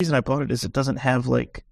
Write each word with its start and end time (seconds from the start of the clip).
reason 0.00 0.14
I 0.14 0.20
bought 0.20 0.42
it 0.42 0.50
is 0.50 0.64
it 0.64 0.72
doesn't 0.72 0.96
have 0.96 1.26
like 1.26 1.64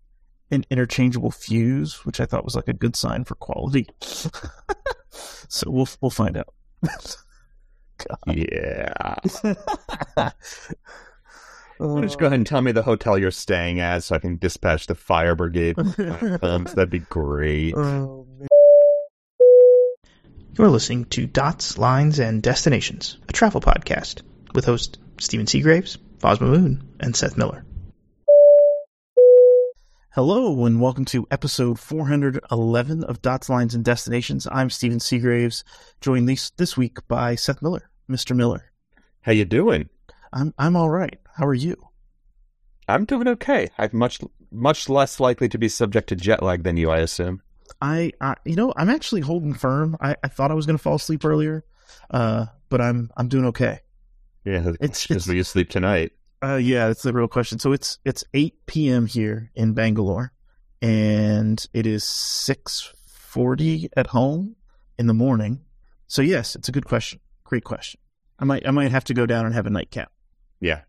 an 0.51 0.65
interchangeable 0.71 1.31
fuse, 1.31 2.05
which 2.07 2.21
I 2.21 2.27
thought 2.27 2.45
was 2.45 2.55
like 2.57 2.69
a 2.69 2.73
good 2.73 2.95
sign 2.97 3.25
for 3.25 3.35
quality. 3.35 3.87
so 4.01 5.71
we'll 5.71 5.89
we'll 6.01 6.11
find 6.11 6.37
out. 6.37 6.53
Yeah. 8.29 9.17
Just 11.81 12.19
go 12.21 12.27
ahead 12.27 12.39
and 12.39 12.47
tell 12.47 12.61
me 12.63 12.71
the 12.71 12.83
hotel 12.85 13.19
you're 13.19 13.33
staying 13.33 13.81
at 13.81 14.05
so 14.05 14.15
I 14.15 14.21
can 14.21 14.37
dispatch 14.37 14.87
the 14.87 14.95
fire 14.95 15.35
brigade. 15.35 15.75
comes. 16.41 16.75
That'd 16.75 16.91
be 16.91 17.01
great. 17.01 17.75
Oh, 17.77 18.25
You're 20.57 20.69
listening 20.69 21.07
to 21.07 21.27
Dots, 21.27 21.77
Lines, 21.77 22.21
and 22.21 22.41
Destinations, 22.41 23.19
a 23.29 23.33
travel 23.33 23.61
podcast 23.61 24.23
with 24.55 24.65
hosts 24.65 24.97
Stephen 25.19 25.49
Seagraves, 25.49 25.99
Fosma 26.19 26.43
Moon, 26.43 26.89
and 27.01 27.17
Seth 27.17 27.37
Miller. 27.37 27.65
Hello 30.13 30.65
and 30.65 30.81
welcome 30.81 31.05
to 31.07 31.27
episode 31.31 31.79
411 31.79 33.05
of 33.05 33.23
Dots, 33.23 33.49
Lines, 33.49 33.75
and 33.75 33.85
Destinations. 33.85 34.47
I'm 34.51 34.71
Stephen 34.71 35.01
Seagraves, 35.01 35.65
joined 36.01 36.29
this 36.29 36.51
this 36.51 36.77
week 36.77 37.07
by 37.09 37.35
Seth 37.35 37.63
Miller, 37.63 37.91
Mr. 38.11 38.35
Miller. 38.35 38.73
How 39.23 39.33
you 39.33 39.45
doing? 39.45 39.89
I'm 40.33 40.55
I'm 40.59 40.77
all 40.77 40.91
right. 40.91 41.19
How 41.37 41.47
are 41.47 41.55
you? 41.55 41.77
I'm 42.89 43.05
doing 43.05 43.29
okay. 43.29 43.69
I'm 43.79 43.91
much 43.93 44.21
much 44.51 44.89
less 44.89 45.21
likely 45.21 45.49
to 45.51 45.59
be 45.59 45.69
subject 45.69 46.09
to 46.09 46.17
jet 46.17 46.43
lag 46.43 46.63
than 46.65 46.77
you, 46.77 46.91
I 46.91 46.99
assume. 46.99 47.43
I, 47.83 48.13
I 48.21 48.35
you 48.45 48.57
know 48.57 48.73
I'm 48.77 48.91
actually 48.91 49.21
holding 49.21 49.55
firm. 49.55 49.97
I, 50.01 50.17
I 50.25 50.29
thought 50.29 50.51
I 50.51 50.55
was 50.55 50.67
going 50.67 50.79
to 50.79 50.83
fall 50.83 50.97
asleep 50.97 51.25
earlier, 51.25 51.65
uh, 52.11 52.47
but 52.71 52.81
I'm 52.81 53.11
I'm 53.17 53.29
doing 53.29 53.45
okay. 53.47 53.81
Yeah, 54.45 54.69
It's- 54.81 55.07
it's 55.11 55.27
you 55.29 55.45
sleep 55.45 55.69
tonight. 55.69 56.13
Uh, 56.43 56.57
yeah, 56.57 56.87
that's 56.89 57.03
the 57.03 57.13
real 57.13 57.29
question. 57.29 57.59
So 57.59 57.73
it's 57.73 57.99
it's 58.05 58.25
8 58.33 58.55
p.m. 58.67 59.07
here 59.07 59.51
in 59.55 59.75
Bangalore, 59.75 60.33
and 60.81 61.65
it 61.73 61.87
is 61.87 62.05
6:40 62.05 63.89
at 63.97 64.09
home 64.09 64.57
in 64.99 65.07
the 65.07 65.15
morning. 65.15 65.61
So 66.07 66.23
yes, 66.23 66.55
it's 66.55 66.69
a 66.69 66.73
good 66.73 66.85
question. 66.85 67.21
Great 67.45 67.65
question. 67.65 68.01
I 68.39 68.45
might 68.45 68.67
I 68.67 68.71
might 68.71 68.91
have 68.93 69.05
to 69.05 69.15
go 69.15 69.27
down 69.27 69.47
and 69.47 69.55
have 69.55 69.67
a 69.67 69.71
nightcap. 69.71 70.13
Yeah. 70.61 70.83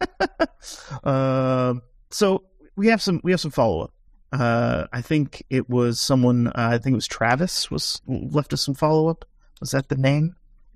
um, 1.04 1.82
so 2.10 2.44
we 2.76 2.88
have 2.88 3.00
some 3.00 3.20
we 3.22 3.30
have 3.30 3.40
some 3.40 3.50
follow 3.52 3.82
up. 3.82 3.92
Uh, 4.32 4.86
I 4.92 5.00
think 5.00 5.44
it 5.50 5.70
was 5.70 6.00
someone. 6.00 6.48
Uh, 6.48 6.70
I 6.72 6.78
think 6.78 6.94
it 6.94 6.96
was 6.96 7.06
Travis 7.06 7.70
was 7.70 8.02
left 8.06 8.52
us 8.52 8.62
some 8.62 8.74
follow 8.74 9.08
up. 9.08 9.24
Was 9.60 9.70
that 9.70 9.88
the 9.88 9.96
name? 9.96 10.34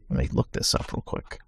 Let 0.08 0.18
me 0.20 0.28
look 0.32 0.52
this 0.52 0.74
up 0.74 0.92
real 0.92 1.02
quick. 1.02 1.40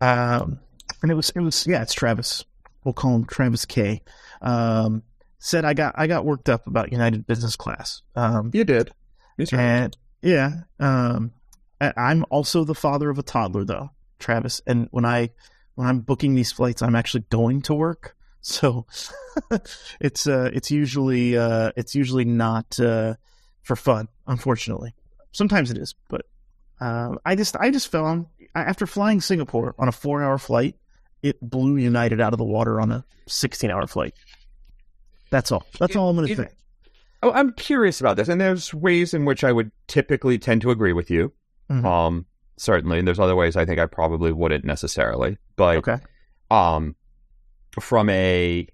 Um, 0.00 0.60
and 1.02 1.10
it 1.10 1.14
was 1.14 1.30
it 1.30 1.40
was 1.40 1.66
yeah, 1.66 1.82
it's 1.82 1.94
Travis. 1.94 2.44
We'll 2.84 2.94
call 2.94 3.14
him 3.16 3.24
Travis 3.24 3.64
K. 3.64 4.02
Um, 4.40 5.02
said 5.38 5.64
I 5.64 5.74
got 5.74 5.94
I 5.96 6.06
got 6.06 6.24
worked 6.24 6.48
up 6.48 6.66
about 6.66 6.92
United 6.92 7.26
Business 7.26 7.56
Class. 7.56 8.02
Um, 8.16 8.50
You 8.52 8.64
did. 8.64 8.90
And 9.52 9.96
yeah, 10.20 10.62
um, 10.80 11.32
I'm 11.80 12.24
also 12.30 12.64
the 12.64 12.74
father 12.74 13.08
of 13.08 13.18
a 13.18 13.22
toddler, 13.22 13.64
though, 13.64 13.90
Travis. 14.18 14.60
And 14.66 14.88
when 14.90 15.04
I 15.04 15.30
when 15.76 15.86
I'm 15.86 16.00
booking 16.00 16.34
these 16.34 16.50
flights, 16.50 16.82
I'm 16.82 16.96
actually 16.96 17.24
going 17.30 17.62
to 17.62 17.74
work, 17.74 18.16
so 18.40 18.86
it's 20.00 20.26
uh, 20.26 20.50
it's 20.52 20.70
usually 20.70 21.36
uh, 21.36 21.70
it's 21.76 21.94
usually 21.94 22.24
not 22.24 22.78
uh, 22.80 23.14
for 23.62 23.76
fun, 23.76 24.08
unfortunately. 24.26 24.94
Sometimes 25.32 25.70
it 25.70 25.78
is, 25.78 25.94
but 26.08 26.22
uh, 26.80 27.14
I 27.24 27.36
just 27.36 27.56
I 27.56 27.70
just 27.70 27.88
fell 27.88 28.04
found 28.04 28.26
after 28.62 28.86
flying 28.86 29.20
Singapore 29.20 29.74
on 29.78 29.88
a 29.88 29.92
four 29.92 30.22
hour 30.22 30.38
flight, 30.38 30.76
it 31.22 31.38
blew 31.40 31.76
United 31.76 32.20
out 32.20 32.32
of 32.32 32.38
the 32.38 32.44
water 32.44 32.80
on 32.80 32.90
a 32.92 33.04
16 33.26 33.70
hour 33.70 33.86
flight. 33.86 34.14
That's 35.30 35.52
all. 35.52 35.64
That's 35.78 35.96
all 35.96 36.10
I'm 36.10 36.16
going 36.16 36.26
to 36.28 36.32
It- 36.32 36.36
say. 36.36 36.48
Oh, 37.22 37.32
I'm 37.32 37.52
curious 37.54 38.00
about 38.00 38.16
this, 38.16 38.28
and 38.28 38.40
there's 38.40 38.72
ways 38.72 39.12
in 39.12 39.24
which 39.24 39.42
I 39.42 39.50
would 39.50 39.72
typically 39.88 40.38
tend 40.38 40.62
to 40.62 40.70
agree 40.70 40.92
with 40.92 41.10
you. 41.10 41.32
Mhm. 41.68 41.84
Um, 41.84 42.26
certainly, 42.56 42.98
and 43.00 43.08
there's 43.08 43.18
other 43.18 43.34
ways 43.34 43.56
I 43.56 43.64
think 43.64 43.80
I 43.80 43.86
probably 43.86 44.30
wouldn't 44.32 44.64
necessarily. 44.64 45.36
But 45.56 45.78
Okay. 45.78 45.96
um, 46.50 46.94
from 47.80 48.08
a, 48.08 48.68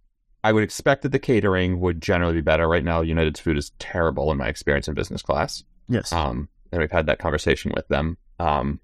I 0.45 0.53
would 0.53 0.63
expect 0.63 1.03
that 1.03 1.09
the 1.13 1.19
catering 1.19 1.81
would 1.81 2.03
generally 2.03 2.35
be 2.35 2.41
better. 2.43 2.69
Right 2.69 2.85
now, 2.85 3.01
United's 3.01 3.41
food 3.41 3.57
is 3.57 3.71
terrible 3.79 4.31
in 4.31 4.37
my 4.37 4.47
experience 4.49 4.89
in 4.89 4.95
business 4.95 5.23
class. 5.23 5.65
Yes. 5.89 6.13
Um, 6.13 6.49
and 6.71 6.81
we've 6.83 6.91
had 6.93 7.07
that 7.07 7.19
conversation 7.19 7.73
with 7.75 7.89
them. 7.89 8.19
Um, 8.39 8.79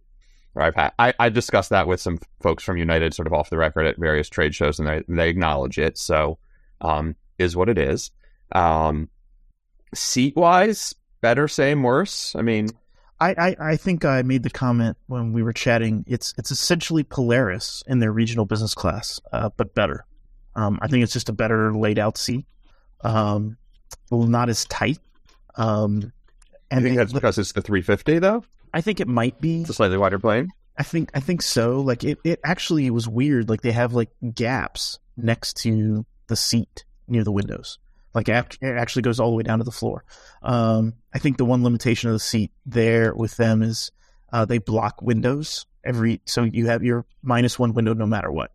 I've 0.57 0.75
had, 0.75 0.93
I, 0.99 1.15
I 1.19 1.29
discussed 1.29 1.71
that 1.71 1.87
with 1.87 2.01
some 2.01 2.19
folks 2.43 2.63
from 2.65 2.77
United, 2.77 3.15
sort 3.15 3.27
of 3.27 3.33
off 3.33 3.51
the 3.51 3.57
record 3.59 3.87
at 3.87 3.97
various 3.97 4.29
trade 4.29 4.55
shows, 4.55 4.79
and 4.79 4.89
they 4.89 5.03
they 5.09 5.29
acknowledge 5.29 5.79
it. 5.79 5.97
So, 5.97 6.39
um, 6.81 7.15
is 7.39 7.57
what 7.57 7.69
it 7.69 7.79
is. 7.79 8.11
Um, 8.53 9.09
seat 9.95 10.35
wise, 10.37 10.95
better, 11.21 11.49
same, 11.49 11.83
worse. 11.83 12.35
I 12.35 12.43
mean, 12.43 12.69
I, 13.21 13.35
I, 13.39 13.57
I 13.73 13.77
think 13.77 14.05
I 14.05 14.23
made 14.23 14.43
the 14.43 14.51
comment 14.51 14.97
when 15.07 15.33
we 15.33 15.43
were 15.43 15.53
chatting. 15.53 16.05
It's 16.09 16.35
it's 16.37 16.51
essentially 16.51 17.05
Polaris 17.05 17.83
in 17.87 18.01
their 18.01 18.13
regional 18.13 18.45
business 18.45 18.75
class, 18.75 19.21
uh, 19.33 19.51
but 19.57 19.75
better. 19.75 20.05
Um, 20.57 20.79
I 20.83 20.89
think 20.89 21.05
it's 21.05 21.13
just 21.13 21.29
a 21.29 21.33
better 21.33 21.73
laid 21.73 21.99
out 21.99 22.19
seat, 22.19 22.45
um, 23.03 23.57
not 24.11 24.49
as 24.49 24.65
tight. 24.65 24.99
Um, 25.55 26.13
I 26.73 26.77
and 26.77 26.83
think 26.83 26.95
they- 26.95 26.97
that's 26.97 27.13
because 27.13 27.39
it's 27.39 27.53
the 27.53 27.63
350, 27.63 28.19
though. 28.19 28.45
I 28.73 28.81
think 28.81 29.01
it 29.01 29.09
might 29.09 29.41
be. 29.41 29.63
It's 29.63 29.71
a 29.71 29.75
slightly 29.75 29.99
wider 29.99 30.19
plane. 30.19 30.49
I 30.77 30.83
think 30.83 31.11
I 31.15 31.21
think 31.21 31.43
so. 31.43 31.81
Like 31.81 32.05
it, 32.05 32.19
it 32.25 32.41
actually 32.45 32.89
was 32.91 33.07
weird. 33.09 33.49
Like 33.49 33.61
they 33.61 33.73
have 33.73 33.93
like 33.93 34.11
gaps 34.35 34.99
next 35.17 35.59
to 35.59 36.07
the 36.29 36.37
seat 36.37 36.85
near 37.07 37.25
the 37.25 37.33
windows. 37.33 37.79
Like 38.15 38.29
it 38.29 38.57
actually 38.63 39.03
goes 39.03 39.21
all 39.21 39.31
the 39.31 39.37
way 39.37 39.43
down 39.43 39.59
to 39.59 39.65
the 39.65 39.71
floor. 39.71 40.05
Um, 40.43 40.95
I 41.15 41.19
think 41.19 41.37
the 41.37 41.45
one 41.45 41.63
limitation 41.63 42.09
of 42.09 42.15
the 42.15 42.21
seat 42.21 42.51
there 42.67 43.15
with 43.15 43.37
them 43.37 43.63
is 43.63 43.93
uh, 44.33 44.45
they 44.45 44.59
block 44.59 45.03
windows 45.03 45.67
every. 45.85 46.21
So 46.25 46.45
you 46.45 46.67
have 46.67 46.83
your 46.83 47.05
minus 47.23 47.59
one 47.59 47.73
window 47.73 47.95
no 47.95 48.07
matter 48.07 48.33
what. 48.33 48.53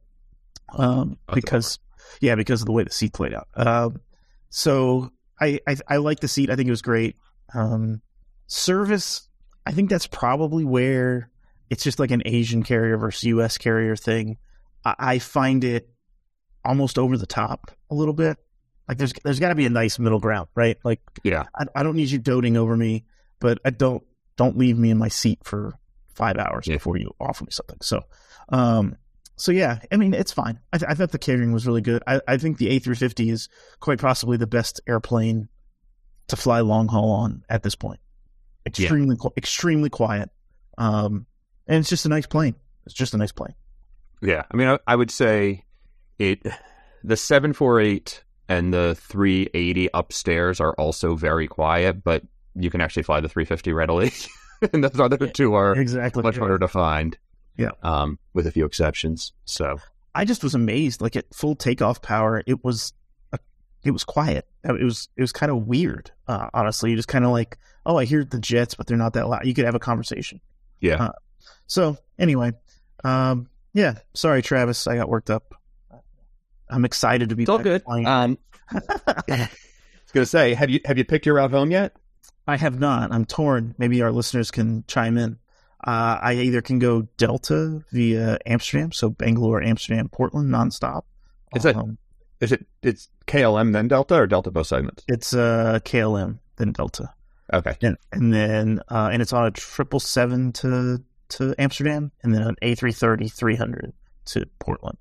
Um, 0.73 1.17
because 1.33 1.79
yeah, 2.21 2.35
because 2.35 2.61
of 2.61 2.65
the 2.65 2.73
way 2.73 2.83
the 2.83 2.91
seat 2.91 3.13
played 3.13 3.33
out. 3.33 3.47
Um, 3.55 4.01
so 4.49 5.11
I, 5.39 5.59
I 5.67 5.77
I 5.87 5.97
like 5.97 6.19
the 6.19 6.27
seat. 6.27 6.49
I 6.49 6.55
think 6.55 6.67
it 6.67 6.71
was 6.71 6.81
great. 6.81 7.15
Um, 7.53 8.01
service. 8.47 9.29
I 9.65 9.71
think 9.71 9.89
that's 9.89 10.07
probably 10.07 10.63
where 10.63 11.29
it's 11.69 11.83
just 11.83 11.99
like 11.99 12.11
an 12.11 12.21
Asian 12.25 12.63
carrier 12.63 12.97
versus 12.97 13.23
U.S. 13.23 13.57
carrier 13.57 13.95
thing. 13.95 14.37
I, 14.83 14.95
I 14.99 15.19
find 15.19 15.63
it 15.63 15.89
almost 16.63 16.97
over 16.97 17.17
the 17.17 17.25
top 17.25 17.71
a 17.89 17.95
little 17.95 18.13
bit. 18.13 18.37
Like 18.87 18.97
there's 18.99 19.13
there's 19.23 19.39
got 19.39 19.49
to 19.49 19.55
be 19.55 19.65
a 19.65 19.69
nice 19.71 19.97
middle 19.97 20.19
ground, 20.19 20.47
right? 20.55 20.77
Like 20.83 21.01
Yeah. 21.23 21.45
I, 21.55 21.65
I 21.75 21.83
don't 21.83 21.95
need 21.95 22.09
you 22.09 22.19
doting 22.19 22.55
over 22.57 22.75
me, 22.77 23.05
but 23.39 23.59
I 23.65 23.71
don't 23.71 24.03
don't 24.37 24.57
leave 24.57 24.77
me 24.77 24.91
in 24.91 24.97
my 24.97 25.07
seat 25.07 25.39
for 25.43 25.73
five 26.13 26.37
hours 26.37 26.67
Yeah. 26.67 26.75
before 26.75 26.97
you 26.97 27.11
offer 27.19 27.43
me 27.45 27.51
something. 27.51 27.77
So, 27.81 28.03
um, 28.49 28.95
so 29.37 29.51
yeah, 29.51 29.79
I 29.91 29.97
mean 29.97 30.13
it's 30.13 30.31
fine. 30.31 30.59
I, 30.71 30.77
th- 30.77 30.89
I 30.89 30.93
thought 30.93 31.11
the 31.11 31.17
catering 31.17 31.51
was 31.51 31.65
really 31.65 31.81
good. 31.81 32.03
I, 32.05 32.21
I 32.27 32.37
think 32.37 32.57
the 32.59 32.79
A350 32.79 33.31
is 33.31 33.49
quite 33.79 33.99
possibly 33.99 34.37
the 34.37 34.45
best 34.47 34.81
airplane 34.87 35.49
to 36.27 36.35
fly 36.35 36.59
long 36.61 36.87
haul 36.87 37.09
on 37.11 37.43
at 37.49 37.63
this 37.63 37.75
point. 37.75 37.99
Extremely 38.65 39.15
qu- 39.15 39.31
extremely 39.37 39.89
quiet, 39.89 40.29
um, 40.77 41.25
and 41.67 41.77
it's 41.79 41.89
just 41.89 42.05
a 42.05 42.09
nice 42.09 42.25
plane. 42.25 42.55
It's 42.85 42.95
just 42.95 43.13
a 43.13 43.17
nice 43.17 43.31
plane. 43.31 43.53
Yeah, 44.21 44.43
I 44.51 44.57
mean, 44.57 44.67
I, 44.67 44.79
I 44.87 44.95
would 44.95 45.11
say 45.11 45.63
it. 46.19 46.41
The 47.03 47.15
seven 47.17 47.53
four 47.53 47.79
eight 47.79 48.23
and 48.49 48.73
the 48.73 48.95
three 48.99 49.49
eighty 49.53 49.89
upstairs 49.93 50.59
are 50.59 50.73
also 50.73 51.15
very 51.15 51.47
quiet, 51.47 52.03
but 52.03 52.23
you 52.55 52.69
can 52.71 52.81
actually 52.81 53.03
fly 53.03 53.19
the 53.19 53.29
three 53.29 53.45
fifty 53.45 53.71
readily, 53.73 54.11
and 54.73 54.83
those 54.83 54.99
other 54.99 55.27
two 55.27 55.53
are 55.53 55.75
Exactly. 55.75 56.23
much 56.23 56.37
harder 56.37 56.57
to 56.59 56.67
find. 56.67 57.17
Yeah. 57.57 57.71
um, 57.83 58.19
with 58.33 58.47
a 58.47 58.51
few 58.51 58.65
exceptions. 58.65 59.31
So 59.45 59.77
I 60.13 60.25
just 60.25 60.43
was 60.43 60.55
amazed. 60.55 61.01
Like 61.01 61.15
at 61.15 61.25
full 61.33 61.55
takeoff 61.55 62.01
power, 62.01 62.43
it 62.45 62.63
was 62.65 62.91
it 63.85 63.91
was 63.91 64.03
quiet. 64.03 64.45
It 64.63 64.83
was 64.83 65.07
it 65.15 65.21
was 65.21 65.31
kind 65.31 65.51
of 65.51 65.65
weird. 65.67 66.11
Uh, 66.27 66.49
honestly, 66.53 66.89
you 66.89 66.95
just 66.95 67.07
kind 67.07 67.23
of 67.23 67.31
like, 67.31 67.57
oh, 67.85 67.97
I 67.97 68.05
hear 68.05 68.25
the 68.25 68.39
jets, 68.39 68.75
but 68.75 68.87
they're 68.87 68.97
not 68.97 69.13
that 69.13 69.29
loud. 69.29 69.45
You 69.45 69.53
could 69.53 69.65
have 69.65 69.75
a 69.75 69.79
conversation. 69.79 70.41
yeah, 70.81 71.03
Uh, 71.05 71.11
So 71.67 71.97
anyway, 72.19 72.53
um, 73.03 73.47
yeah. 73.73 73.99
Sorry, 74.13 74.41
Travis. 74.41 74.87
I 74.87 74.95
got 74.95 75.07
worked 75.09 75.29
up. 75.29 75.53
I'm 76.69 76.83
excited 76.85 77.29
to 77.29 77.35
be 77.35 77.43
it's 77.43 77.49
all 77.49 77.59
good. 77.59 77.83
flying. 77.83 78.07
Um, 78.07 78.37
I 78.71 79.21
was 79.27 80.11
gonna 80.13 80.25
say, 80.25 80.53
have 80.55 80.69
you 80.69 80.79
have 80.85 80.97
you 80.97 81.05
picked 81.05 81.25
your 81.25 81.35
route 81.35 81.51
home 81.51 81.71
yet? 81.71 81.95
I 82.47 82.57
have 82.57 82.79
not. 82.79 83.11
I'm 83.11 83.25
torn. 83.25 83.75
Maybe 83.77 84.01
our 84.01 84.11
listeners 84.11 84.51
can 84.51 84.83
chime 84.87 85.17
in. 85.17 85.37
Uh, 85.85 86.17
I 86.21 86.33
either 86.33 86.61
can 86.61 86.79
go 86.79 87.03
Delta 87.17 87.81
via 87.91 88.39
Amsterdam, 88.47 88.91
so 88.91 89.09
Bangalore, 89.09 89.61
Amsterdam, 89.61 90.09
Portland, 90.09 90.49
nonstop. 90.49 91.03
Is 91.55 91.63
that- 91.63 91.75
Um, 91.75 91.97
Is 92.41 92.51
it 92.51 92.65
it's 92.81 93.09
KLM 93.27 93.73
then 93.73 93.87
Delta 93.87 94.15
or 94.15 94.27
Delta 94.27 94.51
both 94.51 94.67
segments? 94.67 95.03
it's 95.07 95.33
uh, 95.33 95.79
KLM 95.83 96.39
then 96.57 96.71
Delta, 96.71 97.13
Okay, 97.53 97.75
and, 97.81 97.97
and 98.11 98.33
then 98.33 98.79
uh, 98.89 99.09
and 99.11 99.21
it's 99.21 99.33
on 99.33 99.45
a 99.45 99.51
triple 99.51 99.99
seven 99.99 100.51
to 100.53 101.03
to 101.29 101.55
Amsterdam, 101.57 102.11
and 102.23 102.33
then 102.33 102.41
an 102.43 102.55
A330 102.61 103.31
300 103.31 103.93
to 104.25 104.45
Portland. 104.59 104.97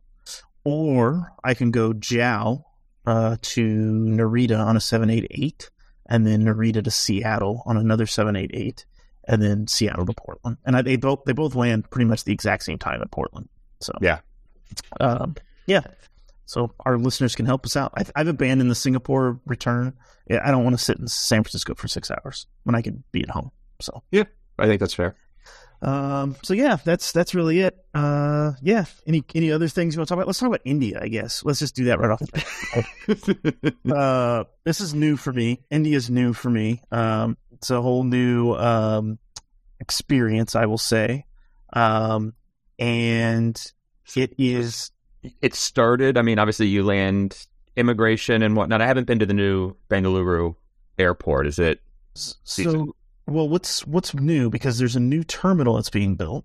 or 0.64 1.32
I 1.44 1.54
can 1.54 1.70
go 1.70 1.92
JAL 1.92 2.66
uh, 3.06 3.36
to 3.40 3.62
Narita 3.62 4.58
on 4.58 4.76
a 4.76 4.80
788, 4.80 5.70
and 6.06 6.26
then 6.26 6.42
Narita 6.44 6.82
to 6.82 6.90
Seattle 6.90 7.62
on 7.66 7.76
another 7.76 8.06
788, 8.06 8.86
and 9.28 9.42
then 9.42 9.66
Seattle 9.66 10.06
to 10.06 10.14
Portland. 10.14 10.56
And 10.64 10.76
I, 10.76 10.82
they 10.82 10.96
both 10.96 11.24
they 11.26 11.32
both 11.32 11.54
land 11.54 11.90
pretty 11.90 12.06
much 12.08 12.24
the 12.24 12.32
exact 12.32 12.62
same 12.64 12.78
time 12.78 13.02
at 13.02 13.10
Portland. 13.10 13.48
So 13.80 13.92
Yeah. 14.00 14.20
um, 15.00 15.34
yeah. 15.66 15.82
So 16.46 16.74
our 16.84 16.98
listeners 16.98 17.34
can 17.34 17.46
help 17.46 17.64
us 17.64 17.76
out. 17.76 17.92
I've, 17.94 18.12
I've 18.14 18.28
abandoned 18.28 18.70
the 18.70 18.74
Singapore 18.74 19.40
return. 19.46 19.94
I 20.30 20.50
don't 20.50 20.64
want 20.64 20.76
to 20.76 20.82
sit 20.82 20.98
in 20.98 21.06
San 21.08 21.42
Francisco 21.42 21.74
for 21.74 21.88
six 21.88 22.10
hours 22.10 22.46
when 22.64 22.74
I 22.74 22.82
could 22.82 23.02
be 23.12 23.22
at 23.22 23.30
home. 23.30 23.50
So 23.80 24.02
yeah, 24.10 24.24
I 24.58 24.66
think 24.66 24.80
that's 24.80 24.94
fair. 24.94 25.16
um, 25.82 26.36
so 26.42 26.54
yeah, 26.54 26.76
that's 26.84 27.12
that's 27.12 27.34
really 27.34 27.60
it. 27.60 27.76
Uh, 27.92 28.52
yeah. 28.62 28.84
Any 29.06 29.22
any 29.34 29.52
other 29.52 29.68
things 29.68 29.94
you 29.94 30.00
want 30.00 30.08
to 30.08 30.12
talk 30.14 30.18
about? 30.18 30.26
Let's 30.26 30.38
talk 30.38 30.48
about 30.48 30.62
India. 30.64 30.98
I 31.02 31.08
guess 31.08 31.44
let's 31.44 31.58
just 31.58 31.74
do 31.74 31.84
that 31.84 31.98
right 31.98 32.10
off. 32.10 32.20
the 32.20 33.74
bat. 33.84 33.92
uh, 33.96 34.44
this 34.64 34.80
is 34.80 34.94
new 34.94 35.16
for 35.16 35.32
me. 35.32 35.62
India's 35.70 36.08
new 36.08 36.32
for 36.32 36.50
me. 36.50 36.82
Um, 36.90 37.36
it's 37.52 37.70
a 37.70 37.82
whole 37.82 38.04
new 38.04 38.54
um, 38.54 39.18
experience, 39.80 40.54
I 40.54 40.66
will 40.66 40.78
say. 40.78 41.26
Um, 41.72 42.34
and 42.78 43.60
it 44.16 44.34
is 44.38 44.90
it 45.40 45.54
started. 45.54 46.16
I 46.16 46.22
mean, 46.22 46.38
obviously, 46.38 46.66
you 46.66 46.82
land 46.84 47.46
immigration 47.76 48.42
and 48.42 48.56
whatnot. 48.56 48.80
I 48.80 48.86
haven't 48.86 49.06
been 49.06 49.18
to 49.18 49.26
the 49.26 49.34
new 49.34 49.74
Bengaluru 49.88 50.54
airport. 50.98 51.46
Is 51.46 51.58
it? 51.58 51.80
so. 52.14 52.94
Well, 53.26 53.48
what's 53.48 53.86
what's 53.86 54.14
new? 54.14 54.50
Because 54.50 54.78
there's 54.78 54.96
a 54.96 55.00
new 55.00 55.24
terminal 55.24 55.76
that's 55.76 55.90
being 55.90 56.14
built. 56.14 56.44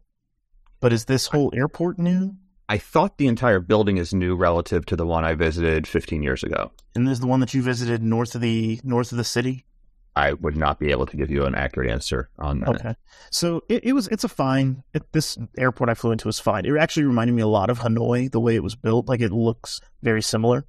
But 0.80 0.94
is 0.94 1.06
this 1.06 1.28
whole 1.28 1.52
airport 1.54 2.00
new? 2.00 2.36
I 2.70 2.78
thought 2.78 3.18
the 3.18 3.28
entire 3.28 3.60
building 3.60 3.98
is 3.98 4.14
new 4.14 4.36
relative 4.36 4.86
to 4.88 4.96
the 4.96 5.06
one 5.06 5.26
I 5.26 5.34
visited 5.34 5.88
15 5.88 6.22
years 6.22 6.44
ago. 6.44 6.72
And 6.96 7.10
is 7.10 7.20
the 7.20 7.28
one 7.28 7.40
that 7.40 7.54
you 7.54 7.64
visited 7.64 8.04
north 8.04 8.36
of 8.36 8.42
the 8.42 8.80
north 8.84 9.12
of 9.12 9.18
the 9.18 9.24
city. 9.24 9.66
I 10.16 10.34
would 10.34 10.58
not 10.58 10.80
be 10.80 10.92
able 10.92 11.06
to 11.06 11.18
give 11.18 11.30
you 11.30 11.46
an 11.46 11.56
accurate 11.56 11.90
answer 11.90 12.30
on 12.40 12.60
that. 12.62 12.70
Okay, 12.70 12.96
so 13.32 13.64
it, 13.70 13.86
it 13.86 13.94
was 13.94 14.08
it's 14.08 14.24
a 14.24 14.30
fine. 14.30 14.84
It, 14.94 15.04
this 15.12 15.38
airport 15.58 15.90
I 15.90 15.94
flew 15.94 16.12
into 16.12 16.28
was 16.28 16.40
fine. 16.40 16.66
It 16.66 16.76
actually 16.78 17.06
reminded 17.06 17.34
me 17.34 17.42
a 17.42 17.48
lot 17.48 17.70
of 17.70 17.80
Hanoi, 17.80 18.32
the 18.32 18.40
way 18.40 18.56
it 18.56 18.64
was 18.64 18.76
built. 18.76 19.08
Like 19.08 19.22
it 19.22 19.32
looks 19.32 19.80
very 20.02 20.22
similar, 20.22 20.66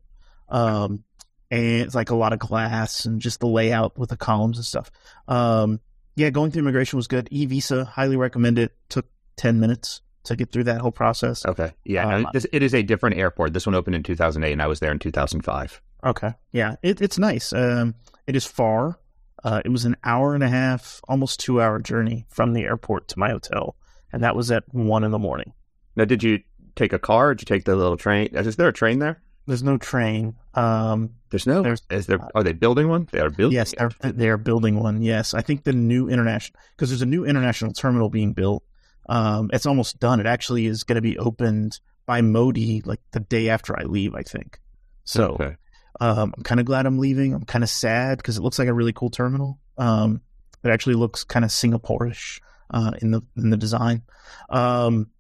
um, 0.49 1.05
and 1.51 1.83
it's 1.83 1.95
like 1.95 2.11
a 2.11 2.17
lot 2.17 2.33
of 2.33 2.39
glass 2.39 3.07
and 3.07 3.21
just 3.21 3.41
the 3.41 3.49
layout 3.49 3.99
with 3.99 4.11
the 4.11 4.17
columns 4.17 4.59
and 4.59 4.65
stuff. 4.65 4.91
Um, 5.27 5.81
yeah, 6.17 6.31
going 6.31 6.51
through 6.51 6.63
immigration 6.63 6.97
was 6.97 7.09
good. 7.09 7.29
E 7.31 7.47
visa, 7.47 7.85
highly 7.85 8.17
recommend 8.17 8.59
it. 8.59 8.77
Took 8.89 9.07
ten 9.37 9.59
minutes 9.59 10.03
to 10.25 10.37
get 10.37 10.53
through 10.53 10.65
that 10.65 10.81
whole 10.81 10.93
process. 10.93 11.45
Okay. 11.47 11.73
Yeah. 11.85 12.17
Um, 12.17 12.27
this, 12.33 12.47
it 12.53 12.63
is 12.63 12.75
a 12.75 12.83
different 12.83 13.17
airport. 13.17 13.53
This 13.53 13.67
one 13.67 13.75
opened 13.75 13.97
in 13.97 14.03
2008, 14.03 14.53
and 14.53 14.63
I 14.63 14.67
was 14.67 14.81
there 14.81 14.93
in 14.93 14.99
2005. 14.99 15.81
Okay. 16.05 16.35
Yeah, 16.53 16.77
it, 16.83 17.01
it's 17.01 17.19
nice. 17.19 17.53
Um, 17.53 17.95
it 18.27 18.37
is 18.37 18.47
far. 18.47 18.99
Uh, 19.43 19.63
it 19.65 19.71
was 19.71 19.85
an 19.85 19.97
hour 20.05 20.35
and 20.35 20.45
a 20.45 20.49
half, 20.49 21.01
almost 21.09 21.41
two 21.41 21.61
hour 21.61 21.79
journey 21.79 22.27
from 22.29 22.53
the 22.53 22.63
airport 22.63 23.09
to 23.09 23.19
my 23.19 23.31
hotel, 23.31 23.77
and 24.13 24.23
that 24.23 24.37
was 24.37 24.51
at 24.51 24.65
one 24.73 25.05
in 25.05 25.11
the 25.11 25.19
morning. 25.19 25.53
Now, 25.97 26.05
did 26.05 26.23
you 26.23 26.41
take 26.77 26.93
a 26.93 26.99
car? 26.99 27.35
Did 27.35 27.43
you 27.49 27.55
take 27.57 27.65
the 27.65 27.75
little 27.77 27.97
train? 27.97 28.29
Is 28.33 28.57
there 28.57 28.69
a 28.69 28.73
train 28.73 28.99
there? 28.99 29.23
There's 29.47 29.63
no 29.63 29.79
train. 29.79 30.35
Um, 30.55 31.11
There's 31.31 31.47
no. 31.47 31.63
There's- 31.63 31.83
is 31.91 32.07
there? 32.07 32.21
Are 32.35 32.43
they 32.45 32.53
building 32.53 32.89
one? 32.89 33.09
They 33.11 33.19
are 33.21 33.31
building. 33.31 33.57
yes, 33.57 33.75
they're, 33.77 33.91
they're 34.13 34.37
building 34.37 34.79
one. 34.79 35.03
Yes, 35.03 35.33
I 35.35 35.41
think 35.41 35.65
the 35.65 35.73
new 35.73 36.09
international 36.09 36.61
because 36.77 36.91
there's 36.91 37.03
a 37.03 37.07
new 37.07 37.25
international 37.25 37.73
terminal 37.73 38.11
being 38.11 38.33
built. 38.33 38.63
Um, 39.09 39.51
it's 39.53 39.67
almost 39.67 39.99
done. 39.99 40.21
It 40.21 40.27
actually 40.27 40.67
is 40.67 40.85
going 40.85 40.97
to 40.97 41.03
be 41.03 41.19
opened 41.19 41.81
by 42.07 42.21
Modi 42.21 42.83
like 42.85 43.01
the 43.13 43.21
day 43.21 43.49
after 43.49 43.77
I 43.79 43.85
leave. 43.85 44.15
I 44.15 44.23
think. 44.23 44.61
So 45.05 45.31
Okay. 45.33 45.57
Um, 45.99 46.33
I'm 46.37 46.43
kind 46.43 46.61
of 46.61 46.67
glad 46.67 46.87
I'm 46.87 46.99
leaving. 46.99 47.35
I'm 47.35 47.45
kind 47.45 47.65
of 47.65 47.71
sad 47.71 48.19
because 48.19 48.37
it 48.37 48.43
looks 48.43 48.59
like 48.59 48.69
a 48.69 48.75
really 48.75 48.93
cool 48.93 49.11
terminal. 49.11 49.59
Um, 49.77 50.21
it 50.63 50.69
actually 50.71 50.95
looks 50.95 51.25
kind 51.25 51.45
of 51.45 51.51
Singapore-ish 51.51 52.41
uh, 52.71 52.93
in 53.01 53.11
the 53.11 53.23
in 53.37 53.51
the 53.51 53.57
design. 53.57 54.03
Um, 54.49 55.11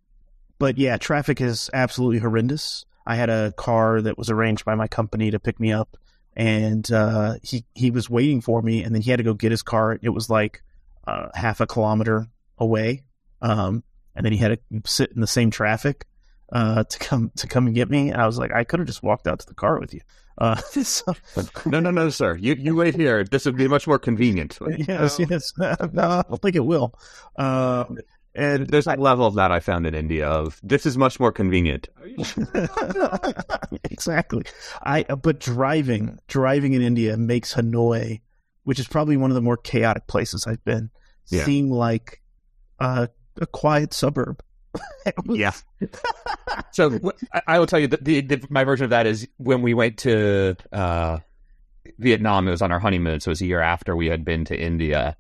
but 0.59 0.79
yeah, 0.79 0.97
traffic 0.99 1.41
is 1.41 1.71
absolutely 1.73 2.19
horrendous. 2.19 2.85
I 3.07 3.17
had 3.17 3.31
a 3.31 3.53
car 3.53 4.01
that 4.03 4.19
was 4.19 4.31
arranged 4.31 4.65
by 4.65 4.75
my 4.75 4.87
company 4.87 5.31
to 5.31 5.41
pick 5.41 5.59
me 5.59 5.73
up, 5.73 5.97
and 6.37 6.91
uh, 6.93 7.35
he 7.43 7.65
he 7.75 7.91
was 7.91 8.11
waiting 8.11 8.41
for 8.41 8.63
me, 8.63 8.85
and 8.85 8.95
then 8.95 9.03
he 9.03 9.11
had 9.11 9.17
to 9.17 9.25
go 9.25 9.35
get 9.35 9.51
his 9.51 9.63
car. 9.63 9.99
It 10.01 10.11
was 10.11 10.31
like 10.31 10.63
uh, 11.07 11.29
half 11.35 11.61
a 11.61 11.67
kilometer 11.67 12.29
away, 12.59 13.05
um, 13.41 13.83
and 14.15 14.25
then 14.25 14.33
he 14.33 14.39
had 14.39 14.59
to 14.71 14.83
sit 14.85 15.13
in 15.13 15.21
the 15.21 15.27
same 15.27 15.51
traffic 15.51 16.07
uh, 16.53 16.85
to 16.85 16.99
come 16.99 17.33
to 17.37 17.47
come 17.47 17.67
and 17.67 17.75
get 17.75 17.89
me. 17.89 18.11
And 18.11 18.21
I 18.21 18.27
was 18.27 18.39
like, 18.39 18.53
I 18.53 18.65
could 18.65 18.81
have 18.81 18.87
just 18.87 19.03
walked 19.03 19.27
out 19.27 19.41
to 19.41 19.47
the 19.47 19.55
car 19.55 19.81
with 19.81 19.95
you. 19.95 20.01
Uh, 20.41 20.57
so, 20.83 21.13
no, 21.67 21.81
no, 21.81 21.91
no, 21.91 22.09
sir. 22.11 22.37
You 22.37 22.55
you 22.55 22.75
wait 22.75 22.95
here. 22.95 23.25
This 23.25 23.45
would 23.45 23.57
be 23.57 23.69
much 23.69 23.87
more 23.87 23.99
convenient. 23.99 24.59
yes, 24.89 25.19
yes. 25.19 25.53
no, 25.59 25.75
I 26.03 26.23
don't 26.29 26.41
think 26.43 26.57
it 26.57 26.65
will. 26.65 26.99
Uh, 27.37 27.85
and 28.35 28.69
There's 28.69 28.87
a 28.87 28.95
level 28.95 29.27
of 29.27 29.35
that 29.35 29.51
I 29.53 29.61
found 29.61 29.87
in 29.87 29.95
India. 29.95 30.27
Of 30.29 30.61
this 30.63 30.87
is 30.87 30.97
much 30.97 31.19
more 31.21 31.33
convenient. 31.33 31.89
exactly. 33.91 34.45
I 34.83 35.03
but 35.03 35.41
driving 35.41 36.19
driving 36.29 36.73
in 36.75 36.83
India 36.83 37.17
makes 37.17 37.55
Hanoi, 37.55 38.21
which 38.65 38.79
is 38.79 38.89
probably 38.89 39.17
one 39.17 39.31
of 39.31 39.35
the 39.35 39.43
more 39.43 39.57
chaotic 39.57 40.07
places 40.07 40.47
I've 40.47 40.65
been, 40.65 40.91
Yeah. 41.29 41.45
seem 41.45 41.71
like 41.71 42.23
uh, 42.79 43.09
a 43.41 43.47
quiet 43.47 43.93
suburb. 43.93 44.43
Was- 45.27 45.39
Yeah. 45.39 45.53
So 46.81 47.13
I- 47.33 47.43
I 47.47 47.59
will 47.59 47.67
tell 47.67 47.79
you 47.79 47.89
that 47.89 48.05
the, 48.05 48.21
the 48.21 48.47
my 48.49 48.65
version 48.65 48.85
of 48.85 48.91
that 48.91 49.07
is 49.07 49.29
when 49.37 49.63
we 49.63 49.75
went 49.75 49.99
to 49.99 50.57
uh, 50.73 51.19
Vietnam. 51.99 52.49
It 52.49 52.53
was 52.53 52.63
on 52.63 52.73
our 52.73 52.79
honeymoon, 52.79 53.21
so 53.21 53.29
it 53.29 53.33
was 53.33 53.41
a 53.43 53.47
year 53.47 53.61
after 53.61 53.95
we 53.95 54.07
had 54.07 54.25
been 54.25 54.45
to 54.47 54.59
India, 54.59 55.17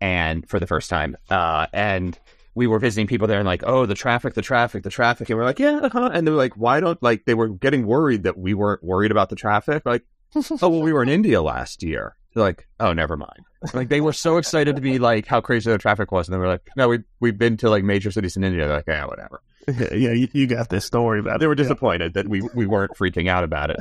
and 0.00 0.48
for 0.48 0.58
the 0.58 0.66
first 0.66 0.90
time, 0.90 1.16
uh, 1.30 1.66
and 1.72 2.18
we 2.54 2.66
were 2.66 2.78
visiting 2.78 3.06
people 3.06 3.26
there, 3.26 3.38
and 3.38 3.46
like, 3.46 3.62
oh, 3.66 3.86
the 3.86 3.94
traffic, 3.94 4.34
the 4.34 4.42
traffic, 4.42 4.82
the 4.82 4.90
traffic, 4.90 5.28
and 5.30 5.38
we're 5.38 5.44
like, 5.44 5.58
yeah, 5.58 5.80
uh-huh. 5.82 6.10
and 6.12 6.26
they 6.26 6.30
were 6.30 6.36
like, 6.36 6.54
why 6.54 6.80
don't 6.80 7.02
like 7.02 7.24
they 7.24 7.34
were 7.34 7.48
getting 7.48 7.86
worried 7.86 8.24
that 8.24 8.38
we 8.38 8.54
weren't 8.54 8.82
worried 8.82 9.10
about 9.10 9.30
the 9.30 9.36
traffic, 9.36 9.84
like, 9.86 10.02
oh, 10.34 10.68
well, 10.68 10.82
we 10.82 10.92
were 10.92 11.02
in 11.02 11.08
India 11.08 11.40
last 11.40 11.82
year. 11.82 12.16
They're 12.34 12.42
like, 12.42 12.66
oh, 12.80 12.92
never 12.92 13.16
mind. 13.16 13.44
Like 13.72 13.88
they 13.88 14.00
were 14.00 14.12
so 14.12 14.36
excited 14.36 14.76
to 14.76 14.82
be 14.82 14.98
like 14.98 15.26
how 15.26 15.40
crazy 15.40 15.70
the 15.70 15.78
traffic 15.78 16.12
was, 16.12 16.28
and 16.28 16.34
they 16.34 16.38
were 16.38 16.48
like, 16.48 16.68
no, 16.76 16.88
we 16.88 16.98
we've 17.20 17.38
been 17.38 17.56
to 17.58 17.70
like 17.70 17.84
major 17.84 18.10
cities 18.10 18.36
in 18.36 18.44
India. 18.44 18.66
They're 18.66 18.76
like, 18.76 18.84
yeah, 18.88 19.06
whatever. 19.06 19.40
yeah, 19.92 20.12
you, 20.12 20.28
you 20.32 20.46
got 20.46 20.68
this. 20.68 20.90
Don't 20.90 21.04
worry 21.04 21.20
about 21.20 21.40
They 21.40 21.46
were 21.46 21.54
disappointed 21.54 22.14
that 22.14 22.28
we 22.28 22.42
we 22.54 22.66
weren't 22.66 22.92
freaking 22.96 23.28
out 23.28 23.44
about 23.44 23.70
it. 23.70 23.80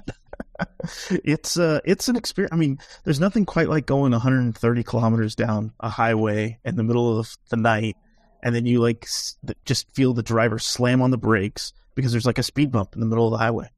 it's 1.23 1.57
uh 1.57 1.79
it's 1.83 2.07
an 2.07 2.15
experience. 2.15 2.53
I 2.53 2.57
mean, 2.57 2.79
there's 3.03 3.19
nothing 3.19 3.45
quite 3.45 3.69
like 3.69 3.85
going 3.85 4.11
130 4.11 4.83
kilometers 4.83 5.35
down 5.35 5.73
a 5.79 5.89
highway 5.89 6.59
in 6.63 6.75
the 6.75 6.83
middle 6.83 7.19
of 7.19 7.35
the 7.49 7.57
night, 7.57 7.97
and 8.41 8.55
then 8.55 8.65
you 8.65 8.79
like 8.79 9.03
s- 9.03 9.37
just 9.65 9.93
feel 9.93 10.13
the 10.13 10.23
driver 10.23 10.59
slam 10.59 11.01
on 11.01 11.11
the 11.11 11.17
brakes 11.17 11.73
because 11.95 12.11
there's 12.11 12.25
like 12.25 12.37
a 12.37 12.43
speed 12.43 12.71
bump 12.71 12.95
in 12.95 12.99
the 12.99 13.07
middle 13.07 13.25
of 13.25 13.31
the 13.31 13.37
highway. 13.37 13.69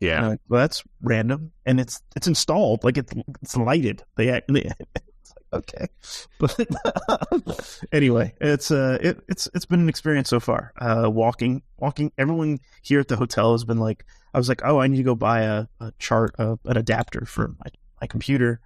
Yeah, 0.00 0.26
like, 0.28 0.40
well, 0.48 0.60
that's 0.62 0.82
random, 1.00 1.52
and 1.64 1.78
it's 1.78 2.02
it's 2.16 2.26
installed 2.26 2.82
like 2.82 2.98
it's 2.98 3.12
it's 3.40 3.56
lighted. 3.56 4.02
They, 4.16 4.30
act- 4.30 4.52
they 4.52 4.68
okay, 5.52 5.86
but 6.38 7.80
anyway, 7.92 8.34
it's 8.40 8.70
uh 8.70 8.98
it, 9.00 9.20
it's 9.28 9.48
it's 9.54 9.64
been 9.64 9.80
an 9.80 9.88
experience 9.88 10.28
so 10.28 10.40
far. 10.40 10.72
Uh, 10.78 11.10
walking 11.10 11.62
walking. 11.78 12.12
Everyone 12.18 12.60
here 12.82 13.00
at 13.00 13.08
the 13.08 13.16
hotel 13.16 13.52
has 13.52 13.64
been 13.64 13.78
like, 13.78 14.04
I 14.34 14.38
was 14.38 14.48
like, 14.48 14.62
oh, 14.64 14.78
I 14.78 14.86
need 14.86 14.98
to 14.98 15.02
go 15.02 15.14
buy 15.14 15.42
a, 15.42 15.66
a 15.80 15.92
chart, 15.98 16.34
uh, 16.38 16.56
an 16.64 16.76
adapter 16.76 17.24
for 17.26 17.48
my 17.48 17.70
my 18.00 18.06
computer, 18.06 18.60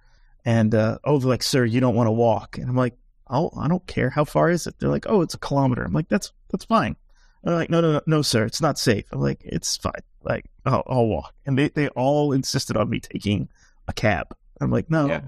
and 0.45 0.73
uh, 0.73 0.97
oh, 1.03 1.19
they're 1.19 1.29
like, 1.29 1.43
sir, 1.43 1.65
you 1.65 1.79
don't 1.79 1.95
want 1.95 2.07
to 2.07 2.11
walk, 2.11 2.57
and 2.57 2.69
I'm 2.69 2.75
like, 2.75 2.95
oh, 3.29 3.51
I 3.57 3.67
don't 3.67 3.85
care. 3.87 4.09
How 4.09 4.25
far 4.25 4.49
is 4.49 4.67
it? 4.67 4.75
They're 4.79 4.89
like, 4.89 5.05
oh, 5.07 5.21
it's 5.21 5.33
a 5.33 5.39
kilometer. 5.39 5.83
I'm 5.83 5.93
like, 5.93 6.09
that's 6.09 6.31
that's 6.49 6.65
fine. 6.65 6.95
They're 7.43 7.55
like, 7.55 7.69
no, 7.69 7.81
no, 7.81 7.93
no, 7.93 8.01
no, 8.05 8.21
sir, 8.21 8.45
it's 8.45 8.61
not 8.61 8.77
safe. 8.79 9.05
I'm 9.11 9.21
like, 9.21 9.41
it's 9.43 9.77
fine. 9.77 10.01
Like, 10.23 10.45
I'll, 10.65 10.83
I'll 10.87 11.07
walk. 11.07 11.33
And 11.45 11.57
they, 11.57 11.69
they 11.69 11.87
all 11.89 12.33
insisted 12.33 12.75
on 12.75 12.89
me 12.89 12.99
taking 12.99 13.47
a 13.87 13.93
cab. 13.93 14.35
I'm 14.59 14.71
like, 14.71 14.89
no. 14.89 15.07
Yeah. 15.07 15.21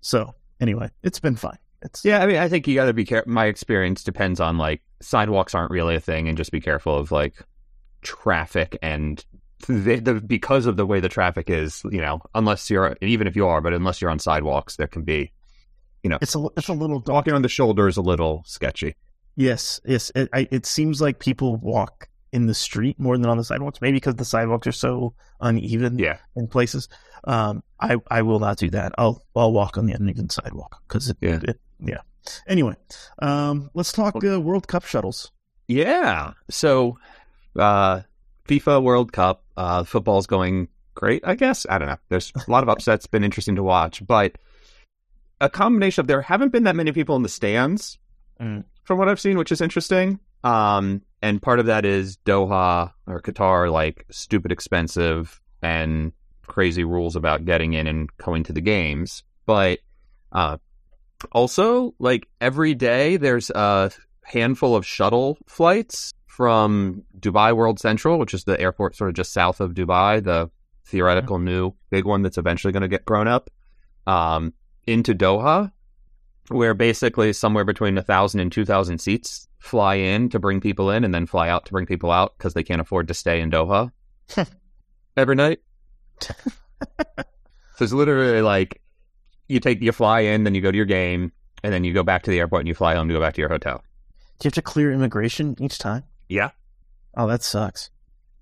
So 0.00 0.34
anyway, 0.60 0.90
it's 1.02 1.20
been 1.20 1.36
fun. 1.36 1.58
It's 1.82 2.04
yeah. 2.04 2.22
I 2.22 2.26
mean, 2.26 2.36
I 2.36 2.48
think 2.48 2.66
you 2.66 2.74
got 2.74 2.86
to 2.86 2.92
be 2.92 3.04
careful. 3.04 3.32
My 3.32 3.46
experience 3.46 4.02
depends 4.02 4.40
on 4.40 4.58
like 4.58 4.82
sidewalks 5.00 5.54
aren't 5.54 5.70
really 5.70 5.94
a 5.94 6.00
thing, 6.00 6.28
and 6.28 6.36
just 6.36 6.52
be 6.52 6.60
careful 6.60 6.96
of 6.96 7.12
like 7.12 7.34
traffic 8.02 8.78
and 8.82 9.24
the, 9.66 9.96
the 10.00 10.14
because 10.14 10.66
of 10.66 10.76
the 10.76 10.86
way 10.86 11.00
the 11.00 11.08
traffic 11.08 11.50
is. 11.50 11.82
You 11.90 12.00
know, 12.00 12.22
unless 12.34 12.70
you're 12.70 12.96
even 13.00 13.26
if 13.26 13.36
you 13.36 13.46
are, 13.46 13.60
but 13.60 13.72
unless 13.72 14.00
you're 14.00 14.10
on 14.10 14.18
sidewalks, 14.18 14.76
there 14.76 14.86
can 14.86 15.02
be 15.02 15.32
you 16.02 16.10
know 16.10 16.18
it's 16.20 16.34
a 16.34 16.46
it's 16.56 16.68
a 16.68 16.72
little 16.72 17.00
dark. 17.00 17.14
walking 17.14 17.34
on 17.34 17.42
the 17.42 17.48
shoulder 17.48 17.88
is 17.88 17.96
a 17.96 18.02
little 18.02 18.42
sketchy. 18.46 18.96
Yes, 19.36 19.80
yes. 19.84 20.10
It, 20.14 20.30
I, 20.32 20.48
it 20.50 20.64
seems 20.64 21.00
like 21.00 21.18
people 21.18 21.56
walk 21.56 22.08
in 22.32 22.46
the 22.46 22.54
street 22.54 22.98
more 22.98 23.16
than 23.16 23.26
on 23.30 23.36
the 23.38 23.44
sidewalks. 23.44 23.80
Maybe 23.80 23.96
because 23.96 24.16
the 24.16 24.24
sidewalks 24.24 24.66
are 24.66 24.72
so 24.72 25.14
uneven 25.40 25.98
Yeah, 25.98 26.18
in 26.34 26.46
places. 26.48 26.88
Um, 27.24 27.62
I 27.80 27.96
I 28.10 28.22
will 28.22 28.38
not 28.40 28.58
do 28.58 28.70
that. 28.70 28.92
I'll 28.98 29.22
I'll 29.34 29.52
walk 29.52 29.78
on 29.78 29.86
the 29.86 29.92
uneven 29.94 30.28
sidewalk 30.30 30.80
because 30.88 31.10
it, 31.10 31.16
Yeah. 31.20 31.40
it 31.42 31.60
yeah. 31.80 32.00
Anyway, 32.46 32.74
um, 33.20 33.70
let's 33.74 33.92
talk 33.92 34.16
uh, 34.24 34.40
World 34.40 34.66
Cup 34.68 34.84
shuttles. 34.84 35.30
Yeah. 35.68 36.32
So, 36.50 36.98
uh, 37.56 38.02
FIFA 38.48 38.82
World 38.82 39.12
Cup. 39.12 39.44
Uh, 39.56 39.84
football's 39.84 40.26
going 40.26 40.68
great, 40.94 41.22
I 41.26 41.34
guess. 41.34 41.66
I 41.68 41.78
don't 41.78 41.88
know. 41.88 41.96
There's 42.08 42.32
a 42.34 42.50
lot 42.50 42.62
of 42.62 42.68
upsets. 42.74 43.06
Been 43.06 43.24
interesting 43.24 43.56
to 43.56 43.62
watch, 43.62 44.04
but 44.06 44.36
a 45.40 45.48
combination 45.48 46.00
of 46.00 46.06
there 46.06 46.22
haven't 46.22 46.50
been 46.52 46.64
that 46.64 46.76
many 46.76 46.92
people 46.92 47.16
in 47.16 47.22
the 47.22 47.28
stands 47.28 47.98
Mm. 48.40 48.64
from 48.84 48.98
what 48.98 49.08
I've 49.08 49.20
seen, 49.20 49.38
which 49.38 49.50
is 49.50 49.60
interesting. 49.62 50.18
Um, 50.44 51.00
and 51.22 51.40
part 51.40 51.60
of 51.60 51.66
that 51.66 51.84
is 51.84 52.18
Doha 52.18 52.92
or 53.06 53.22
Qatar, 53.22 53.70
like 53.72 54.06
stupid 54.10 54.52
expensive 54.52 55.40
and 55.62 56.12
crazy 56.46 56.84
rules 56.84 57.16
about 57.16 57.44
getting 57.44 57.72
in 57.72 57.86
and 57.86 58.08
going 58.18 58.44
to 58.44 58.52
the 58.52 58.60
games. 58.60 59.22
But 59.46 59.80
uh, 60.32 60.58
also, 61.32 61.94
like 61.98 62.28
every 62.40 62.74
day, 62.74 63.16
there's 63.16 63.50
a 63.50 63.90
handful 64.22 64.76
of 64.76 64.86
shuttle 64.86 65.38
flights 65.46 66.12
from 66.26 67.02
Dubai 67.18 67.56
World 67.56 67.80
Central, 67.80 68.18
which 68.18 68.34
is 68.34 68.44
the 68.44 68.60
airport 68.60 68.96
sort 68.96 69.08
of 69.08 69.16
just 69.16 69.32
south 69.32 69.60
of 69.60 69.72
Dubai, 69.72 70.22
the 70.22 70.50
theoretical 70.84 71.38
new 71.38 71.72
big 71.90 72.04
one 72.04 72.22
that's 72.22 72.38
eventually 72.38 72.72
going 72.72 72.82
to 72.82 72.88
get 72.88 73.04
grown 73.04 73.26
up, 73.26 73.50
um, 74.06 74.52
into 74.86 75.14
Doha, 75.14 75.72
where 76.48 76.74
basically 76.74 77.32
somewhere 77.32 77.64
between 77.64 77.96
a 77.98 78.02
thousand 78.02 78.40
and 78.40 78.52
two 78.52 78.64
thousand 78.64 78.98
seats 78.98 79.48
fly 79.66 79.96
in 79.96 80.28
to 80.30 80.38
bring 80.38 80.60
people 80.60 80.90
in, 80.90 81.04
and 81.04 81.12
then 81.14 81.26
fly 81.26 81.48
out 81.48 81.66
to 81.66 81.72
bring 81.72 81.86
people 81.86 82.10
out 82.10 82.36
because 82.38 82.54
they 82.54 82.62
can't 82.62 82.80
afford 82.80 83.08
to 83.08 83.14
stay 83.14 83.40
in 83.40 83.50
Doha 83.50 83.90
every 85.16 85.34
night. 85.34 85.60
so 86.20 86.34
it's 87.80 87.92
literally 87.92 88.40
like 88.42 88.80
you 89.48 89.60
take 89.60 89.80
you 89.82 89.92
fly 89.92 90.20
in, 90.20 90.44
then 90.44 90.54
you 90.54 90.60
go 90.60 90.70
to 90.70 90.76
your 90.76 90.86
game, 90.86 91.32
and 91.62 91.72
then 91.72 91.84
you 91.84 91.92
go 91.92 92.02
back 92.02 92.22
to 92.24 92.30
the 92.30 92.38
airport 92.38 92.60
and 92.60 92.68
you 92.68 92.74
fly 92.74 92.94
home 92.94 93.08
to 93.08 93.14
go 93.14 93.20
back 93.20 93.34
to 93.34 93.40
your 93.40 93.50
hotel. 93.50 93.82
Do 94.38 94.46
you 94.46 94.48
have 94.48 94.54
to 94.54 94.62
clear 94.62 94.92
immigration 94.92 95.56
each 95.60 95.78
time? 95.78 96.04
Yeah, 96.28 96.50
Oh, 97.16 97.26
that 97.26 97.42
sucks. 97.42 97.90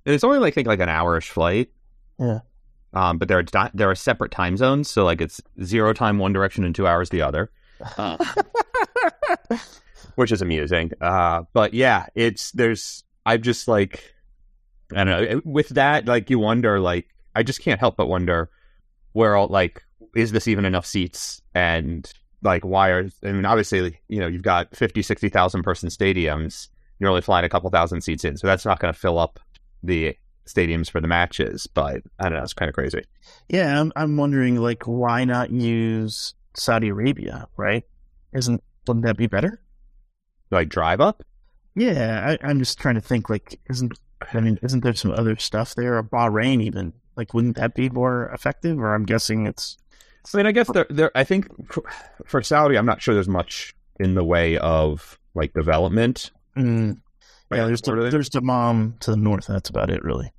and 0.07 0.15
it's 0.15 0.25
only 0.25 0.39
like 0.39 0.53
I 0.53 0.57
think 0.57 0.69
like 0.69 0.81
an 0.81 0.89
hourish 0.89 1.29
flight. 1.31 1.71
Yeah. 2.19 2.41
Um, 2.93 3.19
but 3.19 3.29
there 3.29 3.39
are 3.39 3.43
di- 3.43 3.71
there 3.75 3.91
are 3.91 3.95
separate 3.95 4.31
time 4.31 4.57
zones, 4.57 4.89
so 4.89 5.05
like 5.05 5.21
it's 5.21 5.41
zero 5.63 5.93
time 5.93 6.19
one 6.19 6.33
direction 6.33 6.65
and 6.65 6.75
two 6.75 6.87
hours 6.87 7.11
the 7.11 7.23
other, 7.23 7.51
uh, 7.99 8.17
which 10.17 10.33
is 10.33 10.43
amusing. 10.43 10.93
Uh, 11.01 11.43
but 11.53 11.75
yeah, 11.75 12.07
it's 12.15 12.51
there's 12.53 13.05
I've 13.27 13.43
just 13.43 13.69
like 13.69 14.15
I 14.95 15.05
don't 15.05 15.07
know 15.07 15.41
with 15.45 15.71
that 15.71 16.07
like 16.07 16.31
you 16.31 16.39
wonder 16.39 16.81
like 16.81 17.09
I 17.35 17.43
just 17.43 17.61
can't 17.61 17.81
help 17.81 17.97
but 17.97 18.07
wonder 18.07 18.51
where 19.13 19.37
all 19.37 19.49
like 19.49 19.83
is 20.15 20.33
this 20.33 20.49
even 20.49 20.65
enough 20.65 20.87
seats 20.87 21.43
and 21.55 22.11
like 22.43 22.65
why 22.65 22.91
are 22.91 23.09
I 23.25 23.33
mean 23.33 23.47
obviously 23.47 24.01
you 24.09 24.21
know 24.21 24.27
you've 24.27 24.43
got 24.43 24.75
50 24.77 25.03
60,000 25.03 25.63
person 25.63 25.89
stadiums 25.89 26.69
you're 26.99 27.09
only 27.09 27.23
flying 27.23 27.45
a 27.45 27.49
couple 27.49 27.71
thousand 27.71 28.03
seats 28.03 28.25
in 28.25 28.37
so 28.37 28.47
that's 28.47 28.65
not 28.65 28.79
going 28.79 28.93
to 28.93 28.99
fill 28.99 29.19
up 29.19 29.41
the 29.83 30.17
stadiums 30.47 30.91
for 30.91 31.01
the 31.01 31.09
matches 31.09 31.67
but 31.67 32.03
I 32.19 32.25
don't 32.25 32.35
know 32.35 32.43
it's 32.43 32.53
kind 32.53 32.69
of 32.69 32.75
crazy 32.75 33.03
Yeah, 33.49 33.81
I'm 33.81 33.93
I'm 33.97 34.17
wondering 34.17 34.57
like 34.57 34.85
why 34.85 35.25
not 35.25 35.51
use 35.51 36.35
Saudi 36.55 36.89
Arabia, 36.89 37.49
right? 37.57 37.85
Isn't 38.33 38.63
wouldn't 38.87 39.07
that 39.07 39.17
be 39.17 39.27
better? 39.27 39.61
Like 40.51 40.69
drive 40.69 41.01
up 41.01 41.23
Yeah, 41.75 42.37
I, 42.43 42.47
I'm 42.47 42.59
just 42.59 42.79
trying 42.79 42.95
to 42.97 43.01
think 43.01 43.29
like 43.31 43.61
isn't 43.69 43.99
I 44.33 44.41
mean 44.41 44.59
isn't 44.63 44.83
there 44.83 44.95
some 44.95 45.13
other 45.13 45.37
stuff 45.37 45.75
there 45.75 46.03
Bahrain 46.03 46.63
even 46.63 46.93
like 47.17 47.35
wouldn't 47.35 47.57
that 47.57 47.75
be 47.75 47.89
more 47.89 48.31
effective? 48.33 48.79
Or 48.79 48.95
I'm 48.95 49.05
guessing 49.05 49.47
it's 49.47 49.77
I 50.33 50.39
mean 50.39 50.47
I 50.47 50.53
guess 50.53 50.71
there 50.71 50.87
there 50.91 51.11
I 51.15 51.25
think 51.25 51.49
for, 51.73 51.85
for 52.25 52.43
Saudi 52.43 52.77
I'm 52.77 52.87
not 52.87 53.03
sure 53.03 53.15
there's 53.15 53.29
much 53.29 53.75
in 54.01 54.15
the 54.15 54.25
way 54.25 54.59
of 54.59 55.19
like 55.35 55.53
development 55.53 56.31
mm, 56.57 56.97
yeah. 57.57 57.67
There's 57.67 57.83
the, 57.83 57.95
there's 58.11 58.31
the 58.31 58.41
mom 58.41 58.97
to 59.01 59.11
the 59.11 59.17
north. 59.17 59.47
That's 59.47 59.71
about 59.71 59.91
it, 59.91 60.03
really. 60.03 60.33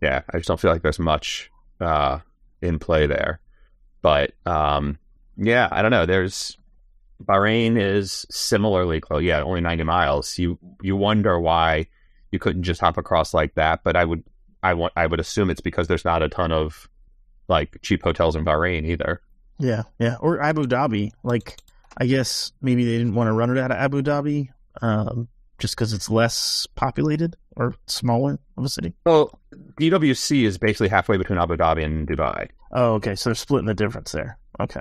yeah, 0.00 0.22
I 0.32 0.38
just 0.38 0.48
don't 0.48 0.60
feel 0.60 0.70
like 0.70 0.82
there's 0.82 0.98
much 0.98 1.50
uh, 1.80 2.18
in 2.60 2.78
play 2.78 3.06
there. 3.06 3.40
But 4.02 4.32
um, 4.46 4.98
yeah, 5.36 5.68
I 5.70 5.82
don't 5.82 5.90
know. 5.90 6.06
There's 6.06 6.56
Bahrain 7.24 7.80
is 7.80 8.26
similarly 8.30 9.00
close. 9.00 9.22
Yeah, 9.22 9.42
only 9.42 9.60
90 9.60 9.84
miles. 9.84 10.38
You 10.38 10.58
you 10.82 10.96
wonder 10.96 11.38
why 11.38 11.86
you 12.30 12.38
couldn't 12.38 12.62
just 12.62 12.80
hop 12.80 12.96
across 12.96 13.32
like 13.34 13.54
that. 13.54 13.84
But 13.84 13.96
I 13.96 14.04
would 14.04 14.24
I 14.62 14.74
want 14.74 14.92
I 14.96 15.06
would 15.06 15.20
assume 15.20 15.50
it's 15.50 15.60
because 15.60 15.88
there's 15.88 16.04
not 16.04 16.22
a 16.22 16.28
ton 16.28 16.52
of 16.52 16.88
like 17.48 17.78
cheap 17.82 18.02
hotels 18.02 18.36
in 18.36 18.44
Bahrain 18.44 18.86
either. 18.86 19.20
Yeah, 19.58 19.82
yeah. 19.98 20.16
Or 20.20 20.40
Abu 20.40 20.64
Dhabi. 20.64 21.12
Like 21.22 21.58
I 21.96 22.06
guess 22.06 22.52
maybe 22.60 22.84
they 22.84 22.98
didn't 22.98 23.14
want 23.14 23.28
to 23.28 23.32
run 23.32 23.50
it 23.50 23.58
out 23.58 23.70
of 23.70 23.76
Abu 23.76 24.02
Dhabi, 24.02 24.48
um, 24.80 25.28
just 25.58 25.76
because 25.76 25.92
it's 25.92 26.10
less 26.10 26.66
populated 26.74 27.36
or 27.56 27.74
smaller 27.86 28.38
of 28.56 28.64
a 28.64 28.68
city. 28.68 28.94
Well, 29.04 29.38
DWC 29.78 30.44
is 30.44 30.58
basically 30.58 30.88
halfway 30.88 31.16
between 31.16 31.38
Abu 31.38 31.56
Dhabi 31.56 31.84
and 31.84 32.08
Dubai. 32.08 32.48
Oh, 32.72 32.94
okay. 32.94 33.14
So 33.14 33.30
they're 33.30 33.34
splitting 33.34 33.66
the 33.66 33.74
difference 33.74 34.12
there. 34.12 34.38
Okay. 34.58 34.80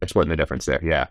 They're 0.00 0.08
splitting 0.08 0.30
the 0.30 0.36
difference 0.36 0.66
there. 0.66 0.80
Yeah. 0.82 1.06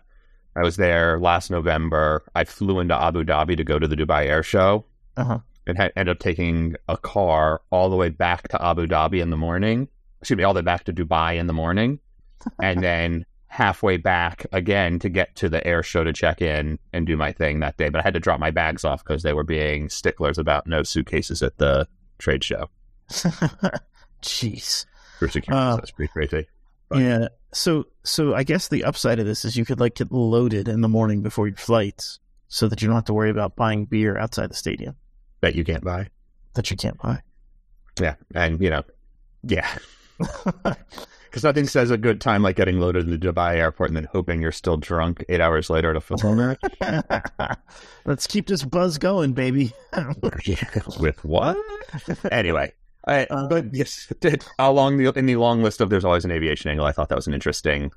I 0.60 0.62
was 0.62 0.76
there 0.76 1.18
last 1.18 1.50
November. 1.50 2.22
I 2.34 2.44
flew 2.44 2.80
into 2.80 2.94
Abu 2.94 3.24
Dhabi 3.24 3.56
to 3.56 3.64
go 3.64 3.78
to 3.78 3.88
the 3.88 3.96
Dubai 3.96 4.26
Air 4.26 4.42
Show 4.42 4.84
Uh 5.16 5.24
huh. 5.24 5.38
and 5.66 5.78
had, 5.78 5.92
ended 5.96 6.14
up 6.16 6.18
taking 6.18 6.74
a 6.88 6.98
car 6.98 7.62
all 7.70 7.88
the 7.88 7.96
way 7.96 8.10
back 8.10 8.48
to 8.48 8.62
Abu 8.62 8.86
Dhabi 8.86 9.22
in 9.22 9.30
the 9.30 9.36
morning. 9.38 9.88
Excuse 10.20 10.36
me, 10.36 10.44
all 10.44 10.52
the 10.52 10.58
way 10.60 10.64
back 10.64 10.84
to 10.84 10.92
Dubai 10.92 11.36
in 11.36 11.46
the 11.46 11.54
morning. 11.54 11.98
and 12.62 12.82
then 12.82 13.24
halfway 13.46 13.96
back 13.96 14.44
again 14.52 14.98
to 14.98 15.08
get 15.08 15.34
to 15.36 15.48
the 15.48 15.66
air 15.66 15.82
show 15.82 16.04
to 16.04 16.12
check 16.12 16.40
in 16.42 16.78
and 16.92 17.06
do 17.06 17.16
my 17.16 17.32
thing 17.32 17.60
that 17.60 17.76
day. 17.78 17.88
But 17.88 18.00
I 18.00 18.02
had 18.02 18.14
to 18.14 18.20
drop 18.20 18.38
my 18.38 18.50
bags 18.50 18.84
off 18.84 19.02
because 19.02 19.22
they 19.22 19.32
were 19.32 19.44
being 19.44 19.88
sticklers 19.88 20.36
about 20.38 20.66
no 20.66 20.82
suitcases 20.82 21.42
at 21.42 21.56
the 21.58 21.88
trade 22.18 22.44
show. 22.44 22.68
Jeez. 24.22 24.84
For 25.18 25.28
security, 25.28 25.58
Uh, 25.66 25.76
that's 25.76 25.90
pretty 25.90 26.12
crazy. 26.12 26.46
Right. 26.90 27.02
Yeah. 27.02 27.28
So 27.52 27.84
so 28.04 28.34
I 28.34 28.42
guess 28.44 28.68
the 28.68 28.84
upside 28.84 29.18
of 29.18 29.26
this 29.26 29.44
is 29.44 29.56
you 29.56 29.64
could 29.64 29.80
like 29.80 29.94
get 29.96 30.10
loaded 30.12 30.68
in 30.68 30.80
the 30.80 30.88
morning 30.88 31.22
before 31.22 31.46
your 31.48 31.56
flights, 31.56 32.18
so 32.48 32.68
that 32.68 32.80
you 32.82 32.88
don't 32.88 32.96
have 32.96 33.04
to 33.06 33.14
worry 33.14 33.30
about 33.30 33.56
buying 33.56 33.84
beer 33.86 34.16
outside 34.18 34.50
the 34.50 34.54
stadium 34.54 34.96
That 35.40 35.54
you 35.54 35.64
can't 35.64 35.84
buy. 35.84 36.08
that 36.54 36.70
you 36.70 36.76
can't 36.76 36.98
buy. 36.98 37.20
Yeah. 38.00 38.14
And, 38.34 38.60
you 38.60 38.70
know, 38.70 38.82
yeah. 39.42 39.68
Because 41.30 41.44
nothing 41.44 41.68
says 41.68 41.92
a 41.92 41.96
good 41.96 42.20
time 42.20 42.42
like 42.42 42.56
getting 42.56 42.80
loaded 42.80 43.04
in 43.04 43.10
the 43.12 43.16
Dubai 43.16 43.54
airport 43.54 43.90
and 43.90 43.96
then 43.96 44.08
hoping 44.10 44.42
you're 44.42 44.50
still 44.50 44.76
drunk 44.76 45.24
eight 45.28 45.40
hours 45.40 45.70
later 45.70 45.90
at 45.90 45.96
a 45.96 46.00
football 46.00 46.34
match. 46.34 46.60
Let's 48.04 48.26
keep 48.26 48.48
this 48.48 48.64
buzz 48.64 48.98
going, 48.98 49.32
baby. 49.32 49.72
With 50.98 51.24
what? 51.24 51.56
Anyway, 52.32 52.72
I, 53.06 53.24
Uh, 53.24 53.48
but 53.48 53.74
yes, 53.74 54.12
did 54.20 54.44
along 54.58 54.98
the 54.98 55.12
in 55.18 55.26
the 55.26 55.36
long 55.36 55.62
list 55.62 55.80
of 55.80 55.90
there's 55.90 56.04
always 56.04 56.24
an 56.24 56.30
aviation 56.30 56.70
angle. 56.70 56.86
I 56.86 56.92
thought 56.92 57.08
that 57.08 57.14
was 57.16 57.26
an 57.26 57.34
interesting 57.34 57.90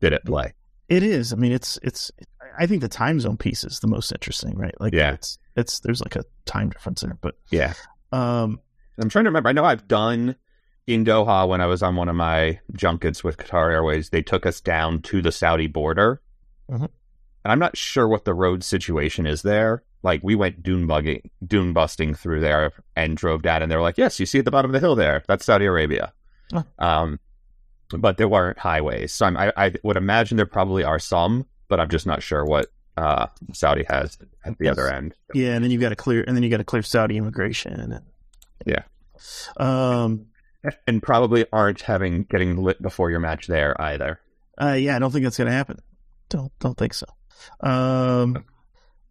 bit 0.00 0.12
at 0.12 0.24
play. 0.24 0.52
It 0.88 1.02
is. 1.02 1.32
I 1.32 1.36
mean, 1.36 1.52
it's 1.52 1.78
it's. 1.82 2.10
I 2.58 2.66
think 2.66 2.82
the 2.82 2.88
time 2.88 3.18
zone 3.18 3.36
piece 3.36 3.64
is 3.64 3.80
the 3.80 3.86
most 3.88 4.12
interesting, 4.12 4.56
right? 4.56 4.74
Like, 4.80 4.92
Yeah. 4.92 5.12
it's 5.14 5.38
it's 5.56 5.80
there's 5.80 6.00
like 6.00 6.14
a 6.14 6.22
time 6.44 6.68
difference 6.70 7.00
there, 7.00 7.16
but 7.20 7.34
Yeah, 7.50 7.72
um, 8.12 8.60
I'm 8.98 9.08
trying 9.08 9.24
to 9.24 9.30
remember. 9.30 9.48
I 9.48 9.52
know 9.52 9.64
I've 9.64 9.88
done 9.88 10.36
in 10.86 11.04
Doha 11.04 11.48
when 11.48 11.60
I 11.60 11.66
was 11.66 11.82
on 11.82 11.96
one 11.96 12.08
of 12.08 12.14
my 12.16 12.60
junkets 12.74 13.24
with 13.24 13.38
Qatar 13.38 13.72
Airways. 13.72 14.10
They 14.10 14.22
took 14.22 14.46
us 14.46 14.60
down 14.60 15.00
to 15.02 15.20
the 15.22 15.32
Saudi 15.32 15.66
border, 15.66 16.20
Mhm. 16.70 16.82
and 16.82 16.90
I'm 17.52 17.58
not 17.58 17.76
sure 17.76 18.06
what 18.06 18.24
the 18.24 18.34
road 18.34 18.62
situation 18.62 19.26
is 19.26 19.42
there. 19.42 19.82
Like 20.04 20.20
we 20.22 20.34
went 20.36 20.62
dune 20.62 20.86
bugging, 20.86 21.22
dune 21.44 21.72
busting 21.72 22.14
through 22.14 22.40
there, 22.40 22.70
and 22.94 23.16
drove 23.16 23.42
down, 23.42 23.62
and 23.62 23.72
they 23.72 23.76
were 23.76 23.82
like, 23.82 23.98
"Yes, 23.98 24.20
you 24.20 24.26
see 24.26 24.38
at 24.38 24.44
the 24.44 24.50
bottom 24.52 24.68
of 24.70 24.72
the 24.74 24.78
hill 24.80 24.94
there. 24.94 25.24
That's 25.26 25.44
Saudi 25.44 25.64
Arabia." 25.64 26.12
Oh. 26.52 26.62
Um, 26.78 27.18
but 27.90 28.16
there 28.18 28.28
weren't 28.28 28.58
highways, 28.58 29.12
so 29.12 29.26
I'm, 29.26 29.36
I, 29.36 29.52
I 29.56 29.72
would 29.82 29.96
imagine 29.96 30.36
there 30.36 30.46
probably 30.46 30.84
are 30.84 30.98
some, 30.98 31.46
but 31.68 31.80
I'm 31.80 31.88
just 31.88 32.06
not 32.06 32.22
sure 32.22 32.44
what 32.44 32.66
uh, 32.96 33.26
Saudi 33.52 33.84
has 33.88 34.18
at 34.44 34.58
the 34.58 34.68
other 34.68 34.88
end. 34.90 35.14
yeah, 35.32 35.54
and 35.54 35.64
then 35.64 35.70
you've 35.70 35.80
got 35.80 35.88
to 35.90 35.96
clear, 35.96 36.22
and 36.26 36.36
then 36.36 36.42
you 36.44 36.50
got 36.50 36.58
to 36.58 36.64
clear 36.64 36.82
Saudi 36.82 37.16
immigration, 37.16 37.72
and 37.80 38.00
Yeah. 38.66 38.82
um, 39.56 40.26
and 40.86 41.02
probably 41.02 41.46
aren't 41.52 41.80
having 41.82 42.24
getting 42.24 42.56
lit 42.62 42.80
before 42.82 43.10
your 43.10 43.20
match 43.20 43.46
there 43.46 43.80
either. 43.80 44.20
uh, 44.60 44.72
yeah, 44.72 44.96
I 44.96 44.98
don't 44.98 45.10
think 45.10 45.24
that's 45.24 45.36
gonna 45.38 45.50
happen. 45.50 45.78
Don't 46.28 46.52
don't 46.58 46.76
think 46.76 46.94
so. 46.94 47.06
Um, 47.60 48.44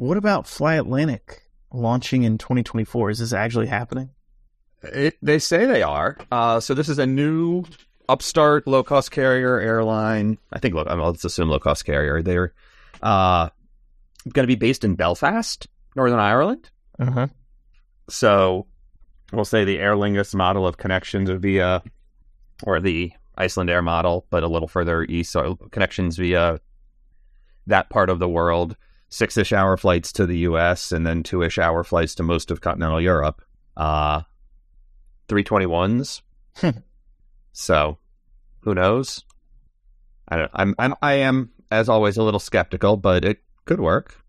what 0.04 0.18
about 0.18 0.46
FlyAtlantic 0.46 1.40
launching 1.72 2.24
in 2.24 2.38
2024? 2.38 3.10
Is 3.12 3.20
this 3.20 3.32
actually 3.32 3.68
happening? 3.68 4.10
It, 4.82 5.18
they 5.22 5.40
say 5.40 5.66
they 5.66 5.82
are. 5.82 6.18
Uh, 6.30 6.60
so 6.60 6.74
this 6.74 6.90
is 6.90 7.00
a 7.00 7.06
new 7.06 7.64
upstart 8.10 8.68
low 8.68 8.84
cost 8.84 9.12
carrier 9.12 9.60
airline. 9.60 10.38
I 10.52 10.60
think. 10.60 10.76
Look, 10.76 10.88
let's 10.90 11.24
assume 11.24 11.48
low 11.48 11.60
cost 11.60 11.86
carrier. 11.86 12.22
They're 12.22 12.54
uh, 13.02 13.48
going 14.26 14.44
to 14.44 14.48
be 14.48 14.56
based 14.56 14.84
in 14.84 14.96
Belfast, 14.96 15.68
Northern 15.96 16.20
Ireland. 16.20 16.70
Uh 17.00 17.12
huh. 17.12 17.28
So 18.10 18.68
we'll 19.32 19.46
say 19.46 19.64
the 19.64 19.80
Aer 19.80 19.96
Lingus 19.96 20.36
model 20.36 20.68
of 20.68 20.76
connections 20.76 21.30
via, 21.30 21.82
or 22.64 22.82
the 22.82 23.14
Icelandair 23.38 23.82
model, 23.82 24.26
but 24.30 24.44
a 24.44 24.50
little 24.50 24.68
further 24.68 25.04
east. 25.04 25.32
So 25.32 25.56
connections 25.72 26.18
via 26.18 26.60
that 27.68 27.90
part 27.90 28.10
of 28.10 28.20
the 28.20 28.28
world. 28.28 28.76
Six 29.14 29.38
ish 29.38 29.54
hour 29.54 29.78
flights 29.78 30.12
to 30.14 30.26
the 30.26 30.40
U.S. 30.40 30.92
and 30.92 31.06
then 31.06 31.22
two 31.22 31.44
ish 31.44 31.60
hour 31.60 31.84
flights 31.84 32.16
to 32.16 32.24
most 32.24 32.50
of 32.50 32.62
continental 32.62 33.00
Europe. 33.00 33.44
Uh, 33.78 34.22
321s. 35.28 36.24
Hmm. 36.56 36.70
so, 37.52 38.00
who 38.62 38.74
knows? 38.74 39.24
I 40.28 40.38
don't. 40.38 40.52
I'm. 40.56 40.74
I'm. 40.80 40.96
I 41.04 41.14
am, 41.14 41.52
as 41.70 41.90
always, 41.90 42.18
a 42.18 42.24
little 42.24 42.40
skeptical, 42.40 42.98
but 42.98 43.24
it 43.24 43.44
could 43.66 43.80
work. 43.80 44.20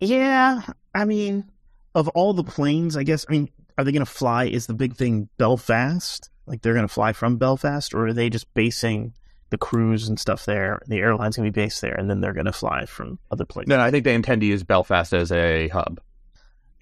Yeah, 0.00 0.62
I 0.94 1.04
mean, 1.04 1.50
of 1.94 2.08
all 2.08 2.32
the 2.32 2.44
planes, 2.44 2.96
I 2.96 3.02
guess. 3.02 3.26
I 3.28 3.32
mean, 3.32 3.50
are 3.76 3.84
they 3.84 3.92
going 3.92 4.06
to 4.06 4.10
fly? 4.10 4.46
Is 4.46 4.66
the 4.66 4.72
big 4.72 4.96
thing 4.96 5.28
Belfast? 5.36 6.30
Like 6.46 6.62
they're 6.62 6.72
going 6.72 6.88
to 6.88 6.94
fly 6.94 7.12
from 7.12 7.36
Belfast, 7.36 7.92
or 7.92 8.06
are 8.06 8.14
they 8.14 8.30
just 8.30 8.54
basing 8.54 9.12
the 9.54 9.58
crews 9.66 10.08
and 10.08 10.18
stuff 10.18 10.44
there? 10.44 10.80
The 10.88 10.98
airline's 10.98 11.36
going 11.36 11.46
to 11.46 11.52
be 11.52 11.62
based 11.62 11.80
there, 11.80 11.94
and 11.94 12.10
then 12.10 12.20
they're 12.20 12.32
going 12.32 12.46
to 12.46 12.52
fly 12.52 12.86
from 12.86 13.18
other 13.30 13.44
places. 13.44 13.68
No, 13.68 13.78
I 13.80 13.90
think 13.90 14.04
they 14.04 14.14
intend 14.14 14.40
to 14.40 14.46
use 14.46 14.62
Belfast 14.64 15.12
as 15.12 15.30
a 15.30 15.68
hub. 15.68 16.00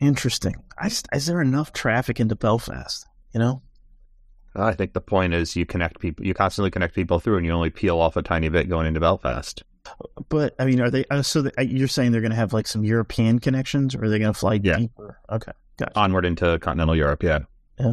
Interesting. 0.01 0.55
I 0.79 0.89
just, 0.89 1.07
is 1.13 1.27
there 1.27 1.41
enough 1.41 1.73
traffic 1.73 2.19
into 2.19 2.35
Belfast? 2.35 3.07
You 3.33 3.41
know, 3.41 3.63
I 4.55 4.73
think 4.73 4.93
the 4.95 5.01
point 5.01 5.33
is 5.35 5.55
you 5.57 5.65
connect 5.65 6.01
people, 6.01 6.27
you 6.27 6.35
constantly 6.35 6.71
connect 6.71 6.95
people 6.95 7.21
through, 7.21 7.37
and 7.37 7.47
you 7.47 7.53
only 7.53 7.71
peel 7.71 7.99
off 7.99 8.17
a 8.17 8.23
tiny 8.23 8.49
bit 8.49 8.69
going 8.69 8.87
into 8.87 9.01
Belfast. 9.01 9.63
but 10.29 10.55
I 10.59 10.65
mean, 10.65 10.81
are 10.81 10.91
they? 10.91 11.05
Uh, 11.11 11.23
so 11.23 11.43
the, 11.43 11.53
uh, 11.59 11.63
you're 11.63 11.89
saying 11.89 12.13
they're 12.13 12.21
going 12.21 12.31
to 12.33 12.37
have 12.37 12.53
like 12.53 12.67
some 12.67 12.85
European 12.85 13.39
connections, 13.39 13.95
or 13.95 14.05
are 14.05 14.09
they 14.09 14.19
going 14.19 14.33
to 14.33 14.39
fly 14.39 14.59
Yeah. 14.63 14.79
deeper? 14.79 15.19
Okay, 15.31 15.53
gotcha. 15.79 15.93
Onward 15.99 16.25
into 16.27 16.59
continental 16.59 16.97
Europe, 16.97 17.23
yeah. 17.23 17.41
yeah, 17.79 17.93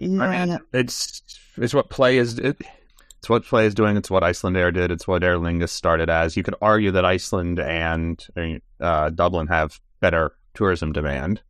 I 0.00 0.46
mean, 0.46 0.58
it's 0.72 1.22
it's 1.56 1.74
what 1.74 1.90
Play 1.90 2.18
is. 2.18 2.38
It, 2.38 2.62
it's 3.22 3.28
what 3.28 3.44
Play 3.44 3.66
is 3.66 3.74
doing. 3.74 3.96
It's 3.96 4.10
what 4.10 4.24
Icelandair 4.24 4.74
did. 4.74 4.90
It's 4.90 5.06
what 5.06 5.22
Aer 5.22 5.36
Lingus 5.36 5.68
started 5.68 6.10
as. 6.10 6.36
You 6.36 6.42
could 6.42 6.56
argue 6.60 6.90
that 6.90 7.04
Iceland 7.04 7.60
and 7.60 8.20
uh, 8.80 9.10
Dublin 9.10 9.46
have 9.46 9.80
better 10.00 10.32
tourism 10.54 10.92
demand 10.92 11.40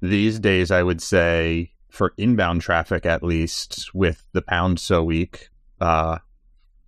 these 0.00 0.38
days. 0.38 0.70
I 0.70 0.82
would 0.82 1.02
say 1.02 1.70
for 1.90 2.14
inbound 2.16 2.62
traffic, 2.62 3.04
at 3.04 3.22
least 3.22 3.90
with 3.92 4.24
the 4.32 4.40
pound 4.40 4.80
so 4.80 5.04
weak, 5.04 5.50
uh, 5.82 6.16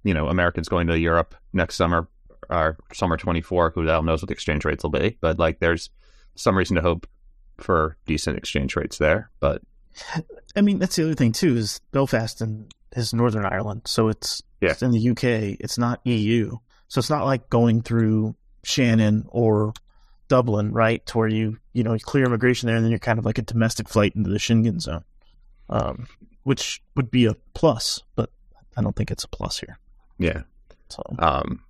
you 0.04 0.14
know, 0.14 0.28
Americans 0.28 0.70
going 0.70 0.86
to 0.86 0.98
Europe 0.98 1.34
next 1.52 1.74
summer 1.74 2.08
or 2.48 2.78
summer 2.94 3.18
twenty 3.18 3.42
four. 3.42 3.72
Who 3.74 3.84
the 3.84 3.92
hell 3.92 4.02
knows 4.02 4.22
what 4.22 4.28
the 4.28 4.34
exchange 4.34 4.64
rates 4.64 4.84
will 4.84 4.90
be? 4.90 5.18
But 5.20 5.38
like, 5.38 5.58
there's 5.58 5.90
some 6.34 6.56
reason 6.56 6.76
to 6.76 6.82
hope 6.82 7.06
for 7.58 7.98
decent 8.06 8.38
exchange 8.38 8.74
rates 8.74 8.96
there. 8.96 9.30
But 9.38 9.60
I 10.56 10.60
mean, 10.60 10.78
that's 10.78 10.96
the 10.96 11.04
other 11.04 11.14
thing 11.14 11.32
too. 11.32 11.56
Is 11.56 11.80
Belfast 11.92 12.40
and 12.40 12.72
is 12.96 13.12
Northern 13.14 13.44
Ireland, 13.44 13.82
so 13.86 14.08
it's 14.08 14.42
Yeah. 14.60 14.70
it's 14.70 14.82
in 14.82 14.90
the 14.92 15.10
UK. 15.10 15.56
It's 15.60 15.78
not 15.78 16.00
EU, 16.04 16.56
so 16.88 16.98
it's 16.98 17.10
not 17.10 17.24
like 17.24 17.50
going 17.50 17.82
through 17.82 18.34
Shannon 18.62 19.24
or 19.28 19.72
Dublin, 20.28 20.72
right? 20.72 21.04
To 21.06 21.18
where 21.18 21.28
you 21.28 21.58
you 21.72 21.82
know 21.84 21.92
you 21.94 22.00
clear 22.00 22.24
immigration 22.24 22.66
there, 22.66 22.76
and 22.76 22.84
then 22.84 22.90
you're 22.90 22.98
kind 22.98 23.18
of 23.18 23.24
like 23.24 23.38
a 23.38 23.42
domestic 23.42 23.88
flight 23.88 24.14
into 24.16 24.30
the 24.30 24.38
Schengen 24.38 24.80
zone, 24.80 25.04
um, 25.68 26.06
which 26.44 26.82
would 26.96 27.10
be 27.10 27.26
a 27.26 27.34
plus, 27.54 28.02
but 28.16 28.30
I 28.76 28.82
don't 28.82 28.96
think 28.96 29.10
it's 29.10 29.24
a 29.24 29.28
plus 29.28 29.58
here. 29.58 29.78
yeah, 30.18 30.42
So 30.88 31.02
Um, 31.18 31.60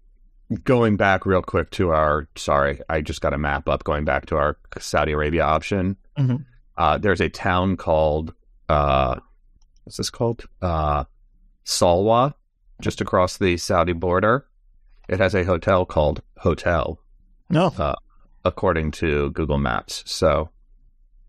going 0.64 0.96
back 0.96 1.24
real 1.26 1.42
quick 1.42 1.70
to 1.72 1.90
our, 1.90 2.28
sorry, 2.36 2.80
I 2.88 3.00
just 3.00 3.20
got 3.20 3.32
a 3.34 3.38
map 3.38 3.68
up. 3.68 3.84
Going 3.84 4.04
back 4.04 4.26
to 4.26 4.36
our 4.36 4.56
Saudi 4.78 5.12
Arabia 5.12 5.44
option, 5.44 5.96
Mhm. 6.18 6.44
Uh, 6.76 6.98
there's 6.98 7.20
a 7.20 7.28
town 7.28 7.76
called, 7.76 8.34
uh, 8.68 9.16
what's 9.84 9.96
this 9.96 10.10
called? 10.10 10.44
Uh, 10.60 11.04
Salwa, 11.64 12.34
just 12.80 13.00
across 13.00 13.36
the 13.38 13.56
Saudi 13.56 13.92
border. 13.92 14.46
It 15.08 15.18
has 15.18 15.34
a 15.34 15.44
hotel 15.44 15.84
called 15.84 16.22
Hotel, 16.38 16.98
no, 17.50 17.94
according 18.44 18.92
to 18.92 19.30
Google 19.30 19.58
Maps. 19.58 20.02
So, 20.06 20.48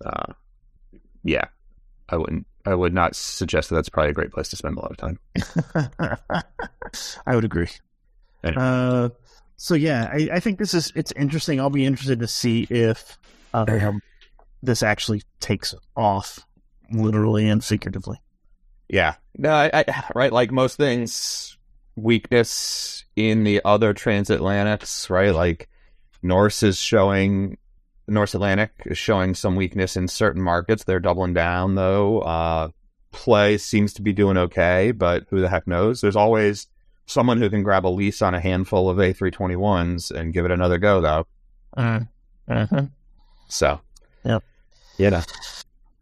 uh, 0.03 0.33
yeah, 1.23 1.45
I 2.07 2.17
wouldn't, 2.17 2.47
I 2.65 2.73
would 2.73 2.93
not 2.93 3.15
suggest 3.15 3.69
that 3.69 3.75
that's 3.75 3.89
probably 3.89 4.11
a 4.11 4.13
great 4.13 4.31
place 4.31 4.47
to 4.49 4.55
spend 4.55 4.77
a 4.77 4.79
lot 4.79 4.91
of 4.91 4.97
time. 4.97 5.19
I 7.27 7.35
would 7.35 7.43
agree. 7.43 7.67
Anyway. 8.43 8.61
Uh, 8.61 9.09
so 9.57 9.75
yeah, 9.75 10.09
I, 10.11 10.29
I 10.33 10.39
think 10.39 10.59
this 10.59 10.73
is 10.73 10.91
it's 10.95 11.11
interesting. 11.13 11.59
I'll 11.59 11.69
be 11.69 11.85
interested 11.85 12.19
to 12.19 12.27
see 12.27 12.67
if 12.69 13.17
um, 13.53 14.01
this 14.65 14.83
actually 14.83 15.21
takes 15.39 15.73
off, 15.95 16.39
literally 16.91 17.47
and 17.47 17.63
figuratively. 17.63 18.19
Yeah. 18.89 19.15
No, 19.37 19.51
I, 19.51 19.69
I 19.73 20.03
right, 20.13 20.31
like 20.31 20.51
most 20.51 20.77
things, 20.77 21.57
weakness 21.95 23.05
in 23.15 23.43
the 23.43 23.61
other 23.65 23.93
transatlantics, 23.93 25.09
right? 25.09 25.33
Like 25.33 25.69
Norse 26.21 26.63
is 26.63 26.77
showing 26.77 27.57
North 28.07 28.35
Atlantic 28.35 28.71
is 28.85 28.97
showing 28.97 29.33
some 29.33 29.55
weakness 29.55 29.95
in 29.97 30.07
certain 30.07 30.41
markets. 30.41 30.83
They're 30.83 30.99
doubling 30.99 31.33
down 31.33 31.75
though. 31.75 32.19
Uh 32.19 32.69
Play 33.11 33.57
seems 33.57 33.93
to 33.93 34.01
be 34.01 34.11
doing 34.11 34.35
okay, 34.35 34.91
but 34.91 35.23
who 35.29 35.39
the 35.39 35.47
heck 35.47 35.67
knows? 35.67 36.01
There's 36.01 36.17
always 36.17 36.67
someone 37.05 37.37
who 37.37 37.49
can 37.49 37.63
grab 37.63 37.85
a 37.85 37.87
lease 37.87 38.21
on 38.21 38.35
a 38.35 38.41
handful 38.41 38.89
of 38.89 38.97
A321s 38.97 40.11
and 40.11 40.33
give 40.33 40.43
it 40.43 40.51
another 40.51 40.77
go 40.77 40.99
though. 40.99 41.27
Uh-huh. 41.77 42.85
So 43.47 43.79
Yep. 44.25 44.43
You 44.97 45.11
know. 45.11 45.21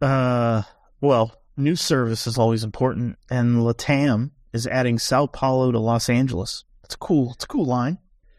Uh, 0.00 0.62
well, 1.00 1.36
new 1.56 1.76
service 1.76 2.26
is 2.26 2.38
always 2.38 2.64
important, 2.64 3.18
and 3.30 3.58
Latam 3.58 4.30
is 4.52 4.66
adding 4.66 4.98
Sao 4.98 5.26
Paulo 5.26 5.72
to 5.72 5.78
Los 5.78 6.08
Angeles. 6.08 6.64
It's 6.84 6.96
cool. 6.96 7.32
It's 7.32 7.44
a 7.44 7.48
cool 7.48 7.64
line. 7.64 7.98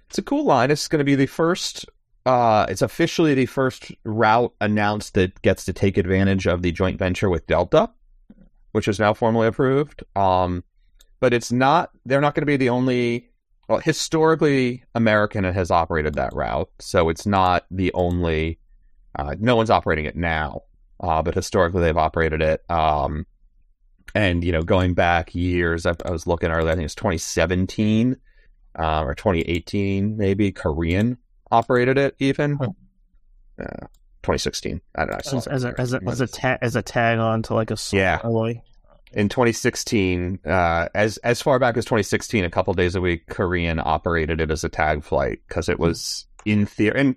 It's 0.09 0.17
a 0.17 0.23
cool 0.23 0.45
line. 0.45 0.71
It's 0.71 0.87
going 0.87 0.99
to 0.99 1.05
be 1.05 1.15
the 1.15 1.25
first. 1.25 1.85
Uh, 2.25 2.65
it's 2.69 2.81
officially 2.81 3.33
the 3.33 3.45
first 3.45 3.91
route 4.03 4.53
announced 4.61 5.13
that 5.13 5.41
gets 5.41 5.65
to 5.65 5.73
take 5.73 5.97
advantage 5.97 6.47
of 6.47 6.61
the 6.61 6.71
joint 6.71 6.97
venture 6.97 7.29
with 7.29 7.45
Delta, 7.47 7.89
which 8.71 8.87
is 8.87 8.99
now 8.99 9.13
formally 9.13 9.47
approved. 9.47 10.03
Um, 10.15 10.63
but 11.19 11.33
it's 11.33 11.51
not. 11.51 11.91
They're 12.05 12.21
not 12.21 12.33
going 12.35 12.43
to 12.43 12.47
be 12.47 12.57
the 12.57 12.69
only. 12.69 13.29
Well, 13.67 13.79
historically, 13.79 14.83
American 14.93 15.43
has 15.43 15.71
operated 15.71 16.13
that 16.15 16.33
route, 16.33 16.69
so 16.79 17.09
it's 17.09 17.25
not 17.25 17.65
the 17.71 17.91
only. 17.93 18.59
Uh, 19.17 19.35
no 19.39 19.55
one's 19.55 19.69
operating 19.69 20.05
it 20.05 20.15
now, 20.15 20.61
uh, 20.99 21.21
but 21.21 21.33
historically 21.35 21.81
they've 21.81 21.97
operated 21.97 22.41
it. 22.41 22.61
Um, 22.69 23.25
and 24.13 24.43
you 24.43 24.51
know, 24.51 24.61
going 24.61 24.93
back 24.93 25.33
years, 25.35 25.85
I, 25.85 25.93
I 26.05 26.11
was 26.11 26.27
looking 26.27 26.49
earlier. 26.49 26.71
I 26.71 26.75
think 26.75 26.85
it's 26.85 26.95
2017 26.95 28.17
uh, 28.77 29.01
or 29.03 29.15
2018, 29.15 30.17
maybe 30.17 30.51
Korean 30.51 31.17
operated 31.51 31.97
it 31.97 32.15
even. 32.19 32.55
Hmm. 32.55 32.63
Uh, 33.59 33.87
2016. 34.23 34.81
I 34.95 35.01
don't 35.01 35.11
know. 35.11 35.17
I 35.17 35.21
saw 35.21 35.37
As, 35.37 35.47
it. 35.47 35.51
as 35.51 35.63
a 35.63 35.79
as 35.79 35.93
a 35.93 36.09
as 36.09 36.21
a, 36.21 36.27
ta- 36.27 36.57
as 36.61 36.75
a 36.75 36.81
tag 36.81 37.19
on 37.19 37.43
to 37.43 37.53
like 37.53 37.69
a 37.71 37.77
Yeah. 37.91 38.19
alloy. 38.23 38.59
in 39.13 39.29
2016, 39.29 40.39
uh, 40.45 40.89
as 40.95 41.17
as 41.17 41.41
far 41.43 41.59
back 41.59 41.77
as 41.77 41.85
2016, 41.85 42.43
a 42.43 42.49
couple 42.49 42.73
days 42.73 42.95
a 42.95 43.01
week, 43.01 43.27
Korean 43.27 43.79
operated 43.79 44.41
it 44.41 44.49
as 44.51 44.63
a 44.63 44.69
tag 44.69 45.03
flight 45.03 45.39
because 45.47 45.69
it 45.69 45.79
was 45.79 46.25
in 46.43 46.65
theory 46.65 46.99
and 46.99 47.15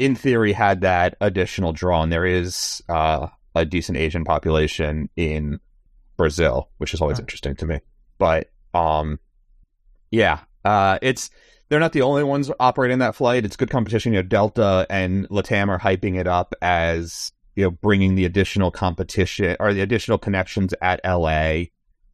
in 0.00 0.16
theory 0.16 0.52
had 0.52 0.80
that 0.80 1.14
additional 1.20 1.74
draw. 1.74 2.02
And 2.02 2.10
there 2.10 2.24
is 2.24 2.82
uh, 2.88 3.28
a 3.54 3.66
decent 3.66 3.98
Asian 3.98 4.24
population 4.24 5.10
in 5.14 5.60
Brazil, 6.16 6.70
which 6.78 6.94
is 6.94 7.02
always 7.02 7.20
interesting 7.20 7.54
to 7.56 7.66
me. 7.66 7.80
But 8.18 8.50
um, 8.72 9.20
yeah, 10.10 10.40
uh, 10.64 10.98
it's 11.02 11.30
they're 11.68 11.78
not 11.78 11.92
the 11.92 12.02
only 12.02 12.24
ones 12.24 12.50
operating 12.58 12.98
that 12.98 13.14
flight. 13.14 13.44
It's 13.44 13.56
good 13.56 13.70
competition. 13.70 14.14
You 14.14 14.22
know, 14.22 14.28
Delta 14.28 14.86
and 14.88 15.28
Latam 15.28 15.68
are 15.68 15.78
hyping 15.78 16.18
it 16.18 16.26
up 16.26 16.54
as 16.62 17.32
you 17.54 17.64
know, 17.64 17.70
bringing 17.70 18.14
the 18.14 18.24
additional 18.24 18.70
competition 18.70 19.54
or 19.60 19.74
the 19.74 19.82
additional 19.82 20.16
connections 20.16 20.72
at 20.80 21.00
LA 21.04 21.64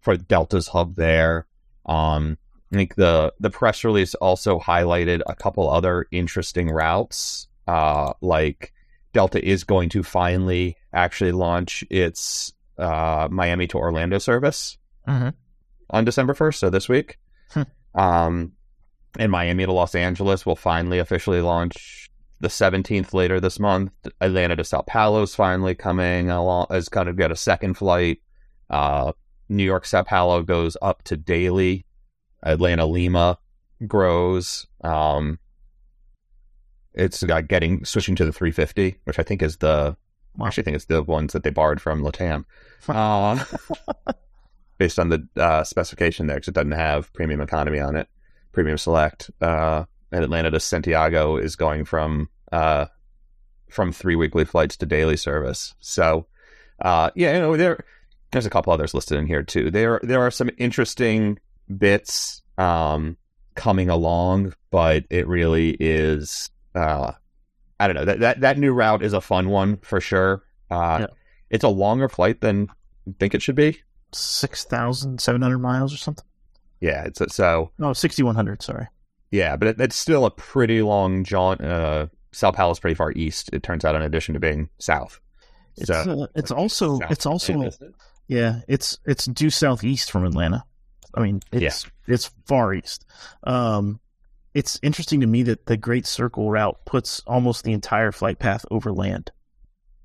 for 0.01 0.17
Delta's 0.17 0.69
hub 0.69 0.97
there. 0.97 1.47
Um, 1.87 2.37
I 2.73 2.77
think 2.77 2.97
the 2.97 3.33
the 3.39 3.51
press 3.51 3.85
release 3.85 4.17
also 4.17 4.59
highlighted 4.59 5.23
a 5.27 5.37
couple 5.37 5.71
other 5.71 6.07
interesting 6.11 6.69
routes. 6.69 7.47
Uh, 7.67 8.13
like 8.21 8.73
Delta 9.13 9.45
is 9.45 9.65
going 9.65 9.89
to 9.91 10.03
finally 10.03 10.77
actually 10.93 11.33
launch 11.33 11.83
its 11.91 12.53
uh, 12.79 13.29
Miami 13.31 13.67
to 13.69 13.79
Orlando 13.79 14.19
service 14.19 14.77
Mhm. 15.09 15.33
on 15.91 16.05
December 16.05 16.35
first, 16.35 16.61
so 16.61 16.69
this 16.71 16.89
week. 16.89 17.19
Hmm. 17.51 17.63
Um, 17.95 18.53
and 19.19 19.33
Miami 19.33 19.65
to 19.65 19.73
Los 19.73 19.95
Angeles 19.95 20.45
will 20.45 20.57
finally 20.57 20.99
officially 20.99 21.41
launch 21.41 22.11
the 22.41 22.49
17th 22.49 23.15
later 23.15 23.41
this 23.41 23.59
month. 23.59 23.93
Atlanta 24.21 24.57
to 24.57 24.65
Sao 24.65 24.83
Paulo 24.83 25.23
is 25.23 25.35
finally 25.35 25.75
coming 25.75 26.29
along, 26.29 26.67
is 26.71 26.89
kind 26.91 27.09
of 27.09 27.17
got 27.17 27.33
a 27.33 27.37
second 27.37 27.75
flight. 27.75 28.21
Uh, 28.69 29.13
New 29.49 29.65
York 29.65 29.87
Sao 29.87 30.03
Paulo 30.03 30.43
goes 30.43 30.77
up 30.83 31.03
to 31.05 31.17
daily. 31.17 31.87
Atlanta 32.43 32.85
Lima 32.85 33.39
grows. 33.87 34.67
Um, 34.85 35.39
it's 36.97 37.23
got 37.23 37.49
getting 37.49 37.85
switching 37.85 38.17
to 38.17 38.25
the 38.25 38.33
350, 38.33 38.97
which 39.05 39.19
I 39.19 39.23
think 39.23 39.43
is 39.43 39.59
the 39.59 39.97
Wow. 40.37 40.47
actually 40.47 40.65
think 40.65 40.75
it's 40.77 40.85
the 40.87 41.03
ones 41.03 41.33
that 41.33 41.45
they 41.45 41.51
borrowed 41.51 41.81
from 41.81 42.03
Latam. 42.03 42.45
Uh, 42.89 43.43
based 44.79 44.99
on 44.99 45.09
the 45.09 45.27
uh, 45.37 45.65
specification 45.65 46.27
there, 46.27 46.37
because 46.37 46.49
it 46.49 46.55
doesn't 46.55 46.73
have 46.73 47.13
premium 47.15 47.41
economy 47.41 47.81
on 47.81 47.97
it, 47.97 48.09
premium 48.53 48.77
select. 48.77 49.31
Uh, 49.41 49.85
and 50.13 50.25
Atlanta 50.25 50.51
to 50.51 50.61
Santiago 50.61 51.37
is 51.37 51.57
going 51.57 51.85
from 51.85 52.29
uh, 52.53 52.87
from 53.71 53.93
three 53.93 54.15
weekly 54.15 54.45
flights 54.45 54.77
to 54.77 54.87
daily 54.87 55.17
service. 55.17 55.75
So, 55.81 56.27
uh, 56.81 57.11
yeah, 57.15 57.35
you 57.35 57.41
know, 57.41 57.57
there 57.57 57.85
there's 58.31 58.47
a 58.47 58.51
couple 58.51 58.73
others 58.73 58.95
listed 58.95 59.19
in 59.19 59.27
here 59.27 59.43
too. 59.43 59.71
There 59.71 60.01
there 60.03 60.21
are 60.21 60.31
some 60.31 60.51
interesting 60.59 61.39
bits 61.79 62.43
um, 62.59 63.17
coming 63.55 63.89
along, 63.89 64.55
but 64.71 65.05
it 65.11 65.27
really 65.27 65.77
is. 65.81 66.51
Uh, 66.77 67.13
I 67.81 67.87
don't 67.87 67.97
know 67.97 68.05
that, 68.05 68.21
that 68.21 68.41
that 68.41 68.59
new 68.59 68.73
route 68.73 69.03
is 69.03 69.13
a 69.13 69.21
fun 69.21 69.49
one 69.49 69.79
for 69.79 70.01
sure. 70.01 70.43
Uh, 70.71 70.99
Yeah. 71.03 71.07
It's 71.49 71.65
a 71.65 71.69
longer 71.69 72.09
flight 72.09 72.41
than 72.41 72.69
I 73.09 73.13
think 73.21 73.35
it 73.35 73.41
should 73.43 73.55
be. 73.55 73.81
Six 74.13 74.65
thousand 74.65 75.21
seven 75.21 75.43
hundred 75.43 75.59
miles 75.59 75.95
or 75.95 75.97
something. 75.97 76.25
Yeah, 76.81 77.05
it's 77.05 77.21
a, 77.21 77.29
so 77.31 77.71
No, 77.79 77.93
sixty 77.93 78.23
one 78.23 78.35
hundred. 78.35 78.63
Sorry. 78.63 78.87
yeah, 79.31 79.57
but 79.57 79.69
it, 79.69 79.81
it's 79.81 79.97
still 79.97 80.25
a 80.27 80.31
pretty 80.31 80.83
long 80.83 81.23
jaunt. 81.25 81.61
Uh, 81.61 82.07
Sao 82.33 82.51
Paulo 82.51 82.73
is 82.73 82.81
pretty 82.81 82.95
far 82.95 83.13
east. 83.13 83.51
It 83.53 83.63
turns 83.63 83.85
out, 83.85 83.95
in 83.95 84.03
addition 84.03 84.35
to 84.35 84.41
being 84.41 84.69
south. 84.79 85.21
It's 85.77 85.87
So- 85.89 86.23
uh, 86.23 86.27
it's 86.35 86.51
also 86.51 86.99
it's 87.11 87.27
also 87.27 87.63
it? 87.63 87.79
yeah 88.29 88.61
it's 88.67 88.99
it's 89.07 89.27
due 89.27 89.51
southeast 89.51 90.11
from 90.11 90.25
Atlanta. 90.25 90.65
I 91.15 91.21
mean 91.21 91.41
it's 91.53 91.87
it's 92.09 92.31
far 92.47 92.75
east. 92.75 93.05
Um, 93.45 94.01
it's 94.57 94.81
interesting 94.83 95.21
to 95.21 95.27
me 95.27 95.43
that 95.45 95.67
the 95.67 95.77
Great 95.77 96.07
Circle 96.07 96.51
route 96.51 96.79
puts 96.87 97.21
almost 97.27 97.63
the 97.65 97.73
entire 97.73 98.11
flight 98.11 98.39
path 98.39 98.65
over 98.71 98.91
land. 98.93 99.31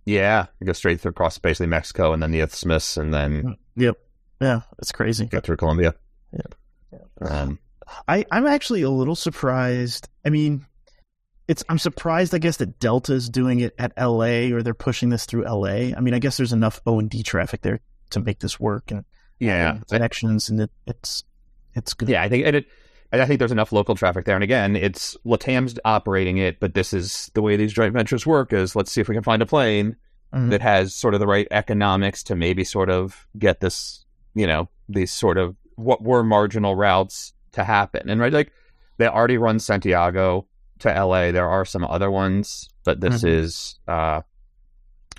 yeah, 0.05 0.47
it 0.59 0.65
goes 0.65 0.77
straight 0.77 0.99
through 0.99 1.11
across 1.11 1.37
basically 1.37 1.67
Mexico 1.67 2.11
and 2.11 2.21
then 2.21 2.31
the 2.31 2.41
Isthmus 2.41 2.97
and 2.97 3.13
then 3.13 3.55
Yep. 3.77 3.97
Yeah, 4.41 4.61
it's 4.79 4.91
crazy. 4.91 5.25
get 5.27 5.43
through 5.45 5.57
Colombia. 5.57 5.95
Yeah. 6.33 6.99
Um, 7.21 7.59
I, 8.07 8.25
I'm 8.31 8.47
actually 8.47 8.81
a 8.81 8.89
little 8.89 9.15
surprised. 9.15 10.09
I 10.25 10.29
mean, 10.29 10.65
it's 11.47 11.63
I'm 11.69 11.77
surprised. 11.77 12.33
I 12.33 12.39
guess 12.39 12.57
that 12.57 12.79
Delta 12.79 13.13
is 13.13 13.29
doing 13.29 13.59
it 13.59 13.73
at 13.77 13.93
L.A. 13.97 14.51
or 14.51 14.63
they're 14.63 14.73
pushing 14.73 15.09
this 15.09 15.25
through 15.25 15.45
L.A. 15.45 15.93
I 15.93 15.99
mean, 15.99 16.13
I 16.13 16.19
guess 16.19 16.37
there's 16.37 16.53
enough 16.53 16.81
O 16.85 16.99
and 16.99 17.09
D 17.09 17.23
traffic 17.23 17.61
there 17.61 17.79
to 18.11 18.19
make 18.19 18.39
this 18.39 18.59
work 18.59 18.91
and 18.91 19.05
yeah, 19.39 19.79
connections, 19.89 20.49
and 20.49 20.61
it, 20.61 20.71
it's 20.87 21.23
it's 21.73 21.93
good. 21.93 22.09
Yeah, 22.09 22.21
I 22.23 22.29
think 22.29 22.45
and 22.45 22.55
it, 22.57 22.65
and 23.11 23.21
I 23.21 23.25
think 23.25 23.39
there's 23.39 23.51
enough 23.51 23.71
local 23.71 23.95
traffic 23.95 24.25
there. 24.25 24.35
And 24.35 24.43
again, 24.43 24.75
it's 24.75 25.17
Latam's 25.25 25.77
operating 25.85 26.37
it, 26.37 26.59
but 26.59 26.73
this 26.73 26.93
is 26.93 27.29
the 27.33 27.41
way 27.41 27.55
these 27.57 27.73
joint 27.73 27.93
ventures 27.93 28.25
work. 28.25 28.53
Is 28.53 28.75
let's 28.75 28.91
see 28.91 29.01
if 29.01 29.07
we 29.09 29.15
can 29.15 29.23
find 29.23 29.41
a 29.41 29.45
plane 29.45 29.95
Mhm. 30.33 30.49
that 30.49 30.61
has 30.61 30.95
sort 30.95 31.13
of 31.13 31.19
the 31.19 31.27
right 31.27 31.47
economics 31.51 32.23
to 32.23 32.35
maybe 32.35 32.63
sort 32.63 32.89
of 32.89 33.27
get 33.37 33.59
this, 33.59 34.05
you 34.33 34.47
know, 34.47 34.69
these 34.87 35.11
sort 35.11 35.37
of 35.37 35.55
what 35.75 36.01
were 36.03 36.23
marginal 36.23 36.75
routes 36.75 37.33
to 37.53 37.63
happen. 37.65 38.09
And 38.09 38.21
right, 38.21 38.31
like 38.31 38.51
they 38.97 39.07
already 39.07 39.37
run 39.37 39.59
Santiago 39.59 40.47
to 40.79 40.89
LA. 40.89 41.31
There 41.31 41.49
are 41.49 41.65
some 41.65 41.83
other 41.83 42.09
ones, 42.09 42.69
but 42.85 43.01
this 43.01 43.23
Mhm. 43.23 43.27
is 43.29 43.79
uh 43.87 44.21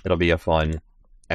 it'll 0.03 0.17
be 0.17 0.31
a 0.31 0.37
fun. 0.37 0.81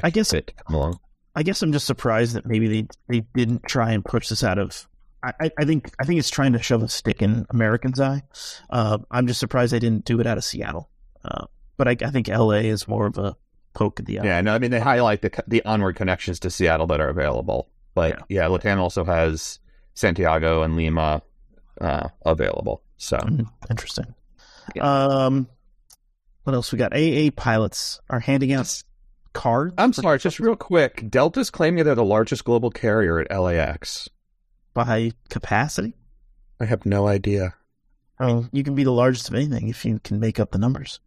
I 0.03 0.11
guess- 0.11 0.33
it. 0.33 0.49
to 0.49 0.55
come 0.65 0.75
along. 0.77 0.99
I 1.35 1.43
guess 1.45 1.63
I'm 1.63 1.73
just 1.73 1.87
surprised 1.87 2.35
that 2.35 2.47
maybe 2.47 2.67
they 2.69 2.89
they 3.09 3.21
didn't 3.35 3.63
try 3.65 3.93
and 3.93 4.05
push 4.05 4.29
this 4.29 4.43
out 4.43 4.59
of. 4.59 4.89
I, 5.23 5.51
I- 5.59 5.65
think 5.65 5.91
I 5.99 6.05
think 6.05 6.19
it's 6.19 6.31
trying 6.31 6.53
to 6.53 6.63
shove 6.63 6.83
a 6.83 6.89
stick 6.89 7.23
in 7.23 7.47
Americans' 7.51 8.01
eye. 8.01 8.23
Uh, 8.71 8.99
I'm 9.11 9.27
just 9.27 9.41
surprised 9.41 9.73
they 9.73 9.79
didn't 9.79 10.05
do 10.05 10.21
it 10.21 10.27
out 10.27 10.39
of 10.39 10.45
Seattle. 10.45 10.89
Uh, 11.25 11.47
but 11.77 11.89
I, 11.89 11.97
I 12.05 12.11
think 12.11 12.29
L.A. 12.29 12.67
is 12.69 12.87
more 12.89 13.07
of 13.07 13.19
a 13.19 13.37
poke 13.75 14.01
at 14.01 14.07
the 14.07 14.21
eye. 14.21 14.25
Yeah, 14.25 14.41
no, 14.41 14.55
I 14.55 14.59
mean 14.59 14.71
they 14.71 14.81
highlight 14.81 15.23
the 15.23 15.31
the 15.47 15.65
onward 15.65 15.97
connections 15.97 16.39
to 16.41 16.51
Seattle 16.51 16.87
that 16.89 17.01
are 17.01 17.09
available, 17.09 17.69
but 17.95 18.21
yeah, 18.29 18.45
Latam 18.45 18.79
also 18.79 19.05
has 19.05 19.59
Santiago 19.95 20.63
and 20.63 20.77
Lima 20.77 21.23
uh, 21.81 22.09
available. 22.25 22.83
So 22.97 23.17
Mhm. 23.19 23.47
Interesting. 23.71 24.15
Um, 24.81 25.49
what 26.45 26.55
else 26.55 26.73
we 26.73 26.79
got? 26.79 26.93
AA 26.95 27.31
pilots 27.35 28.01
are 28.11 28.21
handing 28.21 28.53
out 28.53 28.83
cards. 29.33 29.75
I'm 29.79 29.93
sorry, 29.93 30.19
just 30.19 30.41
real 30.41 30.57
quick. 30.57 31.09
Delta's 31.11 31.51
claiming 31.51 31.85
they're 31.85 31.95
the 31.95 32.05
largest 32.05 32.45
global 32.45 32.71
carrier 32.71 33.21
at 33.21 33.31
LAX. 33.31 34.09
By 34.79 35.11
capacity. 35.29 35.93
I 36.61 36.65
have 36.65 36.87
no 36.87 37.09
idea. 37.09 37.53
I 38.21 38.27
mean, 38.27 38.49
you 38.53 38.63
can 38.63 38.77
be 38.77 38.85
the 38.85 38.93
largest 38.93 39.29
of 39.29 39.35
anything 39.35 39.69
if 39.69 39.85
you 39.85 39.99
can 40.05 40.21
make 40.21 40.39
up 40.39 40.53
the 40.53 40.59
numbers. 40.59 41.01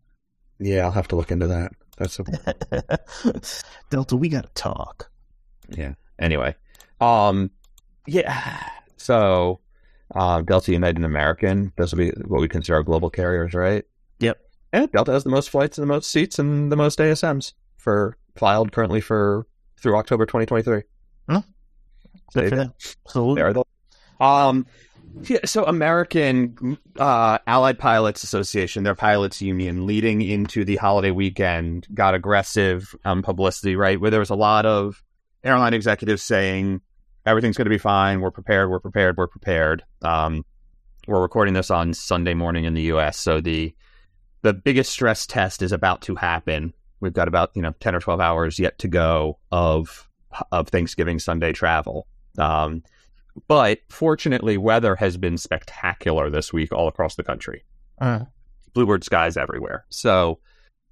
Yeah, 0.60 0.84
I'll 0.84 0.92
have 0.92 1.08
to 1.08 1.16
look 1.16 1.32
into 1.32 1.48
that. 1.48 1.72
That's 1.96 2.20
a, 2.20 3.42
Delta, 3.90 4.18
we 4.18 4.28
got 4.28 4.44
to 4.44 4.62
talk. 4.62 5.10
yeah. 5.70 5.94
Anyway, 6.20 6.54
um, 7.00 7.50
yeah. 8.08 8.70
So, 8.98 9.62
uh, 10.14 10.42
Delta 10.42 10.74
United 10.74 10.98
and 10.98 11.06
American. 11.06 11.72
Those 11.78 11.94
would 11.94 12.00
be 12.00 12.22
what 12.28 12.42
we 12.42 12.50
consider 12.50 12.76
our 12.76 12.84
global 12.84 13.10
carriers, 13.10 13.54
right? 13.54 13.86
Yep. 14.20 14.38
And 14.74 14.92
Delta 14.92 15.14
has 15.14 15.24
the 15.24 15.30
most 15.30 15.50
flights 15.50 15.78
and 15.78 15.84
the 15.84 15.94
most 15.94 16.12
seats 16.12 16.40
and 16.40 16.70
the 16.72 16.76
most 16.76 17.00
ASMs 17.00 17.54
for 17.78 18.18
filed 18.36 18.74
currently 18.74 19.00
for 19.00 19.48
through 19.78 19.96
October 19.96 20.26
2023. 20.26 20.84
Good 22.34 22.46
They- 22.46 22.50
for 22.50 22.56
them. 22.56 22.74
So 23.08 23.36
they 23.36 23.42
are 23.42 23.54
the- 23.54 23.64
um, 24.24 24.66
yeah, 25.24 25.40
so 25.46 25.66
American 25.66 26.78
uh, 26.98 27.40
Allied 27.46 27.80
Pilots 27.80 28.24
Association, 28.24 28.84
their 28.84 28.96
pilots 28.96 29.42
union, 29.42 29.86
leading 29.86 30.22
into 30.22 30.64
the 30.64 30.78
holiday 30.78 31.12
weekend, 31.12 31.88
got 31.94 32.14
aggressive 32.14 32.96
um, 33.04 33.22
publicity, 33.22 33.76
right? 33.76 34.00
Where 34.00 34.12
there 34.12 34.20
was 34.22 34.30
a 34.30 34.36
lot 34.36 34.66
of 34.66 35.04
airline 35.44 35.74
executives 35.74 36.22
saying 36.22 36.82
everything's 37.26 37.58
going 37.58 37.66
to 37.66 37.70
be 37.72 37.78
fine, 37.78 38.22
we're 38.22 38.32
prepared, 38.32 38.70
we're 38.70 38.80
prepared, 38.80 39.18
we're 39.18 39.28
prepared. 39.28 39.84
Um, 40.02 40.46
we're 41.08 41.22
recording 41.22 41.56
this 41.56 41.72
on 41.72 41.94
Sunday 41.94 42.34
morning 42.34 42.66
in 42.66 42.74
the 42.74 42.84
U.S., 42.84 43.18
so 43.18 43.42
the 43.42 43.74
the 44.44 44.54
biggest 44.54 44.92
stress 44.92 45.28
test 45.28 45.62
is 45.62 45.72
about 45.72 46.02
to 46.04 46.16
happen. 46.16 46.74
We've 47.00 47.14
got 47.14 47.28
about 47.28 47.52
you 47.56 47.62
know 47.62 47.74
ten 47.80 47.96
or 47.96 48.00
twelve 48.00 48.20
hours 48.22 48.60
yet 48.60 48.78
to 48.80 48.88
go 48.88 49.40
of 49.52 50.08
of 50.52 50.70
Thanksgiving 50.70 51.20
Sunday 51.20 51.52
travel. 51.52 52.08
Um, 52.38 52.84
but 53.48 53.80
fortunately, 53.90 54.58
weather 54.58 54.96
has 54.96 55.18
been 55.18 55.38
spectacular 55.38 56.30
this 56.30 56.52
week 56.52 56.72
all 56.72 56.88
across 56.88 57.16
the 57.16 57.24
country. 57.24 57.64
uh, 58.00 58.26
Bluebird 58.74 59.04
skies 59.04 59.36
everywhere. 59.36 59.86
So 59.90 60.40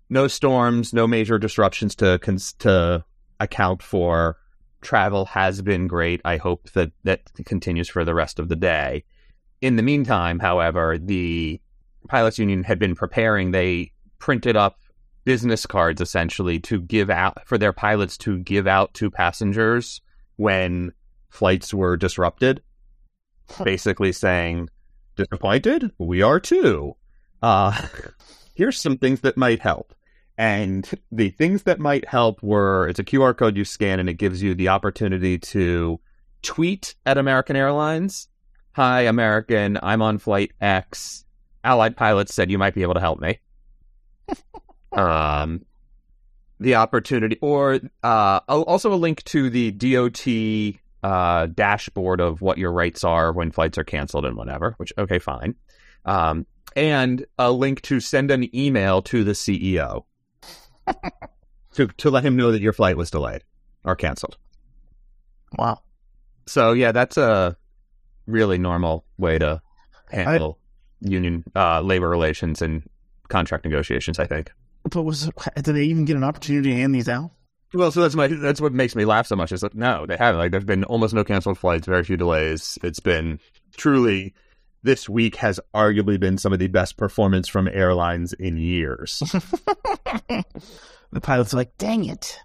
no 0.10 0.28
storms, 0.28 0.94
no 0.94 1.08
major 1.08 1.38
disruptions 1.38 1.96
to 1.96 2.20
cons- 2.20 2.54
to 2.60 3.06
account 3.40 3.82
for. 3.82 4.38
Travel 4.82 5.26
has 5.26 5.62
been 5.62 5.88
great. 5.88 6.22
I 6.26 6.38
hope 6.38 6.70
that 6.72 6.92
that 7.04 7.22
continues 7.46 7.90
for 7.90 8.04
the 8.06 8.14
rest 8.14 8.40
of 8.40 8.50
the 8.50 8.56
day. 8.56 9.04
In 9.62 9.76
the 9.76 9.84
meantime, 9.84 10.40
however, 10.40 10.98
the 10.98 11.60
pilots 12.08 12.40
union 12.40 12.64
had 12.64 12.80
been 12.80 12.96
preparing. 12.96 13.52
They 13.52 13.92
printed 14.20 14.56
up 14.56 14.80
business 15.26 15.66
cards 15.66 16.02
essentially 16.02 16.60
to 16.60 16.82
give 16.82 17.10
out 17.10 17.46
for 17.46 17.58
their 17.58 17.74
pilots 17.74 18.18
to 18.18 18.40
give 18.40 18.68
out 18.68 18.94
to 18.96 19.12
passengers 19.12 20.02
when 20.38 20.92
flights 21.30 21.74
were 21.74 21.98
disrupted. 21.98 22.62
Basically 23.64 24.12
saying, 24.12 24.70
disappointed? 25.16 25.92
We 25.98 26.22
are 26.22 26.40
too. 26.40 26.96
Uh, 27.42 27.88
here's 28.56 28.80
some 28.80 28.98
things 28.98 29.22
that 29.22 29.38
might 29.38 29.60
help. 29.60 29.94
And 30.38 30.90
the 31.12 31.32
things 31.32 31.64
that 31.64 31.80
might 31.80 32.08
help 32.08 32.42
were 32.42 32.88
it's 32.88 33.00
a 33.00 33.04
QR 33.04 33.36
code 33.36 33.58
you 33.58 33.66
scan 33.66 34.00
and 34.00 34.10
it 34.10 34.14
gives 34.14 34.42
you 34.42 34.56
the 34.56 34.70
opportunity 34.70 35.38
to 35.38 36.00
tweet 36.42 36.96
at 37.06 37.18
American 37.18 37.56
Airlines. 37.56 38.30
Hi, 38.74 39.02
American. 39.02 39.78
I'm 39.84 40.02
on 40.02 40.18
flight 40.18 40.54
X. 40.62 41.26
Allied 41.64 41.98
pilots 41.98 42.34
said 42.34 42.50
you 42.50 42.58
might 42.58 42.74
be 42.74 42.84
able 42.84 42.94
to 42.94 43.02
help 43.02 43.20
me. 43.20 43.40
um, 44.94 45.66
the 46.60 46.76
opportunity, 46.76 47.38
or 47.42 47.82
uh, 48.04 48.40
also 48.48 48.94
a 48.94 48.96
link 48.96 49.24
to 49.26 49.50
the 49.50 49.72
DOT 49.72 50.80
uh, 51.04 51.48
dashboard 51.48 52.20
of 52.20 52.42
what 52.42 52.58
your 52.58 52.72
rates 52.72 53.04
are 53.04 53.32
when 53.32 53.52
flights 53.52 53.78
are 53.78 53.84
canceled 53.84 54.26
and 54.26 54.36
whatever. 54.36 54.74
Which 54.78 54.94
okay, 54.98 55.20
fine. 55.20 55.56
Um, 56.06 56.46
and 56.76 57.26
a 57.38 57.52
link 57.52 57.82
to 57.84 58.00
send 58.00 58.32
an 58.32 58.54
email 58.56 59.02
to 59.04 59.24
the 59.24 59.32
CEO 59.32 60.04
to 61.74 61.88
to 61.88 62.10
let 62.10 62.24
him 62.24 62.36
know 62.36 62.52
that 62.52 62.62
your 62.62 62.74
flight 62.74 62.98
was 62.98 63.12
delayed 63.12 63.44
or 63.84 63.96
canceled. 63.96 64.38
wow. 65.58 65.80
So 66.48 66.74
yeah, 66.74 66.92
that's 66.92 67.18
a 67.18 67.56
really 68.26 68.58
normal 68.58 69.06
way 69.18 69.38
to 69.38 69.62
handle 70.12 70.60
union 71.02 71.44
uh, 71.56 71.82
labor 71.82 72.10
relations 72.10 72.62
and 72.62 72.84
contract 73.28 73.66
negotiations. 73.66 74.20
I 74.20 74.26
think. 74.26 74.52
But 74.84 75.04
was 75.04 75.30
did 75.56 75.64
they 75.64 75.84
even 75.84 76.06
get 76.06 76.18
an 76.18 76.24
opportunity 76.24 76.70
to 76.70 76.76
hand 76.76 76.96
these 76.96 77.10
out? 77.10 77.32
Well, 77.74 77.92
so 77.92 78.02
that's 78.02 78.16
my 78.16 78.28
that's 78.28 78.62
what 78.62 78.74
makes 78.74 78.96
me 78.96 79.06
laugh 79.06 79.28
so 79.28 79.36
much. 79.36 79.52
Is 79.52 79.64
like 79.64 79.76
no, 79.76 80.06
they 80.06 80.18
haven't. 80.18 80.40
Like, 80.40 80.52
there's 80.52 80.64
been 80.64 80.84
almost 80.86 81.14
no 81.14 81.24
canceled 81.24 81.58
flights, 81.58 81.86
very 81.86 82.04
few 82.04 82.18
delays. 82.18 82.78
It's 82.84 83.00
been 83.00 83.40
truly 83.78 84.34
this 84.82 85.10
week 85.10 85.36
has 85.36 85.60
arguably 85.76 86.20
been 86.20 86.38
some 86.38 86.54
of 86.54 86.60
the 86.60 86.68
best 86.68 86.98
performance 86.98 87.48
from 87.48 87.68
airlines 87.68 88.34
in 88.34 88.58
years. 88.58 89.22
The 91.12 91.22
pilots 91.22 91.54
are 91.54 91.58
like, 91.58 91.76
dang 91.78 92.06
it. 92.06 92.40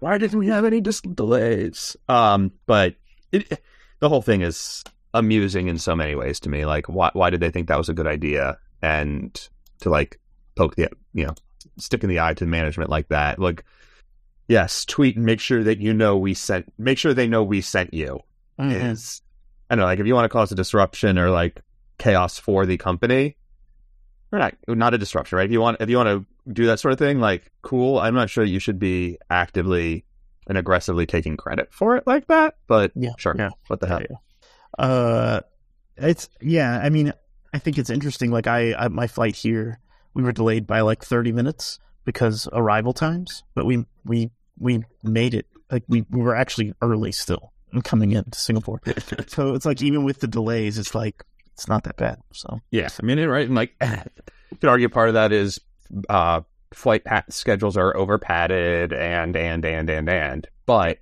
Why 0.00 0.18
didn't 0.18 0.38
we 0.38 0.48
have 0.48 0.64
any 0.64 0.80
dis- 0.80 1.00
delays? 1.00 1.96
Um, 2.08 2.52
but 2.66 2.94
it, 3.30 3.60
the 4.00 4.08
whole 4.08 4.22
thing 4.22 4.42
is 4.42 4.84
amusing 5.14 5.68
in 5.68 5.78
so 5.78 5.96
many 5.96 6.14
ways 6.14 6.38
to 6.40 6.48
me. 6.48 6.66
Like, 6.66 6.86
why 6.88 7.10
why 7.14 7.30
did 7.30 7.40
they 7.40 7.50
think 7.50 7.68
that 7.68 7.78
was 7.78 7.88
a 7.88 7.94
good 7.94 8.06
idea? 8.06 8.58
And 8.82 9.48
to 9.80 9.90
like 9.90 10.20
poke 10.56 10.76
the 10.76 10.88
you 11.14 11.26
know 11.26 11.34
stick 11.78 12.02
in 12.02 12.10
the 12.10 12.20
eye 12.20 12.34
to 12.34 12.46
management 12.46 12.90
like 12.90 13.08
that, 13.08 13.38
like 13.38 13.64
yes, 14.52 14.84
tweet 14.84 15.16
and 15.16 15.24
make 15.24 15.40
sure 15.40 15.62
that 15.64 15.78
you 15.78 15.92
know 15.94 16.16
we 16.16 16.34
sent. 16.34 16.72
Make 16.78 16.98
sure 16.98 17.14
they 17.14 17.26
know 17.26 17.42
we 17.42 17.60
sent 17.60 17.92
you. 17.94 18.20
Mhm. 18.58 18.92
Is 18.92 19.22
I 19.70 19.74
don't 19.74 19.80
know, 19.80 19.86
like 19.86 19.98
if 20.00 20.06
you 20.06 20.14
want 20.14 20.26
to 20.26 20.28
cause 20.28 20.52
a 20.52 20.54
disruption 20.54 21.18
or 21.18 21.30
like 21.30 21.60
chaos 21.98 22.38
for 22.38 22.66
the 22.66 22.76
company, 22.76 23.36
or 24.30 24.38
not 24.38 24.54
not 24.68 24.94
a 24.94 24.98
disruption, 24.98 25.36
right? 25.38 25.46
If 25.46 25.52
you 25.52 25.60
want 25.60 25.80
if 25.80 25.88
you 25.88 25.96
want 25.96 26.08
to 26.08 26.52
do 26.52 26.66
that 26.66 26.80
sort 26.80 26.92
of 26.92 26.98
thing, 26.98 27.18
like 27.20 27.50
cool. 27.62 27.98
I'm 27.98 28.14
not 28.14 28.28
sure 28.30 28.44
you 28.44 28.58
should 28.58 28.78
be 28.78 29.18
actively 29.30 30.04
and 30.48 30.58
aggressively 30.58 31.06
taking 31.06 31.36
credit 31.36 31.68
for 31.72 31.96
it 31.96 32.04
like 32.06 32.26
that, 32.26 32.56
but 32.66 32.90
Yeah, 32.96 33.12
sure. 33.16 33.34
yeah. 33.38 33.50
What 33.68 33.80
the 33.80 33.86
hell? 33.86 34.02
Uh, 34.78 35.40
it's 35.96 36.28
yeah. 36.40 36.80
I 36.82 36.90
mean, 36.90 37.12
I 37.54 37.58
think 37.58 37.78
it's 37.78 37.90
interesting. 37.90 38.30
Like 38.30 38.46
I, 38.46 38.74
I, 38.74 38.88
my 38.88 39.06
flight 39.06 39.36
here, 39.36 39.78
we 40.14 40.22
were 40.22 40.32
delayed 40.32 40.66
by 40.66 40.80
like 40.80 41.04
thirty 41.04 41.32
minutes 41.32 41.78
because 42.04 42.48
arrival 42.52 42.92
times, 42.92 43.44
but 43.54 43.64
we 43.66 43.86
we 44.04 44.30
we 44.58 44.84
made 45.02 45.34
it. 45.34 45.46
Like 45.70 45.84
we, 45.88 46.04
we 46.10 46.20
were 46.20 46.36
actually 46.36 46.74
early 46.82 47.12
still 47.12 47.52
coming 47.84 48.12
in 48.12 48.24
to 48.24 48.38
Singapore. 48.38 48.80
so 49.26 49.54
it's 49.54 49.64
like 49.64 49.80
even 49.82 50.04
with 50.04 50.20
the 50.20 50.26
delays, 50.26 50.78
it's 50.78 50.94
like 50.94 51.24
it's 51.54 51.68
not 51.68 51.84
that 51.84 51.96
bad. 51.96 52.18
So 52.32 52.60
Yeah, 52.70 52.88
I 53.00 53.02
mean, 53.04 53.18
right, 53.20 53.46
and 53.46 53.54
like 53.54 53.74
you 53.80 54.56
could 54.60 54.68
argue 54.68 54.88
part 54.88 55.08
of 55.08 55.14
that 55.14 55.32
is 55.32 55.60
uh, 56.08 56.42
flight 56.72 57.04
pat- 57.04 57.32
schedules 57.32 57.76
are 57.76 57.96
over 57.96 58.18
padded 58.18 58.92
and 58.92 59.36
and 59.36 59.64
and 59.64 59.88
and 59.88 60.08
and, 60.08 60.48
but 60.66 60.98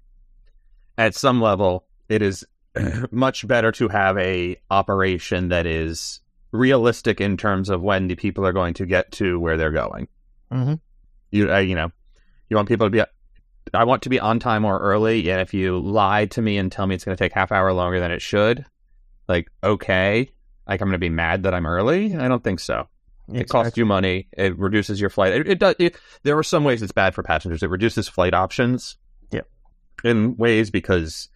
at 0.99 1.15
some 1.15 1.41
level, 1.41 1.87
it 2.09 2.23
is 2.23 2.45
much 3.11 3.47
better 3.49 3.73
to 3.73 3.89
have 3.89 4.17
a 4.19 4.57
operation 4.71 5.49
that 5.49 5.67
is 5.67 6.21
realistic 6.53 7.21
in 7.21 7.37
terms 7.37 7.71
of 7.71 7.81
when 7.81 8.09
the 8.09 8.17
people 8.17 8.45
are 8.47 8.53
going 8.53 8.75
to 8.75 8.87
get 8.87 9.11
to 9.13 9.39
where 9.41 9.57
they're 9.57 9.71
going. 9.71 10.09
Mhm. 10.53 10.81
You 11.31 11.53
uh, 11.53 11.59
you 11.59 11.75
know, 11.75 11.91
you 12.49 12.57
want 12.57 12.69
people 12.69 12.87
to 12.87 12.91
be. 12.91 13.03
I 13.75 13.85
want 13.85 14.03
to 14.03 14.09
be 14.09 14.19
on 14.19 14.41
time 14.41 14.65
or 14.65 14.79
early, 14.79 15.31
and 15.31 15.41
if 15.41 15.55
you 15.55 15.79
lie 15.79 16.27
to 16.27 16.43
me 16.43 16.59
and 16.59 16.73
tell 16.73 16.87
me 16.87 16.95
it's 16.95 17.05
going 17.05 17.17
to 17.17 17.23
take 17.23 17.33
half 17.33 17.53
hour 17.53 17.73
longer 17.73 18.01
than 18.01 18.11
it 18.11 18.23
should, 18.23 18.65
like 19.29 19.49
okay, 19.63 20.31
like 20.67 20.81
I'm 20.81 20.89
going 20.89 20.93
to 20.93 20.99
be 20.99 21.09
mad 21.09 21.45
that 21.45 21.55
I'm 21.55 21.67
early. 21.67 22.15
I 22.17 22.29
don't 22.29 22.43
think 22.43 22.61
so. 22.61 22.89
It 23.33 23.49
costs 23.49 23.79
you 23.79 23.87
money. 23.87 24.27
It 24.33 24.59
reduces 24.59 25.01
your 25.01 25.09
flight. 25.09 25.33
It, 25.33 25.47
it 25.47 25.59
does. 25.61 25.77
It, 25.79 25.97
there 26.25 26.37
are 26.37 26.43
some 26.43 26.65
ways 26.65 26.83
it's 26.83 26.91
bad 26.91 27.15
for 27.15 27.23
passengers. 27.23 27.63
It 27.63 27.71
reduces 27.71 28.09
flight 28.09 28.35
options. 28.35 28.97
Yeah. 29.31 29.43
In 30.03 30.37
ways 30.37 30.73
because 30.73 31.29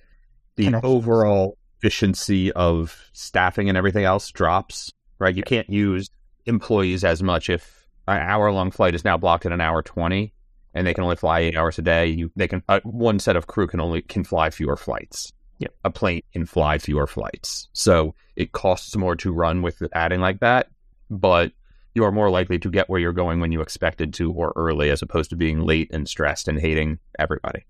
the 0.57 0.65
Connections. 0.65 0.93
overall 0.93 1.57
efficiency 1.79 2.51
of 2.51 3.09
staffing 3.13 3.69
and 3.69 3.79
everything 3.79 4.05
else 4.05 4.33
drops. 4.33 4.93
Right. 5.21 5.37
You 5.37 5.45
can't 5.45 5.71
use 5.71 6.11
employees 6.47 7.05
as 7.05 7.23
much 7.23 7.49
if 7.49 7.87
an 8.09 8.19
hour 8.19 8.51
long 8.51 8.73
flight 8.73 8.97
is 8.97 9.05
now 9.05 9.17
blocked 9.17 9.47
at 9.47 9.53
an 9.53 9.61
hour 9.61 9.81
twenty, 9.81 10.34
and 10.75 10.87
they 10.87 10.93
can 10.93 11.05
only 11.05 11.17
fly 11.17 11.41
eight 11.41 11.57
hours 11.57 11.79
a 11.79 11.83
day. 11.83 12.07
You 12.07 12.31
they 12.37 12.49
can 12.49 12.63
uh, 12.69 12.81
one 12.83 13.19
set 13.19 13.37
of 13.37 13.47
crew 13.47 13.67
can 13.67 13.81
only 13.81 14.03
can 14.03 14.25
fly 14.25 14.51
fewer 14.51 14.77
flights. 14.77 15.33
Yep. 15.61 15.75
A 15.85 15.91
plane 15.91 16.23
can 16.33 16.47
fly 16.47 16.79
fewer 16.79 17.07
flights, 17.07 17.69
so 17.73 18.15
it 18.37 18.53
costs 18.53 18.97
more 18.97 19.17
to 19.17 19.33
run 19.33 19.63
with 19.63 19.83
adding 19.93 20.21
like 20.21 20.41
that. 20.41 20.69
But 21.11 21.53
you 21.95 22.05
are 22.05 22.11
more 22.11 22.29
likely 22.29 22.59
to 22.59 22.71
get 22.71 22.91
where 22.91 22.99
you're 22.99 23.13
going 23.13 23.39
when 23.39 23.53
you 23.53 23.61
expected 23.61 24.13
to 24.15 24.33
or 24.33 24.53
early 24.57 24.91
as 24.91 25.01
opposed 25.01 25.31
to 25.31 25.37
being 25.37 25.61
late 25.61 25.93
and 25.93 26.09
stressed 26.09 26.49
and 26.49 26.59
hating 26.59 26.99
everybody. 27.21 27.65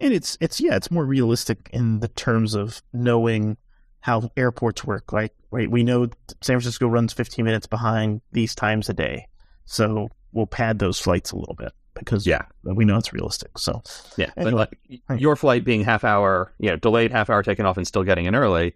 and 0.00 0.12
it's 0.12 0.38
it's 0.40 0.60
yeah, 0.60 0.76
it's 0.76 0.92
more 0.92 1.04
realistic 1.04 1.68
in 1.72 2.00
the 2.00 2.08
terms 2.08 2.54
of 2.54 2.80
knowing 2.92 3.56
how 3.98 4.30
airports 4.36 4.84
work. 4.84 5.12
Like, 5.12 5.34
right, 5.50 5.70
we 5.70 5.82
know 5.82 6.04
San 6.40 6.60
Francisco 6.60 6.86
runs 6.86 7.12
15 7.12 7.44
minutes 7.44 7.66
behind 7.66 8.20
these 8.30 8.54
times 8.54 8.88
a 8.88 8.94
day, 8.94 9.26
so 9.64 10.08
we'll 10.30 10.46
pad 10.46 10.78
those 10.78 11.00
flights 11.00 11.32
a 11.32 11.36
little 11.36 11.54
bit 11.54 11.72
because 11.94 12.26
Yeah. 12.26 12.42
we 12.62 12.84
know 12.84 12.96
it's 12.98 13.12
realistic. 13.12 13.56
So 13.58 13.82
Yeah. 14.16 14.30
Anyway. 14.36 14.52
But 14.52 15.00
like 15.10 15.20
your 15.20 15.36
flight 15.36 15.64
being 15.64 15.84
half 15.84 16.04
hour, 16.04 16.52
you 16.58 16.70
know, 16.70 16.76
delayed 16.76 17.10
half 17.12 17.30
hour 17.30 17.42
taking 17.42 17.64
off 17.66 17.76
and 17.76 17.86
still 17.86 18.02
getting 18.04 18.26
in 18.26 18.34
early, 18.34 18.74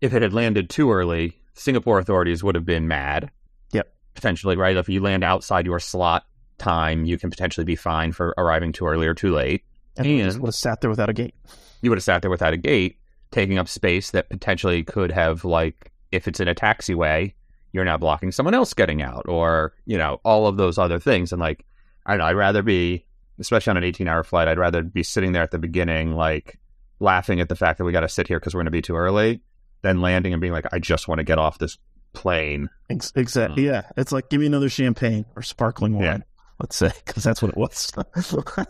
if 0.00 0.14
it 0.14 0.22
had 0.22 0.32
landed 0.32 0.70
too 0.70 0.90
early, 0.92 1.36
Singapore 1.54 1.98
authorities 1.98 2.42
would 2.42 2.54
have 2.54 2.64
been 2.64 2.88
mad. 2.88 3.30
Yep. 3.72 3.92
Potentially, 4.14 4.56
right? 4.56 4.76
If 4.76 4.88
you 4.88 5.00
land 5.00 5.22
outside 5.24 5.66
your 5.66 5.78
slot 5.80 6.24
time, 6.58 7.04
you 7.04 7.18
can 7.18 7.30
potentially 7.30 7.64
be 7.64 7.76
fined 7.76 8.14
for 8.16 8.34
arriving 8.38 8.72
too 8.72 8.86
early 8.86 9.06
or 9.06 9.14
too 9.14 9.32
late. 9.34 9.64
and 9.98 10.06
And- 10.06 10.40
would 10.40 10.48
have 10.48 10.54
sat 10.54 10.80
there 10.80 10.88
without 10.88 11.10
a 11.10 11.12
gate. 11.12 11.34
you 11.82 11.90
would 11.90 11.98
have 11.98 12.04
sat 12.04 12.22
there 12.22 12.30
without 12.30 12.54
a 12.54 12.56
gate, 12.56 12.96
taking 13.30 13.58
up 13.58 13.68
space 13.68 14.10
that 14.12 14.30
potentially 14.30 14.82
could 14.84 15.10
have, 15.10 15.44
like, 15.44 15.90
if 16.12 16.26
it's 16.28 16.40
in 16.40 16.48
a 16.48 16.54
taxiway, 16.54 17.34
you're 17.72 17.84
now 17.84 17.96
blocking 17.98 18.30
someone 18.32 18.54
else 18.54 18.72
getting 18.72 19.02
out, 19.02 19.24
or 19.28 19.74
you 19.84 19.98
know, 19.98 20.20
all 20.24 20.46
of 20.46 20.56
those 20.56 20.78
other 20.78 20.98
things. 20.98 21.30
And 21.32 21.40
like, 21.40 21.64
I 22.06 22.12
don't 22.12 22.18
know, 22.18 22.24
I'd 22.24 22.36
rather 22.36 22.62
be, 22.62 23.04
especially 23.38 23.70
on 23.72 23.76
an 23.76 23.84
18 23.84 24.08
hour 24.08 24.24
flight, 24.24 24.48
I'd 24.48 24.58
rather 24.58 24.82
be 24.82 25.02
sitting 25.02 25.32
there 25.32 25.42
at 25.42 25.50
the 25.50 25.58
beginning, 25.58 26.14
like, 26.14 26.58
laughing 27.00 27.40
at 27.40 27.48
the 27.48 27.56
fact 27.56 27.78
that 27.78 27.84
we 27.84 27.92
got 27.92 28.00
to 28.00 28.08
sit 28.08 28.28
here 28.28 28.38
because 28.38 28.54
we're 28.54 28.60
going 28.60 28.66
to 28.66 28.70
be 28.72 28.82
too 28.82 28.96
early, 28.96 29.40
than 29.82 30.00
landing 30.00 30.32
and 30.32 30.40
being 30.40 30.52
like, 30.52 30.66
I 30.72 30.78
just 30.78 31.08
want 31.08 31.18
to 31.18 31.24
get 31.24 31.38
off 31.38 31.58
this 31.58 31.78
plane. 32.12 32.68
Ex- 32.88 33.12
exactly. 33.14 33.66
Yeah, 33.66 33.82
it's 33.96 34.12
like 34.12 34.30
give 34.30 34.40
me 34.40 34.46
another 34.46 34.68
champagne 34.68 35.24
or 35.36 35.42
sparkling 35.42 35.94
wine. 35.94 36.04
Yeah. 36.04 36.18
Let's 36.60 36.76
say 36.76 36.92
because 37.04 37.24
that's 37.24 37.42
what 37.42 37.50
it 37.50 37.56
was. 37.56 37.92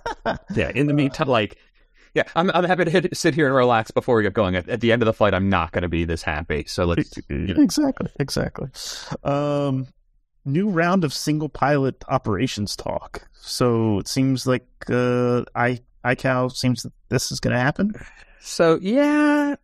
Yeah. 0.54 0.70
In 0.74 0.86
the 0.86 0.94
meantime, 0.94 1.28
like. 1.28 1.58
Yeah, 2.14 2.24
I'm 2.36 2.50
I'm 2.50 2.64
happy 2.64 2.84
to 2.84 2.90
hit, 2.90 3.16
sit 3.16 3.34
here 3.34 3.46
and 3.46 3.56
relax 3.56 3.90
before 3.90 4.16
we 4.16 4.22
get 4.22 4.34
going. 4.34 4.54
At, 4.54 4.68
at 4.68 4.82
the 4.82 4.92
end 4.92 5.00
of 5.00 5.06
the 5.06 5.14
flight, 5.14 5.32
I'm 5.32 5.48
not 5.48 5.72
going 5.72 5.80
to 5.80 5.88
be 5.88 6.04
this 6.04 6.22
happy. 6.22 6.64
So 6.66 6.84
let's 6.84 7.16
exactly, 7.30 8.10
exactly. 8.20 8.68
Um, 9.24 9.86
new 10.44 10.68
round 10.68 11.04
of 11.04 11.12
single 11.12 11.48
pilot 11.48 12.02
operations 12.08 12.76
talk. 12.76 13.28
So 13.32 13.98
it 13.98 14.08
seems 14.08 14.46
like 14.46 14.66
uh, 14.88 15.44
I 15.54 15.80
ICAO 16.04 16.54
seems 16.54 16.82
that 16.82 16.92
this 17.08 17.30
is 17.30 17.40
going 17.40 17.54
to 17.54 17.60
happen. 17.60 17.92
So 18.40 18.78
yeah, 18.82 19.54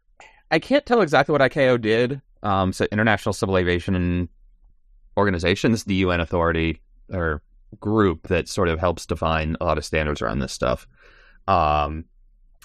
I 0.50 0.58
can't 0.58 0.86
tell 0.86 1.00
exactly 1.00 1.32
what 1.32 1.40
ICAO 1.40 1.80
did. 1.80 2.20
Um, 2.42 2.72
so 2.72 2.86
International 2.92 3.32
Civil 3.32 3.58
Aviation 3.58 4.28
Organization, 5.16 5.72
is 5.72 5.84
the 5.84 5.96
UN 5.96 6.20
authority 6.20 6.80
or 7.12 7.42
group 7.80 8.28
that 8.28 8.48
sort 8.48 8.68
of 8.68 8.78
helps 8.78 9.04
define 9.04 9.56
a 9.60 9.64
lot 9.64 9.78
of 9.78 9.84
standards 9.84 10.22
around 10.22 10.38
this 10.38 10.52
stuff. 10.52 10.86
Um, 11.48 12.04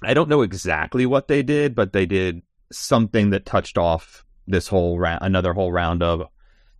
I 0.03 0.13
don't 0.13 0.29
know 0.29 0.41
exactly 0.41 1.05
what 1.05 1.27
they 1.27 1.41
did, 1.41 1.73
but 1.73 1.93
they 1.93 2.05
did 2.05 2.41
something 2.71 3.31
that 3.31 3.45
touched 3.45 3.77
off 3.77 4.23
this 4.47 4.67
whole 4.67 4.99
round, 4.99 5.19
another 5.23 5.53
whole 5.53 5.71
round 5.71 6.03
of 6.03 6.27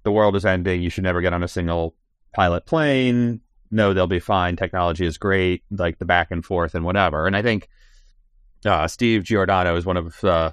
the 0.04 0.12
world 0.12 0.36
is 0.36 0.46
ending. 0.46 0.82
You 0.82 0.90
should 0.90 1.04
never 1.04 1.22
get 1.22 1.34
on 1.34 1.44
a 1.44 1.48
single 1.48 1.96
pilot 2.34 2.66
plane. 2.66 3.42
No, 3.72 3.94
they'll 3.94 4.08
be 4.08 4.20
fine. 4.20 4.56
Technology 4.56 5.06
is 5.06 5.18
great. 5.18 5.64
Like 5.72 5.98
the 6.00 6.06
back 6.06 6.30
and 6.32 6.46
forth 6.46 6.76
and 6.76 6.86
whatever. 6.86 7.26
And 7.26 7.36
I 7.36 7.42
think 7.42 7.68
uh, 8.66 8.88
Steve 8.88 9.24
Giordano 9.24 9.76
is 9.76 9.86
one 9.86 9.98
of 9.98 10.24
uh, 10.24 10.52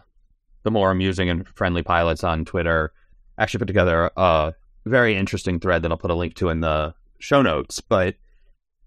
the 0.63 0.71
more 0.71 0.91
amusing 0.91 1.29
and 1.29 1.47
friendly 1.49 1.83
pilots 1.83 2.25
on 2.25 2.45
Twitter. 2.45 2.93
Actually, 3.39 3.59
put 3.59 3.67
together 3.67 4.11
a 4.17 4.55
very 4.87 5.17
interesting 5.17 5.61
thread 5.61 5.83
that 5.83 5.91
I'll 5.91 5.99
put 5.99 6.11
a 6.11 6.15
link 6.15 6.35
to 6.37 6.49
in 6.49 6.61
the 6.61 6.95
show 7.19 7.43
notes. 7.43 7.81
But 7.81 8.17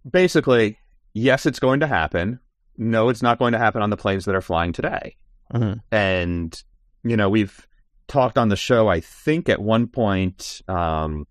basically, 0.10 0.78
yes, 1.14 1.46
it's 1.46 1.60
going 1.60 1.80
to 1.82 1.88
happen. 1.88 2.40
No, 2.78 3.10
it's 3.10 3.22
not 3.22 3.38
going 3.40 3.54
to 3.54 3.60
happen 3.60 3.82
on 3.82 3.90
the 3.92 3.98
planes 3.98 4.26
that 4.26 4.36
are 4.36 4.42
flying 4.42 4.74
today. 4.74 5.16
Mhm. 5.54 5.80
And 5.92 6.64
you 7.04 7.18
know, 7.18 7.30
we've 7.30 7.68
talked 8.08 8.38
on 8.38 8.50
the 8.50 8.56
show, 8.56 8.88
I 8.88 9.00
think, 9.00 9.50
at 9.50 9.62
one 9.62 9.88
point 9.88 10.62
um, 10.68 11.26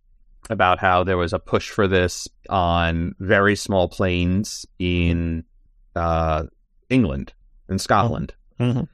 about 0.51 0.79
how 0.79 1.05
there 1.05 1.17
was 1.19 1.33
a 1.33 1.39
push 1.39 1.71
for 1.71 1.87
this 1.87 2.27
on 2.49 3.15
very 3.19 3.57
small 3.57 3.89
planes 3.89 4.67
in 4.79 5.45
uh, 5.95 6.45
England 6.89 7.33
and 7.69 7.81
Scotland 7.81 8.35
Mhm. 8.59 8.89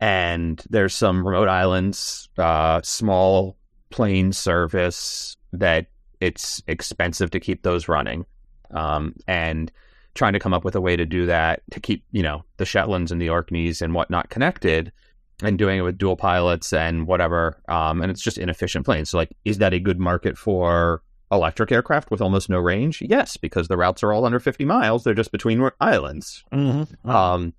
and 0.00 0.62
there's 0.70 0.94
some 0.94 1.26
remote 1.26 1.48
islands, 1.48 2.28
uh, 2.38 2.80
small 2.82 3.56
plane 3.90 4.32
service 4.32 5.36
that 5.52 5.86
it's 6.20 6.62
expensive 6.66 7.30
to 7.30 7.40
keep 7.40 7.62
those 7.62 7.88
running, 7.88 8.24
um, 8.72 9.14
and 9.26 9.72
trying 10.14 10.32
to 10.32 10.38
come 10.38 10.52
up 10.54 10.64
with 10.64 10.74
a 10.76 10.80
way 10.80 10.96
to 10.96 11.06
do 11.06 11.26
that 11.26 11.62
to 11.70 11.80
keep 11.80 12.04
you 12.12 12.22
know 12.22 12.44
the 12.58 12.64
Shetlands 12.64 13.10
and 13.10 13.20
the 13.20 13.28
Orkneys 13.30 13.80
and 13.82 13.94
whatnot 13.94 14.28
connected, 14.30 14.92
and 15.42 15.58
doing 15.58 15.78
it 15.78 15.82
with 15.82 15.98
dual 15.98 16.16
pilots 16.16 16.72
and 16.72 17.06
whatever, 17.06 17.60
um, 17.68 18.02
and 18.02 18.10
it's 18.10 18.22
just 18.22 18.38
inefficient 18.38 18.84
planes. 18.84 19.10
So 19.10 19.18
like, 19.18 19.30
is 19.44 19.58
that 19.58 19.72
a 19.74 19.78
good 19.80 19.98
market 19.98 20.36
for? 20.38 21.02
Electric 21.32 21.70
aircraft 21.70 22.10
with 22.10 22.20
almost 22.20 22.50
no 22.50 22.58
range? 22.58 23.00
Yes, 23.02 23.36
because 23.36 23.68
the 23.68 23.76
routes 23.76 24.02
are 24.02 24.12
all 24.12 24.24
under 24.24 24.40
50 24.40 24.64
miles. 24.64 25.04
They're 25.04 25.14
just 25.14 25.30
between 25.30 25.70
islands. 25.80 26.42
Mhm. 26.52 26.88
Um, 27.08 27.52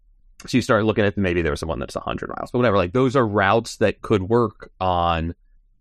so 0.45 0.57
you 0.57 0.61
start 0.61 0.83
looking 0.83 1.05
at 1.05 1.17
maybe 1.17 1.41
there's 1.41 1.63
one 1.63 1.79
that's 1.79 1.95
100 1.95 2.27
miles, 2.35 2.51
but 2.51 2.57
whatever. 2.57 2.75
Like 2.75 2.91
those 2.91 3.15
are 3.15 3.25
routes 3.25 3.77
that 3.77 4.01
could 4.01 4.23
work 4.23 4.71
on 4.81 5.33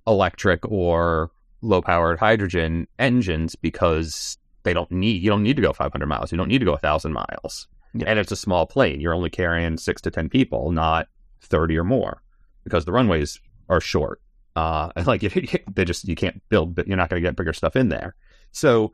electric 0.06 0.60
or 0.70 1.32
low 1.62 1.82
powered 1.82 2.20
hydrogen 2.20 2.86
engines 3.00 3.56
because 3.56 4.38
they 4.62 4.72
don't 4.72 4.92
need, 4.92 5.20
you 5.20 5.28
don't 5.28 5.42
need 5.42 5.56
to 5.56 5.62
go 5.62 5.72
500 5.72 6.06
miles. 6.06 6.30
You 6.30 6.38
don't 6.38 6.46
need 6.46 6.60
to 6.60 6.64
go 6.64 6.74
1,000 6.74 7.12
miles. 7.12 7.66
Yeah. 7.92 8.04
And 8.06 8.20
it's 8.20 8.30
a 8.30 8.36
small 8.36 8.66
plane. 8.66 9.00
You're 9.00 9.14
only 9.14 9.30
carrying 9.30 9.76
six 9.78 10.00
to 10.02 10.12
10 10.12 10.28
people, 10.28 10.70
not 10.70 11.08
30 11.42 11.78
or 11.78 11.84
more 11.84 12.22
because 12.64 12.84
the 12.84 12.92
runways 12.92 13.40
are 13.68 13.80
short. 13.80 14.20
Uh, 14.56 14.90
and 14.96 15.06
like 15.06 15.20
they 15.74 15.84
just, 15.84 16.08
you 16.08 16.16
can't 16.16 16.42
build, 16.48 16.74
but 16.74 16.86
you're 16.86 16.96
not 16.96 17.08
going 17.08 17.22
to 17.22 17.26
get 17.26 17.36
bigger 17.36 17.52
stuff 17.52 17.76
in 17.76 17.88
there. 17.88 18.14
So, 18.52 18.92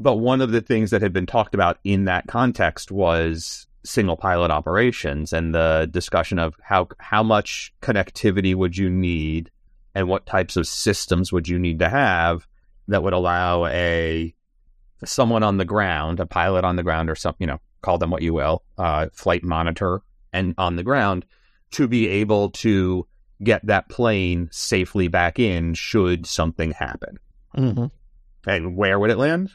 but 0.00 0.16
one 0.16 0.40
of 0.40 0.52
the 0.52 0.60
things 0.60 0.90
that 0.90 1.02
had 1.02 1.12
been 1.12 1.26
talked 1.26 1.54
about 1.54 1.78
in 1.82 2.04
that 2.04 2.26
context 2.28 2.92
was 2.92 3.66
single 3.84 4.16
pilot 4.16 4.50
operations 4.50 5.32
and 5.32 5.54
the 5.54 5.88
discussion 5.90 6.38
of 6.38 6.54
how 6.60 6.88
how 6.98 7.22
much 7.22 7.72
connectivity 7.80 8.54
would 8.54 8.76
you 8.76 8.90
need 8.90 9.50
and 9.94 10.08
what 10.08 10.26
types 10.26 10.56
of 10.56 10.66
systems 10.66 11.32
would 11.32 11.48
you 11.48 11.58
need 11.58 11.78
to 11.78 11.88
have 11.88 12.46
that 12.86 13.02
would 13.02 13.12
allow 13.12 13.66
a 13.66 14.32
someone 15.04 15.42
on 15.42 15.56
the 15.56 15.64
ground, 15.64 16.20
a 16.20 16.26
pilot 16.26 16.64
on 16.64 16.76
the 16.76 16.82
ground, 16.82 17.08
or 17.10 17.14
some 17.14 17.34
you 17.38 17.46
know 17.46 17.58
call 17.82 17.98
them 17.98 18.10
what 18.10 18.22
you 18.22 18.34
will, 18.34 18.62
uh, 18.76 19.06
flight 19.12 19.42
monitor 19.42 20.02
and 20.32 20.54
on 20.58 20.76
the 20.76 20.82
ground 20.82 21.24
to 21.72 21.88
be 21.88 22.08
able 22.08 22.50
to 22.50 23.06
get 23.42 23.64
that 23.66 23.88
plane 23.88 24.48
safely 24.50 25.08
back 25.08 25.38
in 25.38 25.74
should 25.74 26.26
something 26.26 26.72
happen. 26.72 27.18
Mm-hmm. 27.56 27.86
And 28.50 28.76
where 28.76 28.98
would 28.98 29.10
it 29.10 29.18
land? 29.18 29.50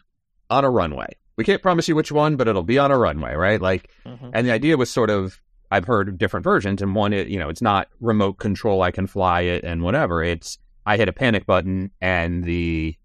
On 0.49 0.63
a 0.63 0.69
runway. 0.69 1.15
We 1.35 1.43
can't 1.43 1.61
promise 1.61 1.87
you 1.87 1.95
which 1.95 2.11
one, 2.11 2.35
but 2.35 2.47
it'll 2.47 2.63
be 2.63 2.77
on 2.77 2.91
a 2.91 2.97
runway, 2.97 3.33
right? 3.33 3.61
Like, 3.61 3.89
Mm-hmm. 4.05 4.29
and 4.33 4.47
the 4.47 4.51
idea 4.51 4.77
was 4.77 4.89
sort 4.89 5.09
of, 5.09 5.41
I've 5.71 5.85
heard 5.85 6.17
different 6.17 6.43
versions, 6.43 6.81
and 6.81 6.93
one, 6.93 7.13
it, 7.13 7.27
you 7.27 7.39
know, 7.39 7.49
it's 7.49 7.61
not 7.61 7.87
remote 7.99 8.33
control, 8.33 8.83
I 8.83 8.91
can 8.91 9.07
fly 9.07 9.41
it 9.41 9.63
and 9.63 9.81
whatever. 9.81 10.23
It's, 10.23 10.59
I 10.85 10.97
hit 10.97 11.09
a 11.09 11.13
panic 11.13 11.45
button 11.45 11.91
and 11.99 12.43
the, 12.43 12.95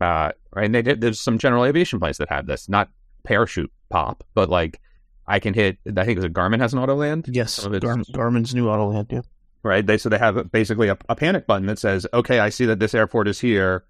uh, 0.00 0.32
and 0.56 0.74
they 0.74 0.82
did, 0.82 1.00
there's 1.00 1.20
some 1.20 1.38
general 1.38 1.64
aviation 1.64 2.00
planes 2.00 2.18
that 2.18 2.28
have 2.28 2.46
this, 2.46 2.68
not 2.68 2.90
parachute 3.22 3.70
pop, 3.90 4.24
but 4.34 4.48
like, 4.48 4.80
I 5.28 5.38
can 5.40 5.54
hit, 5.54 5.78
I 5.86 6.04
think 6.04 6.10
it 6.10 6.16
was 6.16 6.24
a 6.24 6.30
Garmin 6.30 6.60
has 6.60 6.72
an 6.72 6.78
auto 6.78 6.94
land 6.94 7.26
Yes, 7.28 7.64
Gar- 7.64 7.70
Garmin's 7.70 8.54
new 8.54 8.68
auto 8.68 8.90
land. 8.90 9.08
Yeah. 9.10 9.22
right? 9.62 9.84
They 9.84 9.98
so 9.98 10.08
they 10.08 10.18
have 10.18 10.52
basically 10.52 10.88
a, 10.88 10.96
a 11.08 11.16
panic 11.16 11.46
button 11.46 11.66
that 11.66 11.78
says, 11.78 12.06
"Okay, 12.14 12.38
I 12.38 12.48
see 12.50 12.66
that 12.66 12.78
this 12.78 12.94
airport 12.94 13.26
is 13.28 13.40
here, 13.40 13.84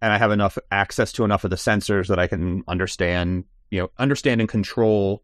and 0.00 0.12
I 0.12 0.18
have 0.18 0.32
enough 0.32 0.58
access 0.70 1.12
to 1.12 1.24
enough 1.24 1.44
of 1.44 1.50
the 1.50 1.56
sensors 1.56 2.08
that 2.08 2.18
I 2.18 2.26
can 2.26 2.64
understand, 2.66 3.44
you 3.70 3.80
know, 3.80 3.90
understand 3.98 4.40
and 4.40 4.48
control 4.50 5.22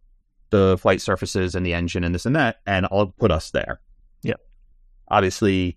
the 0.50 0.78
flight 0.78 1.00
surfaces 1.00 1.54
and 1.54 1.66
the 1.66 1.74
engine 1.74 2.04
and 2.04 2.14
this 2.14 2.24
and 2.24 2.36
that, 2.36 2.60
and 2.66 2.86
I'll 2.92 3.08
put 3.18 3.30
us 3.32 3.50
there." 3.50 3.80
Yeah, 4.22 4.34
Obviously, 5.08 5.76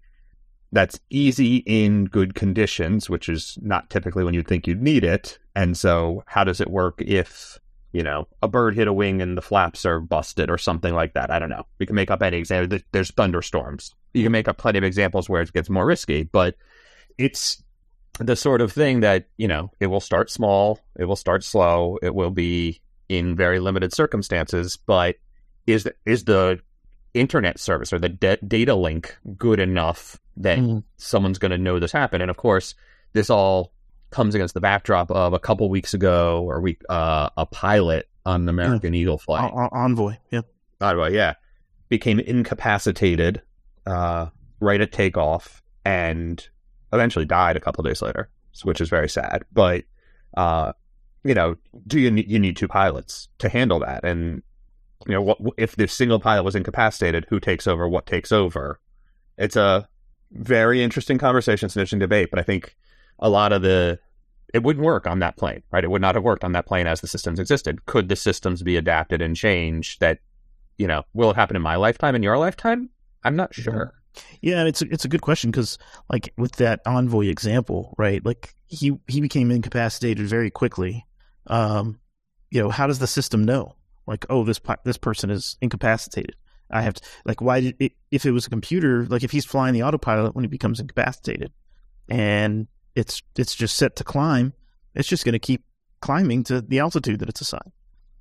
that's 0.72 1.00
easy 1.10 1.58
in 1.66 2.06
good 2.06 2.36
conditions, 2.36 3.10
which 3.10 3.28
is 3.30 3.58
not 3.62 3.90
typically 3.90 4.24
when 4.24 4.34
you'd 4.34 4.48
think 4.48 4.68
you'd 4.68 4.82
need 4.82 5.04
it. 5.04 5.40
And 5.56 5.76
so, 5.78 6.24
how 6.28 6.44
does 6.44 6.62
it 6.62 6.70
work 6.70 7.02
if 7.02 7.60
you 7.94 8.04
know, 8.04 8.28
a 8.42 8.48
bird 8.48 8.76
hit 8.76 8.88
a 8.88 8.94
wing 8.94 9.22
and 9.22 9.38
the 9.38 9.42
flaps 9.42 9.86
are 9.86 10.00
busted 10.00 10.50
or 10.50 10.58
something 10.58 10.94
like 10.94 11.14
that. 11.14 11.30
I 11.32 11.40
don't 11.40 11.50
know. 11.50 11.66
We 11.80 11.86
can 11.86 11.96
make 11.96 12.12
up 12.12 12.22
any 12.24 12.38
example. 12.38 12.80
There's 12.92 13.12
thunderstorms. 13.12 13.94
You 14.14 14.24
can 14.24 14.32
make 14.32 14.48
up 14.48 14.58
plenty 14.58 14.78
of 14.78 14.84
examples 14.84 15.30
where 15.30 15.42
it 15.42 15.52
gets 15.54 15.70
more 15.70 15.86
risky, 15.86 16.24
but 16.24 16.56
it's 17.18 17.64
the 18.20 18.36
sort 18.36 18.62
of 18.62 18.72
thing 18.72 19.02
that, 19.02 19.28
you 19.38 19.48
know, 19.48 19.72
it 19.80 19.88
will 19.88 20.00
start 20.00 20.30
small, 20.30 20.80
it 20.98 21.06
will 21.06 21.16
start 21.16 21.44
slow, 21.44 21.98
it 22.02 22.14
will 22.14 22.30
be 22.32 22.82
in 23.10 23.36
very 23.36 23.60
limited 23.60 23.94
circumstances, 23.94 24.78
but 24.78 25.16
is 25.68 25.88
is 26.06 26.24
the 26.26 26.60
internet 27.14 27.60
service 27.60 27.92
or 27.92 28.00
the 28.00 28.10
da- 28.10 28.38
data 28.48 28.74
link 28.76 29.18
good 29.38 29.60
enough 29.60 30.18
that 30.38 30.58
Mhm. 30.60 30.84
someone's 30.98 31.40
going 31.40 31.52
to 31.52 31.58
know 31.58 31.78
this 31.80 31.92
happened? 31.92 32.22
And 32.22 32.32
of 32.32 32.38
course, 32.38 32.74
this 33.14 33.30
all 33.30 33.74
comes 34.12 34.36
against 34.36 34.54
the 34.54 34.62
backdrop 34.62 35.10
of 35.10 35.34
a 35.34 35.40
couple 35.40 35.70
weeks 35.70 35.94
ago, 35.94 36.44
or 36.44 36.62
week 36.62 36.82
uh, 36.90 37.30
a 37.38 37.46
pilot 37.46 38.08
on 38.26 38.44
an 38.44 38.50
American 38.50 38.94
Eagle 38.94 39.18
flight. 39.18 39.52
En- 39.52 39.70
Envoy. 39.72 40.18
Yep. 40.32 40.46
The 40.80 40.98
way, 40.98 41.14
yeah, 41.14 41.36
became 41.90 42.20
incapacitated 42.20 43.42
uh, 43.86 44.28
right 44.60 44.82
at 44.82 44.92
takeoff 44.92 45.62
and 45.86 46.48
eventually 46.94 47.26
died 47.26 47.56
a 47.56 47.60
couple 47.60 47.84
days 47.84 48.02
later, 48.02 48.30
which 48.64 48.82
is 48.82 48.90
very 48.90 49.10
sad. 49.10 49.44
But 49.52 49.84
uh, 50.36 50.74
you 51.24 51.34
know, 51.34 51.56
do 51.88 52.00
you 52.00 52.12
need, 52.12 52.30
you 52.30 52.40
need 52.40 52.58
two 52.58 52.68
pilots 52.68 53.30
to 53.40 53.50
handle 53.50 53.80
that? 53.80 54.04
And 54.04 54.42
you 55.08 55.14
know, 55.14 55.22
what 55.22 55.38
if 55.58 55.76
the 55.76 55.88
single 55.88 56.20
pilot 56.20 56.44
was 56.44 56.56
incapacitated? 56.56 57.26
Who 57.30 57.40
takes 57.40 57.68
over? 57.68 57.88
What 57.88 58.06
takes 58.06 58.32
over? 58.32 58.80
It's 59.38 59.56
a 59.56 59.88
very 60.32 60.84
interesting 60.84 61.18
conversation. 61.18 61.68
It's 61.68 61.76
an 61.76 61.82
interesting 61.82 62.00
debate, 62.00 62.30
but 62.30 62.40
I 62.40 62.44
think 62.44 62.76
a 63.22 63.30
lot 63.30 63.54
of 63.54 63.62
the 63.62 64.00
it 64.54 64.64
wouldn't 64.64 64.86
work 64.86 65.08
on 65.08 65.20
that 65.20 65.38
plane, 65.38 65.64
right? 65.72 65.84
It 65.84 65.90
would 65.90 66.02
not 66.02 66.16
have 66.16 66.26
worked 66.26 66.44
on 66.44 66.52
that 66.52 66.66
plane 66.66 66.86
as 66.86 67.00
the 67.00 67.08
systems 67.08 67.40
existed. 67.40 67.86
Could 67.86 68.10
the 68.10 68.16
systems 68.16 68.64
be 68.64 68.76
adapted 68.76 69.22
and 69.22 69.36
changed? 69.36 70.02
That 70.02 70.20
you 70.78 70.88
know, 70.88 71.04
will 71.14 71.32
it 71.32 71.36
happen 71.36 71.56
in 71.56 71.62
my 71.62 71.76
lifetime, 71.76 72.16
in 72.16 72.24
your 72.24 72.38
lifetime? 72.38 72.90
I'm 73.24 73.36
not 73.36 73.54
sure. 73.54 73.94
Yeah, 74.42 74.60
and 74.60 74.68
it's 74.68 74.82
a, 74.82 74.86
it's 74.92 75.06
a 75.06 75.08
good 75.08 75.22
question 75.22 75.52
because 75.52 75.78
like 76.10 76.34
with 76.38 76.54
that 76.58 76.82
Envoy 76.86 77.28
example, 77.28 77.94
right? 77.98 78.26
Like 78.26 78.54
he 78.68 78.98
he 79.08 79.22
became 79.22 79.52
incapacitated 79.52 80.28
very 80.28 80.50
quickly. 80.50 81.06
Um, 81.48 82.00
you 82.50 82.62
know, 82.62 82.70
how 82.70 82.88
does 82.88 83.00
the 83.00 83.08
system 83.08 83.46
know? 83.46 83.76
Like, 84.08 84.26
oh, 84.30 84.44
this 84.44 84.60
this 84.84 84.98
person 84.98 85.30
is 85.30 85.58
incapacitated. 85.62 86.36
I 86.70 86.82
have 86.82 86.96
to 86.96 87.02
like, 87.26 87.42
why 87.42 87.62
did 87.62 87.76
it, 87.80 87.94
if 88.12 88.26
it 88.26 88.32
was 88.32 88.48
a 88.48 88.50
computer, 88.50 89.06
like 89.06 89.24
if 89.24 89.32
he's 89.32 89.46
flying 89.46 89.74
the 89.74 89.84
autopilot 89.84 90.36
when 90.36 90.44
he 90.44 90.50
becomes 90.50 90.80
incapacitated, 90.80 91.52
and 92.10 92.68
it's 92.96 93.22
it's 93.38 93.56
just 93.56 93.78
set 93.78 93.96
to 93.98 94.04
climb, 94.04 94.54
it's 94.96 95.08
just 95.08 95.26
going 95.26 95.34
to 95.34 95.40
keep 95.40 95.64
climbing 96.02 96.44
to 96.46 96.62
the 96.62 96.80
altitude 96.80 97.20
that 97.20 97.30
it's 97.30 97.42
assigned. 97.42 97.72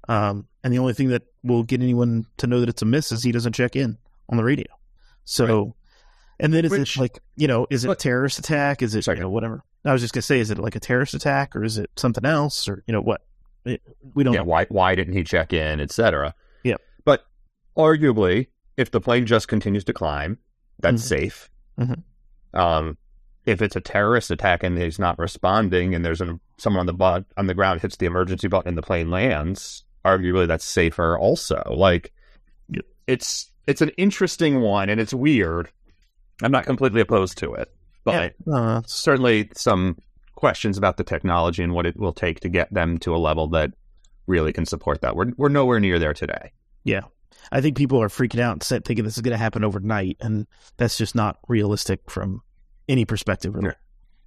Um, 0.09 0.47
and 0.65 0.73
the 0.73 0.79
only 0.79 0.93
thing 0.95 1.09
that 1.09 1.23
will 1.43 1.63
get 1.63 1.81
anyone 1.83 2.27
to 2.39 2.47
know 2.47 2.61
that 2.61 2.69
it's 2.69 2.83
a 2.83 2.85
miss 2.85 3.13
is 3.13 3.23
he 3.23 3.33
doesn't 3.33 3.53
check 3.55 3.77
in 3.77 3.97
on 4.29 4.37
the 4.37 4.45
radio. 4.45 4.67
So, 5.25 5.75
and 6.39 6.53
then 6.53 6.65
is 6.65 6.71
Which- 6.71 6.97
it 6.97 7.01
like 7.01 7.21
you 7.37 7.47
know, 7.49 7.67
is 7.71 7.85
it 7.85 7.91
a 7.91 7.95
terrorist 7.95 8.39
attack? 8.39 8.83
Is 8.83 8.95
it 8.95 9.05
Sorry. 9.05 9.19
you 9.19 9.23
know 9.23 9.31
whatever? 9.31 9.63
I 9.85 9.93
was 9.93 10.03
just 10.03 10.13
gonna 10.13 10.23
say, 10.23 10.41
is 10.41 10.51
it 10.51 10.59
like 10.59 10.77
a 10.77 10.81
terrorist 10.81 11.15
attack 11.15 11.57
or 11.57 11.65
is 11.65 11.79
it 11.79 11.91
something 11.97 12.25
else 12.25 12.69
or 12.69 12.83
you 12.87 12.93
know 12.93 13.01
what? 13.01 13.23
It, 13.65 13.83
we 14.15 14.25
don't 14.25 14.33
Yeah, 14.35 14.41
know. 14.41 14.45
why 14.47 14.67
why 14.69 14.95
didn't 14.95 15.15
he 15.15 15.25
check 15.25 15.53
in, 15.53 15.81
etc. 15.81 16.35
Yeah. 16.65 16.77
But 17.05 17.25
arguably, 17.77 18.49
if 18.77 18.91
the 18.91 19.01
plane 19.01 19.27
just 19.27 19.49
continues 19.49 19.85
to 19.85 19.93
climb, 19.93 20.39
that's 20.81 21.03
Mhm. 21.03 21.07
safe. 21.09 21.51
Mhm. 21.79 22.03
Um, 22.55 22.99
if 23.51 23.61
it's 23.61 23.77
a 23.77 23.81
terrorist 23.81 24.31
attack 24.31 24.63
and 24.63 24.79
he's 24.79 24.99
not 24.99 25.19
responding, 25.19 25.95
and 25.95 26.05
there's 26.05 26.21
an, 26.21 26.41
someone 26.57 26.81
on 26.81 26.87
the 26.87 26.93
bu- 26.93 27.25
on 27.37 27.47
the 27.47 27.55
ground 27.55 27.81
hits 27.81 27.97
the 27.97 28.07
emergency 28.07 28.49
button 28.49 28.69
and 28.69 28.79
the 28.79 28.83
plane 28.83 29.11
lands, 29.11 29.85
arguably 30.05 30.47
that's 30.47 30.65
safer. 30.65 31.19
Also, 31.19 31.63
like 31.77 32.13
it's 33.07 33.51
it's 33.67 33.83
an 33.83 33.91
interesting 33.91 34.61
one 34.61 34.89
and 34.89 35.01
it's 35.01 35.13
weird. 35.13 35.69
I'm 36.43 36.53
not 36.53 36.65
completely 36.65 37.01
opposed 37.01 37.37
to 37.39 37.53
it, 37.55 37.73
but 38.05 38.35
Uh, 38.51 38.83
certainly 38.87 39.51
some 39.55 39.99
questions 40.37 40.79
about 40.79 40.97
the 40.97 41.05
technology 41.05 41.63
and 41.63 41.75
what 41.75 41.87
it 41.87 41.99
will 41.99 42.15
take 42.15 42.41
to 42.41 42.49
get 42.49 42.73
them 42.73 42.99
to 42.99 43.15
a 43.15 43.19
level 43.19 43.49
that 43.49 43.73
really 44.27 44.53
can 44.53 44.65
support 44.65 45.01
that. 45.03 45.17
We're 45.17 45.33
we're 45.37 45.49
nowhere 45.49 45.81
near 45.81 45.99
there 45.99 46.15
today. 46.15 46.53
Yeah. 46.85 47.03
I 47.53 47.61
think 47.61 47.77
people 47.77 48.01
are 48.03 48.09
freaking 48.09 48.41
out 48.41 48.71
and 48.71 48.85
thinking 48.85 49.05
this 49.05 49.17
is 49.17 49.23
going 49.23 49.33
to 49.33 49.39
happen 49.39 49.65
overnight, 49.65 50.19
and 50.21 50.47
that's 50.77 50.97
just 50.99 51.15
not 51.15 51.39
realistic 51.49 52.11
from 52.11 52.43
any 52.91 53.05
perspective. 53.05 53.55
Really. 53.55 53.69
Yeah. 53.69 53.75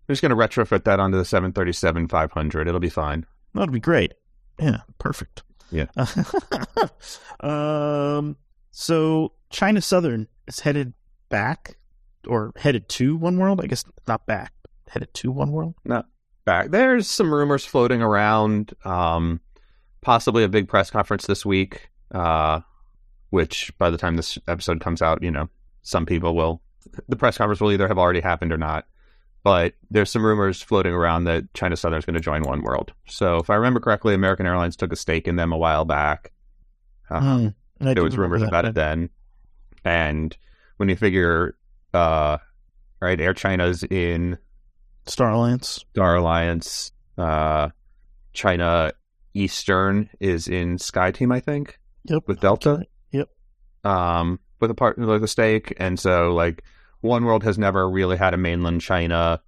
We're 0.08 0.14
just 0.14 0.22
going 0.22 0.32
to 0.32 0.36
retrofit 0.36 0.84
that 0.84 1.00
onto 1.00 1.18
the 1.18 1.26
737 1.26 2.08
500. 2.08 2.68
It'll 2.68 2.80
be 2.80 2.90
fine. 2.90 3.26
That'd 3.54 3.72
be 3.72 3.80
great. 3.80 4.14
Yeah, 4.60 4.82
perfect. 5.00 5.44
Yeah. 5.72 5.88
um. 7.40 8.38
So 8.72 9.34
China 9.50 9.82
Southern 9.82 10.28
is 10.48 10.60
headed 10.60 10.94
back, 11.30 11.78
or 12.28 12.52
headed 12.56 12.90
to 12.90 13.16
One 13.16 13.38
World. 13.38 13.62
I 13.62 13.68
guess 13.68 13.86
not 14.08 14.26
back, 14.26 14.54
headed 14.90 15.14
to 15.16 15.32
One 15.32 15.52
World. 15.52 15.76
No. 15.86 16.04
Back 16.46 16.72
there's 16.72 17.10
some 17.10 17.34
rumors 17.34 17.66
floating 17.66 18.02
around, 18.02 18.74
um, 18.84 19.40
possibly 20.02 20.44
a 20.44 20.50
big 20.50 20.68
press 20.68 20.92
conference 20.92 21.26
this 21.26 21.46
week. 21.46 21.90
Uh, 22.12 22.60
which 23.34 23.76
by 23.80 23.90
the 23.90 23.98
time 23.98 24.16
this 24.16 24.38
episode 24.48 24.80
comes 24.80 25.02
out, 25.02 25.24
you 25.24 25.32
know, 25.32 25.50
some 25.82 26.06
people 26.06 26.36
will. 26.36 26.62
The 27.08 27.16
press 27.16 27.38
conference 27.38 27.62
will 27.62 27.72
either 27.72 27.88
have 27.88 27.98
already 27.98 28.22
happened 28.22 28.52
or 28.52 28.58
not. 28.58 28.86
But 29.44 29.74
there's 29.92 30.10
some 30.10 30.26
rumors 30.26 30.62
floating 30.62 30.94
around 30.94 31.26
that 31.26 31.54
China 31.54 31.76
Southern 31.76 32.00
is 32.00 32.06
going 32.06 32.14
to 32.14 32.22
join 32.22 32.44
One 32.44 32.62
World. 32.62 32.94
So 33.08 33.38
if 33.38 33.50
I 33.50 33.56
remember 33.56 33.82
correctly, 33.82 34.14
American 34.14 34.46
Airlines 34.46 34.78
took 34.78 34.94
a 34.94 34.96
stake 34.96 35.28
in 35.28 35.36
them 35.36 35.52
a 35.52 35.58
while 35.58 35.84
back. 35.84 36.32
Uh, 37.10 37.38
do 37.40 37.54
there 37.94 38.04
was 38.04 38.18
rumors 38.18 38.42
about 38.42 38.64
it 38.66 38.74
then. 38.74 39.10
And 39.84 40.36
when 40.78 40.88
you 40.88 40.96
figure, 40.96 41.58
uh, 41.94 42.38
right, 43.02 43.20
Air 43.20 43.34
China's 43.34 43.84
in 43.84 44.38
Star 45.08 45.32
Alliance. 45.32 45.84
Star 45.92 46.16
Alliance, 46.16 46.92
uh, 47.18 47.68
China 48.32 48.94
Eastern 49.34 50.10
is 50.22 50.48
in 50.48 50.78
Sky 50.78 51.12
Team, 51.12 51.34
I 51.34 51.42
think, 51.42 51.80
Yep. 52.06 52.24
with 52.28 52.40
Delta. 52.40 52.86
Yep. 53.12 53.28
Um, 53.84 54.40
with 54.62 54.72
a 54.72 54.76
partner 54.76 55.06
like 55.06 55.22
a 55.22 55.28
stake, 55.28 55.74
and 55.78 56.00
so 56.00 56.34
like 56.34 56.64
One 57.04 57.26
World 57.26 57.44
has 57.44 57.58
never 57.58 57.90
really 57.90 58.16
had 58.16 58.34
a 58.34 58.38
mainland 58.38 58.82
China 58.82 59.42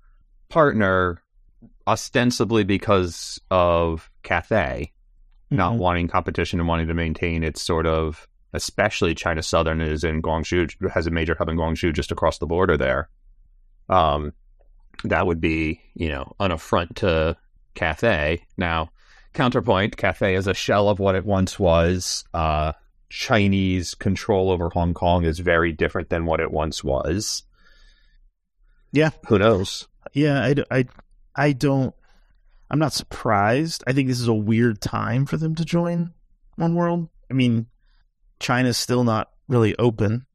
partner, 0.50 1.22
ostensibly 1.88 2.64
because 2.66 3.40
of 3.50 4.12
Cathay 4.24 4.92
not 5.52 5.74
Mhm. 5.74 5.78
wanting 5.78 6.08
competition 6.08 6.60
and 6.60 6.68
wanting 6.68 6.88
to 6.88 6.94
maintain 6.94 7.44
its 7.44 7.62
sort 7.62 7.86
of, 7.86 8.28
especially 8.54 9.16
China 9.16 9.42
Southern 9.42 9.80
is 9.80 10.04
in 10.04 10.22
Guangzhou, 10.22 10.92
has 10.92 11.08
a 11.08 11.12
major 11.12 11.36
hub 11.36 11.48
in 11.48 11.56
Guangzhou 11.56 11.94
just 11.94 12.12
across 12.12 12.40
the 12.40 12.48
border 12.48 12.76
there. 12.76 13.10
Um, 13.88 14.34
that 15.04 15.26
would 15.28 15.40
be, 15.40 15.80
you 15.94 16.10
know, 16.10 16.36
an 16.40 16.52
affront 16.52 16.98
to 16.98 17.38
Cathay. 17.76 18.44
Now, 18.58 18.90
counterpoint, 19.34 19.96
Cathay 19.96 20.36
is 20.36 20.48
a 20.48 20.54
shell 20.54 20.90
of 20.90 21.00
what 21.00 21.16
it 21.16 21.26
once 21.26 21.58
was. 21.58 22.26
Uh, 22.34 22.74
Chinese 23.10 23.94
control 23.94 24.52
over 24.52 24.70
Hong 24.74 24.94
Kong 24.94 25.24
is 25.24 25.40
very 25.40 25.72
different 25.72 26.10
than 26.10 26.26
what 26.26 26.42
it 26.42 26.52
once 26.52 26.84
was. 26.84 27.44
Yeah. 28.96 29.10
Who 29.28 29.38
knows? 29.38 29.88
Yeah, 30.14 30.42
I, 30.42 30.56
I, 30.72 30.86
I 31.36 31.52
don't. 31.52 31.94
I'm 32.72 32.80
not 32.80 32.94
surprised. 32.94 33.84
I 33.86 33.92
think 33.94 34.08
this 34.08 34.20
is 34.22 34.28
a 34.30 34.34
weird 34.34 34.82
time 34.82 35.26
for 35.26 35.38
them 35.38 35.54
to 35.56 35.66
join 35.66 36.14
One 36.56 36.74
World. 36.76 37.10
I 37.30 37.34
mean, 37.34 37.68
China's 38.40 38.78
still 38.78 39.04
not 39.04 39.30
really 39.50 39.76
open, 39.78 40.26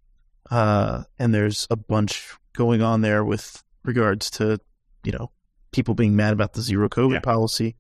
uh, 0.50 1.04
and 1.18 1.34
there's 1.34 1.66
a 1.70 1.76
bunch 1.76 2.34
going 2.52 2.82
on 2.82 3.00
there 3.00 3.24
with 3.24 3.64
regards 3.84 4.30
to, 4.32 4.60
you 5.04 5.12
know, 5.12 5.30
people 5.72 5.94
being 5.94 6.14
mad 6.14 6.32
about 6.34 6.52
the 6.52 6.60
zero 6.62 6.88
COVID 6.88 7.14
Yeah. 7.14 7.20
policy. 7.20 7.76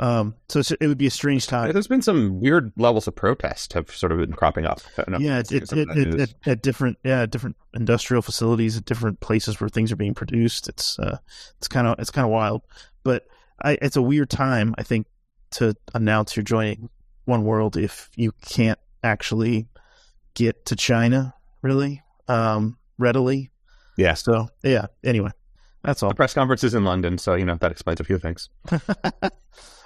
Um, 0.00 0.34
so 0.48 0.62
it 0.80 0.86
would 0.86 0.96
be 0.96 1.06
a 1.06 1.10
strange 1.10 1.46
time. 1.46 1.70
There's 1.72 1.86
been 1.86 2.00
some 2.00 2.40
weird 2.40 2.72
levels 2.78 3.06
of 3.06 3.14
protest 3.14 3.74
have 3.74 3.90
sort 3.90 4.12
of 4.12 4.18
been 4.18 4.32
cropping 4.32 4.64
up. 4.64 4.80
I 4.96 5.02
don't 5.02 5.10
know. 5.10 5.18
yeah, 5.18 5.40
it, 5.40 5.52
it, 5.52 5.72
it, 5.72 5.88
it, 5.90 6.20
at, 6.20 6.34
at 6.46 6.62
different 6.62 6.96
yeah 7.04 7.26
different 7.26 7.56
industrial 7.74 8.22
facilities 8.22 8.78
at 8.78 8.86
different 8.86 9.20
places 9.20 9.60
where 9.60 9.68
things 9.68 9.92
are 9.92 9.96
being 9.96 10.14
produced. 10.14 10.70
It's 10.70 10.98
uh, 10.98 11.18
it's 11.58 11.68
kind 11.68 11.86
of 11.86 11.98
it's 11.98 12.10
kind 12.10 12.24
of 12.24 12.30
wild, 12.30 12.62
but 13.04 13.26
I, 13.62 13.76
it's 13.82 13.96
a 13.96 14.02
weird 14.02 14.30
time 14.30 14.74
I 14.78 14.84
think 14.84 15.06
to 15.52 15.74
announce 15.94 16.34
you're 16.34 16.44
joining 16.44 16.88
One 17.26 17.44
World 17.44 17.76
if 17.76 18.08
you 18.16 18.32
can't 18.40 18.78
actually 19.04 19.68
get 20.32 20.64
to 20.64 20.76
China 20.76 21.34
really 21.60 22.02
um, 22.26 22.78
readily. 22.96 23.50
yeah. 23.98 24.14
So 24.14 24.48
yeah. 24.62 24.86
Anyway, 25.04 25.32
that's 25.84 26.02
all. 26.02 26.08
The 26.08 26.14
press 26.14 26.32
conference 26.32 26.64
is 26.64 26.72
in 26.72 26.84
London, 26.84 27.18
so 27.18 27.34
you 27.34 27.44
know 27.44 27.56
that 27.56 27.70
explains 27.70 28.00
a 28.00 28.04
few 28.04 28.18
things. 28.18 28.48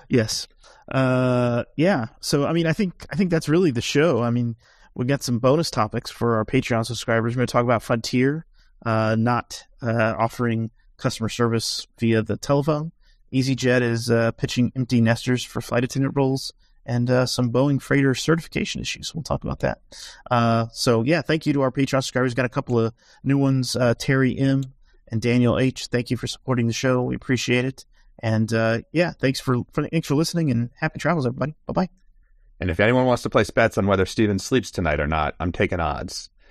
yes. 0.09 0.49
Uh, 0.91 1.65
yeah. 1.77 2.07
So, 2.21 2.47
I 2.47 2.53
mean, 2.53 2.67
I 2.67 2.73
think 2.73 3.07
I 3.11 3.17
think 3.17 3.31
that's 3.31 3.49
really 3.49 3.71
the 3.71 3.81
show. 3.81 4.23
I 4.23 4.31
mean, 4.31 4.57
we 4.95 5.07
got 5.07 5.23
some 5.23 5.39
bonus 5.39 5.71
topics 5.71 6.11
for 6.11 6.37
our 6.37 6.45
Patreon 6.45 6.87
subscribers. 6.87 7.35
We're 7.35 7.41
going 7.41 7.47
to 7.47 7.53
talk 7.53 7.65
about 7.65 7.83
Frontier, 7.83 8.47
uh, 8.85 9.17
not 9.19 9.63
uh, 9.83 10.15
offering 10.19 10.71
customer 10.97 11.29
service 11.29 11.87
via 11.99 12.23
the 12.23 12.37
telephone. 12.37 12.93
EasyJet 13.33 13.83
is 13.83 14.11
uh, 14.11 14.31
pitching 14.33 14.73
empty 14.77 15.01
nesters 15.01 15.43
for 15.43 15.61
flight 15.61 15.83
attendant 15.83 16.15
roles 16.17 16.53
and 16.87 17.11
uh, 17.11 17.27
some 17.27 17.51
Boeing 17.51 17.81
freighter 17.81 18.15
certification 18.15 18.81
issues. 18.81 19.15
We'll 19.15 19.25
talk 19.25 19.43
about 19.43 19.61
that. 19.61 19.81
Uh, 20.31 20.67
so, 20.73 21.03
yeah, 21.03 21.23
thank 21.23 21.47
you 21.47 21.53
to 21.55 21.63
our 21.63 21.73
Patreon 21.73 22.03
subscribers. 22.03 22.35
Got 22.35 22.47
a 22.47 22.51
couple 22.51 22.79
of 22.79 22.93
new 23.25 23.39
ones 23.39 23.75
uh, 23.75 23.95
Terry 23.99 24.39
M. 24.39 24.63
and 25.09 25.21
Daniel 25.21 25.59
H. 25.59 25.87
Thank 25.87 26.11
you 26.11 26.17
for 26.17 26.27
supporting 26.27 26.67
the 26.67 26.73
show. 26.73 27.03
We 27.03 27.17
appreciate 27.17 27.65
it. 27.65 27.85
And 28.21 28.53
uh, 28.53 28.81
yeah, 28.93 29.13
thanks 29.13 29.41
for, 29.41 29.63
for 29.73 29.87
thanks 29.89 30.09
for 30.09 30.15
listening 30.15 30.51
and 30.51 30.71
happy 30.79 30.99
travels, 30.99 31.27
everybody. 31.27 31.55
Bye 31.67 31.73
bye. 31.73 31.89
And 32.61 32.71
if 32.71 32.81
anyone 32.81 33.07
wants 33.07 33.23
to 33.25 33.31
place 33.31 33.51
bets 33.51 33.77
on 33.77 33.87
whether 33.87 34.07
Steven 34.07 34.39
sleeps 34.39 34.71
tonight 34.71 35.01
or 35.01 35.07
not, 35.07 35.35
I'm 35.41 35.53
taking 35.53 35.81
odds. 35.81 36.31